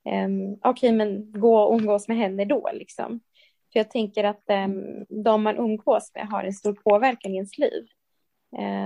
eh, 0.04 0.28
okej, 0.62 0.70
okay, 0.70 0.92
men 0.92 1.32
gå 1.32 1.58
och 1.58 1.74
umgås 1.74 2.08
med 2.08 2.16
henne 2.16 2.44
då 2.44 2.70
liksom. 2.72 3.20
För 3.72 3.80
jag 3.80 3.90
tänker 3.90 4.24
att 4.24 4.50
eh, 4.50 4.68
de 5.08 5.42
man 5.42 5.56
umgås 5.56 6.10
med 6.14 6.28
har 6.28 6.44
en 6.44 6.52
stor 6.52 6.72
påverkan 6.72 7.32
i 7.32 7.34
ens 7.34 7.58
liv. 7.58 7.86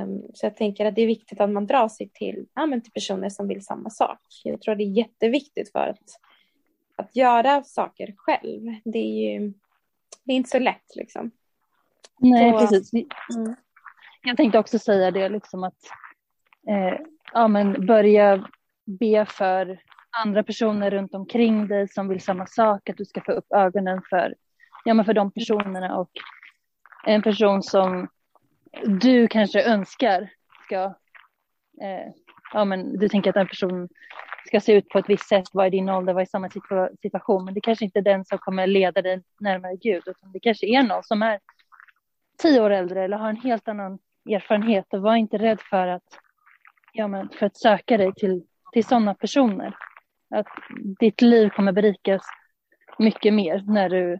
Um, 0.04 0.22
så 0.34 0.46
jag 0.46 0.56
tänker 0.56 0.86
att 0.86 0.94
det 0.94 1.02
är 1.02 1.06
viktigt 1.06 1.40
att 1.40 1.50
man 1.50 1.66
drar 1.66 1.88
sig 1.88 2.10
till, 2.14 2.46
ja, 2.54 2.66
men 2.66 2.82
till 2.82 2.92
personer 2.92 3.28
som 3.28 3.48
vill 3.48 3.64
samma 3.64 3.90
sak. 3.90 4.20
Jag 4.44 4.60
tror 4.60 4.74
det 4.74 4.84
är 4.84 4.98
jätteviktigt 4.98 5.72
för 5.72 5.88
att, 5.88 6.18
att 6.96 7.16
göra 7.16 7.62
saker 7.64 8.14
själv. 8.16 8.60
Det 8.84 8.98
är 8.98 9.32
ju 9.32 9.52
det 10.24 10.32
är 10.32 10.36
inte 10.36 10.50
så 10.50 10.58
lätt 10.58 10.96
liksom. 10.96 11.30
Nej, 12.18 12.52
så, 12.52 12.58
precis. 12.58 12.92
Mm. 12.92 13.54
Jag 14.22 14.36
tänkte 14.36 14.58
också 14.58 14.78
säga 14.78 15.10
det, 15.10 15.28
liksom 15.28 15.64
att 15.64 15.78
eh, 16.68 17.00
ja, 17.32 17.48
men 17.48 17.86
börja 17.86 18.48
be 18.84 19.26
för 19.26 19.82
andra 20.10 20.42
personer 20.42 20.90
runt 20.90 21.14
omkring 21.14 21.68
dig 21.68 21.88
som 21.88 22.08
vill 22.08 22.20
samma 22.20 22.46
sak, 22.46 22.88
att 22.88 22.96
du 22.96 23.04
ska 23.04 23.20
få 23.20 23.32
upp 23.32 23.52
ögonen 23.52 24.02
för, 24.10 24.34
ja, 24.84 24.94
men 24.94 25.04
för 25.04 25.14
de 25.14 25.30
personerna 25.30 25.96
och 25.96 26.10
en 27.06 27.22
person 27.22 27.62
som 27.62 28.08
du 28.84 29.28
kanske 29.28 29.62
önskar 29.62 30.30
ska, 30.64 30.84
eh, 31.82 32.12
ja 32.52 32.64
men 32.64 32.98
du 32.98 33.08
tänker 33.08 33.30
att 33.30 33.36
en 33.36 33.48
person 33.48 33.88
ska 34.46 34.60
se 34.60 34.72
ut 34.72 34.88
på 34.88 34.98
ett 34.98 35.08
visst 35.08 35.28
sätt, 35.28 35.44
vara 35.52 35.66
i 35.66 35.70
din 35.70 35.88
ålder, 35.88 36.12
vara 36.12 36.22
i 36.22 36.26
samma 36.26 36.48
situation. 37.02 37.44
Men 37.44 37.54
det 37.54 37.60
kanske 37.60 37.84
inte 37.84 37.98
är 37.98 38.02
den 38.02 38.24
som 38.24 38.38
kommer 38.38 38.66
leda 38.66 39.02
dig 39.02 39.22
närmare 39.40 39.76
Gud, 39.76 40.02
utan 40.06 40.32
det 40.32 40.40
kanske 40.40 40.66
är 40.66 40.82
någon 40.82 41.02
som 41.02 41.22
är 41.22 41.40
tio 42.38 42.60
år 42.60 42.70
äldre 42.70 43.04
eller 43.04 43.16
har 43.16 43.28
en 43.28 43.36
helt 43.36 43.68
annan 43.68 43.98
erfarenhet. 44.30 44.94
Och 44.94 45.02
var 45.02 45.16
inte 45.16 45.38
rädd 45.38 45.60
för 45.60 45.86
att, 45.86 46.18
ja, 46.92 47.08
men 47.08 47.28
för 47.28 47.46
att 47.46 47.56
söka 47.56 47.96
dig 47.96 48.14
till, 48.14 48.46
till 48.72 48.84
sådana 48.84 49.14
personer. 49.14 49.76
Att 50.30 50.46
ditt 51.00 51.20
liv 51.20 51.48
kommer 51.48 51.72
berikas 51.72 52.22
mycket 52.98 53.34
mer 53.34 53.64
när 53.66 53.88
du 53.88 54.18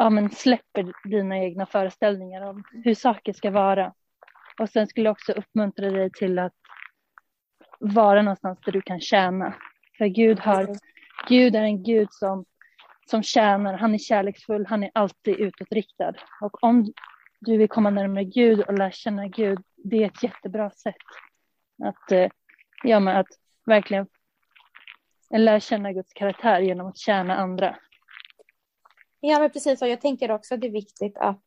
ja, 0.00 0.10
men 0.10 0.30
släpper 0.30 0.92
dina 1.04 1.38
egna 1.38 1.66
föreställningar 1.66 2.42
om 2.42 2.64
hur 2.84 2.94
saker 2.94 3.32
ska 3.32 3.50
vara. 3.50 3.92
Och 4.58 4.68
sen 4.68 4.86
skulle 4.86 5.06
jag 5.06 5.12
också 5.12 5.32
uppmuntra 5.32 5.90
dig 5.90 6.10
till 6.10 6.38
att 6.38 6.52
vara 7.80 8.22
någonstans 8.22 8.58
där 8.64 8.72
du 8.72 8.82
kan 8.82 9.00
tjäna. 9.00 9.54
För 9.98 10.06
Gud, 10.06 10.40
har, 10.40 10.76
Gud 11.28 11.56
är 11.56 11.62
en 11.62 11.82
Gud 11.82 12.12
som, 12.12 12.44
som 13.10 13.22
tjänar, 13.22 13.74
han 13.74 13.94
är 13.94 13.98
kärleksfull, 13.98 14.66
han 14.66 14.82
är 14.82 14.90
alltid 14.94 15.40
utåtriktad. 15.40 16.14
Och 16.40 16.64
om 16.64 16.92
du 17.40 17.56
vill 17.56 17.68
komma 17.68 17.90
närmare 17.90 18.24
Gud 18.24 18.60
och 18.60 18.78
lära 18.78 18.90
känna 18.90 19.28
Gud, 19.28 19.58
det 19.76 20.02
är 20.02 20.06
ett 20.06 20.22
jättebra 20.22 20.70
sätt 20.70 20.94
att, 21.84 22.12
eh, 22.12 22.28
ja, 22.82 23.00
men 23.00 23.16
att 23.16 23.28
verkligen 23.66 24.06
lära 25.30 25.60
känna 25.60 25.92
Guds 25.92 26.12
karaktär 26.12 26.60
genom 26.60 26.86
att 26.86 26.98
tjäna 26.98 27.36
andra. 27.36 27.76
Ja, 29.20 29.38
men 29.38 29.50
precis. 29.50 29.82
Och 29.82 29.88
jag 29.88 30.00
tänker 30.00 30.30
också 30.30 30.54
att 30.54 30.60
det 30.60 30.66
är 30.66 30.72
viktigt 30.72 31.18
att 31.18 31.44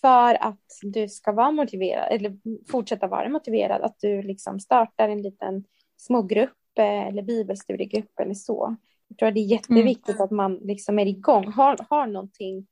för 0.00 0.42
att 0.42 0.66
du 0.82 1.08
ska 1.08 1.32
vara 1.32 1.50
motiverad 1.50 2.08
eller 2.10 2.36
fortsätta 2.70 3.06
vara 3.06 3.28
motiverad, 3.28 3.82
att 3.82 3.96
du 4.00 4.22
liksom 4.22 4.60
startar 4.60 5.08
en 5.08 5.22
liten 5.22 5.64
smågrupp 5.96 6.78
eh, 6.78 7.06
eller 7.06 7.22
bibelstudiegrupp 7.22 8.20
eller 8.20 8.34
så. 8.34 8.76
Jag 9.08 9.18
tror 9.18 9.28
att 9.28 9.34
det 9.34 9.40
är 9.40 9.44
jätteviktigt 9.44 10.14
mm. 10.14 10.24
att 10.24 10.30
man 10.30 10.54
liksom 10.54 10.98
är 10.98 11.06
igång, 11.06 11.52
har, 11.52 11.76
har 11.90 12.06
någonting 12.06 12.66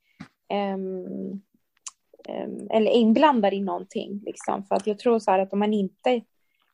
um, 0.53 1.41
um, 2.29 2.67
eller 2.69 2.91
är 2.91 2.95
inblandad 2.95 3.53
i 3.53 3.61
någonting. 3.61 4.21
Liksom. 4.25 4.65
För 4.65 4.75
att 4.75 4.87
jag 4.87 4.99
tror 4.99 5.19
så 5.19 5.31
här 5.31 5.39
att 5.39 5.53
om 5.53 5.59
man 5.59 5.73
inte 5.73 6.21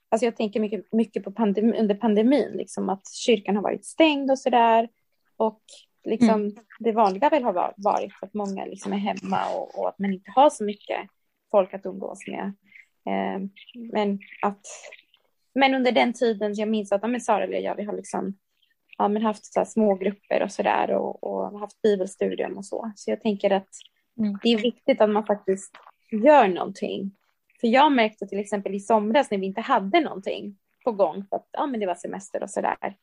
Alltså 0.09 0.25
jag 0.25 0.35
tänker 0.35 0.59
mycket, 0.59 0.93
mycket 0.93 1.23
på 1.23 1.31
pandemi, 1.31 1.79
under 1.79 1.95
pandemin, 1.95 2.51
liksom 2.53 2.89
att 2.89 3.13
kyrkan 3.13 3.55
har 3.55 3.63
varit 3.63 3.85
stängd 3.85 4.31
och 4.31 4.39
så 4.39 4.49
där. 4.49 4.89
Och 5.37 5.61
liksom, 6.05 6.41
mm. 6.41 6.55
det 6.79 6.91
vanliga 6.91 7.29
väl 7.29 7.43
har 7.43 7.73
varit 7.77 8.13
att 8.21 8.33
många 8.33 8.65
liksom 8.65 8.93
är 8.93 8.97
hemma 8.97 9.39
och, 9.55 9.79
och, 9.79 9.89
att 9.89 9.99
man 9.99 10.13
inte 10.13 10.31
har 10.35 10.49
så 10.49 10.63
mycket 10.63 11.09
folk 11.51 11.73
att 11.73 11.85
umgås 11.85 12.19
med. 12.27 12.43
Eh, 13.07 13.41
men, 13.93 14.19
att, 14.41 14.65
men 15.55 15.73
under 15.73 15.91
den 15.91 16.13
tiden, 16.13 16.53
jag 16.53 16.69
minns 16.69 16.91
att 16.91 17.01
ja, 17.03 17.19
Sara 17.19 17.47
och 17.47 17.53
jag, 17.53 17.75
vi 17.75 17.83
har 17.83 17.93
liksom, 17.93 18.37
ja, 18.97 19.07
men 19.07 19.21
haft 19.21 19.53
så 19.53 19.65
små 19.65 19.95
grupper 19.95 20.43
och 20.43 20.51
så 20.51 20.63
där 20.63 20.91
och, 20.91 21.23
och 21.23 21.59
haft 21.59 21.81
bibelstudium 21.81 22.57
och 22.57 22.65
så. 22.65 22.91
Så 22.95 23.11
jag 23.11 23.21
tänker 23.21 23.51
att 23.51 23.69
mm. 24.17 24.37
det 24.43 24.49
är 24.49 24.57
viktigt 24.57 25.01
att 25.01 25.09
man 25.09 25.25
faktiskt 25.25 25.71
gör 26.11 26.47
någonting 26.47 27.11
för 27.61 27.67
jag 27.67 27.91
märkte 27.91 28.27
till 28.27 28.39
exempel 28.39 28.73
i 28.73 28.79
somras 28.79 29.31
när 29.31 29.37
vi 29.37 29.45
inte 29.45 29.61
hade 29.61 29.99
någonting 29.99 30.57
på 30.83 30.91
gång, 30.91 31.25
för 31.29 31.35
att 31.35 31.49
ja, 31.51 31.65
men 31.65 31.79
det 31.79 31.85
var 31.85 31.95
semester 31.95 32.43
och 32.43 32.49
sådär, 32.49 32.95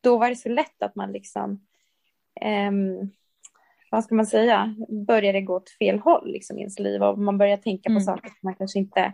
då 0.00 0.18
var 0.18 0.28
det 0.28 0.36
så 0.36 0.48
lätt 0.48 0.82
att 0.82 0.94
man 0.94 1.12
liksom, 1.12 1.66
um, 2.44 3.10
vad 3.90 4.04
ska 4.04 4.14
man 4.14 4.26
säga, 4.26 4.74
började 5.06 5.40
gå 5.40 5.54
åt 5.54 5.70
fel 5.70 5.98
håll 5.98 6.32
liksom, 6.32 6.58
i 6.58 6.60
ens 6.60 6.78
liv 6.78 7.02
och 7.02 7.18
man 7.18 7.38
började 7.38 7.62
tänka 7.62 7.88
på 7.88 7.90
mm. 7.90 8.02
saker 8.02 8.28
som 8.28 8.38
man 8.40 8.54
kanske 8.54 8.78
inte 8.78 9.12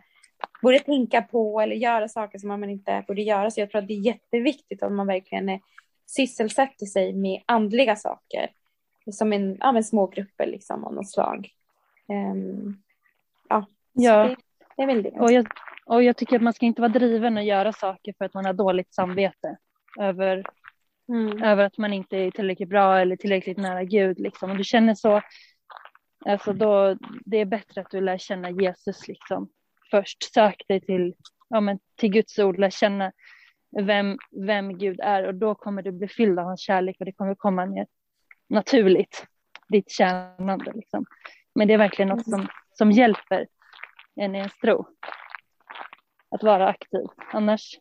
borde 0.62 0.78
tänka 0.78 1.22
på 1.22 1.60
eller 1.60 1.76
göra 1.76 2.08
saker 2.08 2.38
som 2.38 2.48
man 2.48 2.70
inte 2.70 3.04
borde 3.08 3.22
göra. 3.22 3.50
Så 3.50 3.60
jag 3.60 3.70
tror 3.70 3.82
att 3.82 3.88
det 3.88 3.94
är 3.94 4.06
jätteviktigt 4.06 4.82
att 4.82 4.92
man 4.92 5.06
verkligen 5.06 5.60
sysselsätter 6.06 6.86
sig 6.86 7.12
med 7.12 7.42
andliga 7.46 7.96
saker. 7.96 8.50
Som 9.12 9.32
en, 9.32 9.56
ja, 9.60 9.76
en 9.76 9.84
små 9.84 10.06
grupper 10.06 10.46
liksom 10.46 10.84
av 10.84 10.94
något 10.94 11.10
slag. 11.10 11.48
Um, 12.08 12.82
ja, 13.48 13.66
ja. 13.92 14.36
Det 14.76 14.82
är 14.82 14.86
väldigt 14.86 15.20
och 15.20 15.32
jag, 15.32 15.46
och 15.86 16.02
jag 16.02 16.16
tycker 16.16 16.36
att 16.36 16.42
man 16.42 16.52
ska 16.52 16.66
inte 16.66 16.80
vara 16.80 16.92
driven 16.92 17.38
att 17.38 17.44
göra 17.44 17.72
saker 17.72 18.14
för 18.18 18.24
att 18.24 18.34
man 18.34 18.44
har 18.44 18.52
dåligt 18.52 18.94
samvete 18.94 19.56
över, 20.00 20.44
mm. 21.08 21.42
över 21.42 21.64
att 21.64 21.78
man 21.78 21.92
inte 21.92 22.16
är 22.16 22.30
tillräckligt 22.30 22.68
bra 22.68 22.98
eller 22.98 23.16
tillräckligt 23.16 23.58
nära 23.58 23.84
Gud. 23.84 24.18
Liksom. 24.18 24.50
Om 24.50 24.56
du 24.56 24.64
känner 24.64 24.94
så, 24.94 25.22
alltså 26.24 26.52
då, 26.52 26.96
det 27.24 27.36
är 27.36 27.44
bättre 27.44 27.80
att 27.80 27.90
du 27.90 28.00
lär 28.00 28.18
känna 28.18 28.50
Jesus 28.50 29.08
liksom. 29.08 29.48
först. 29.90 30.22
Sök 30.22 30.62
dig 30.68 30.80
till, 30.80 31.14
ja, 31.48 31.60
men, 31.60 31.78
till 31.96 32.12
Guds 32.12 32.38
ord, 32.38 32.58
lär 32.58 32.70
känna 32.70 33.12
vem, 33.82 34.18
vem 34.46 34.78
Gud 34.78 35.00
är 35.00 35.26
och 35.26 35.34
då 35.34 35.54
kommer 35.54 35.82
du 35.82 35.92
bli 35.92 36.08
fylld 36.08 36.38
av 36.38 36.44
hans 36.44 36.60
kärlek 36.60 36.96
och 36.98 37.06
det 37.06 37.12
kommer 37.12 37.34
komma 37.34 37.66
mer 37.66 37.86
naturligt, 38.48 39.26
ditt 39.68 39.90
tjänande. 39.90 40.72
Liksom. 40.74 41.04
Men 41.54 41.68
det 41.68 41.74
är 41.74 41.78
verkligen 41.78 42.08
något 42.08 42.30
som, 42.30 42.48
som 42.72 42.92
hjälper 42.92 43.46
en 44.16 44.34
i 44.34 44.38
ens 44.38 44.58
tro. 44.58 44.86
Att 46.30 46.42
vara 46.42 46.68
aktiv. 46.68 47.06
Annars, 47.32 47.78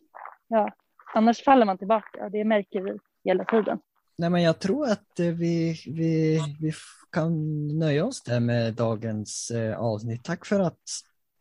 ja, 0.48 0.72
annars 1.14 1.44
faller 1.44 1.66
man 1.66 1.78
tillbaka 1.78 2.24
och 2.24 2.30
det 2.30 2.44
märker 2.44 2.80
vi 2.80 2.98
hela 3.24 3.44
tiden. 3.44 3.78
Nej, 4.18 4.30
men 4.30 4.42
jag 4.42 4.58
tror 4.58 4.88
att 4.88 5.20
eh, 5.20 5.26
vi, 5.26 5.82
vi, 5.86 6.40
vi 6.60 6.72
kan 7.12 7.68
nöja 7.78 8.04
oss 8.04 8.22
där 8.22 8.40
med 8.40 8.74
dagens 8.74 9.50
eh, 9.50 9.78
avsnitt. 9.78 10.24
Tack 10.24 10.46
för 10.46 10.60
att 10.60 10.82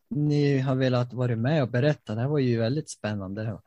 ni 0.10 0.60
har 0.60 0.76
velat 0.76 1.14
vara 1.14 1.36
med 1.36 1.64
och 1.64 1.70
berätta. 1.70 2.16
Det 2.16 2.22
här 2.22 2.28
var 2.28 2.40
ju 2.40 2.60
väldigt 2.60 2.90
spännande. 2.90 3.60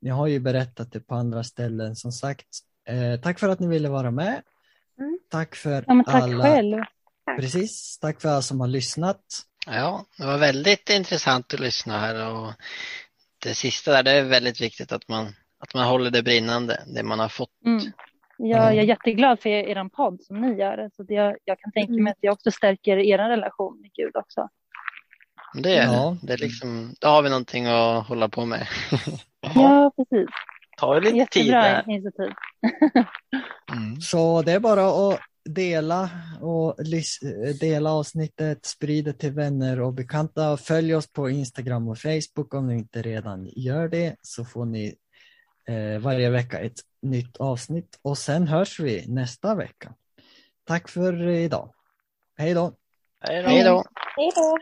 Ni 0.00 0.10
har 0.10 0.26
ju 0.26 0.40
berättat 0.40 0.92
det 0.92 1.00
på 1.00 1.14
andra 1.14 1.44
ställen 1.44 1.96
som 1.96 2.12
sagt. 2.12 2.46
Eh, 2.88 3.20
tack 3.20 3.38
för 3.38 3.48
att 3.48 3.60
ni 3.60 3.66
ville 3.66 3.88
vara 3.88 4.10
med. 4.10 4.42
Mm. 4.98 5.18
Tack 5.30 5.54
för 5.54 5.84
ja, 5.86 6.02
tack 6.06 6.22
alla. 6.22 6.44
Själv. 6.44 6.76
Precis, 7.40 7.98
tack 7.98 8.20
för 8.20 8.28
alla 8.28 8.42
som 8.42 8.60
har 8.60 8.68
lyssnat. 8.68 9.20
Ja, 9.66 10.06
det 10.18 10.26
var 10.26 10.38
väldigt 10.38 10.90
intressant 10.90 11.54
att 11.54 11.60
lyssna 11.60 11.98
här 11.98 12.34
och 12.34 12.52
det 13.38 13.54
sista 13.54 13.92
där, 13.92 14.02
det 14.02 14.10
är 14.10 14.22
väldigt 14.22 14.60
viktigt 14.60 14.92
att 14.92 15.08
man, 15.08 15.34
att 15.58 15.74
man 15.74 15.88
håller 15.88 16.10
det 16.10 16.22
brinnande, 16.22 16.82
det 16.86 17.02
man 17.02 17.18
har 17.18 17.28
fått. 17.28 17.64
Mm. 17.66 17.82
Ja, 18.38 18.72
jag 18.72 18.78
är 18.78 18.88
jätteglad 18.88 19.40
för 19.40 19.48
er 19.48 19.88
podd 19.88 20.22
som 20.22 20.40
ni 20.40 20.58
gör. 20.58 20.90
Så 20.96 21.04
jag, 21.08 21.36
jag 21.44 21.58
kan 21.58 21.72
tänka 21.72 21.92
mig 21.92 22.00
mm. 22.00 22.10
att 22.10 22.18
det 22.20 22.30
också 22.30 22.50
stärker 22.50 22.96
er 22.96 23.18
relation 23.18 23.80
med 23.80 23.90
Gud 23.92 24.16
också. 24.16 24.48
Det 25.54 25.76
är 25.76 25.84
ja. 25.84 26.16
det. 26.22 26.32
är 26.32 26.38
liksom, 26.38 26.94
då 27.00 27.08
har 27.08 27.22
vi 27.22 27.28
någonting 27.28 27.66
att 27.66 28.06
hålla 28.06 28.28
på 28.28 28.44
med. 28.44 28.66
ja, 29.54 29.92
precis. 29.96 30.28
Ta 30.76 30.98
lite 30.98 31.16
Jättebra 31.16 31.82
tid 31.82 31.94
initiativ. 31.94 32.32
mm. 33.72 34.00
Så 34.00 34.42
det 34.42 34.52
är 34.52 34.60
bara 34.60 34.86
att 34.86 35.20
dela 35.44 36.10
och 36.40 36.76
dela 37.60 37.90
avsnittet, 37.90 38.66
sprida 38.66 39.12
det 39.12 39.18
till 39.18 39.32
vänner 39.32 39.80
och 39.80 39.94
bekanta. 39.94 40.56
Följ 40.56 40.94
oss 40.94 41.12
på 41.12 41.30
Instagram 41.30 41.88
och 41.88 41.98
Facebook 41.98 42.54
om 42.54 42.66
ni 42.66 42.74
inte 42.74 43.02
redan 43.02 43.48
gör 43.56 43.88
det 43.88 44.16
så 44.22 44.44
får 44.44 44.64
ni 44.64 44.94
varje 46.00 46.30
vecka 46.30 46.58
ett 46.58 46.80
nytt 47.02 47.36
avsnitt 47.36 47.98
och 48.02 48.18
sen 48.18 48.48
hörs 48.48 48.80
vi 48.80 49.04
nästa 49.08 49.54
vecka. 49.54 49.94
Tack 50.64 50.88
för 50.88 51.28
idag. 51.28 51.74
Hej 52.36 52.54
då! 52.54 52.72
Hej 53.20 53.42
då! 53.42 53.84
Hej 54.16 54.30
då! 54.34 54.56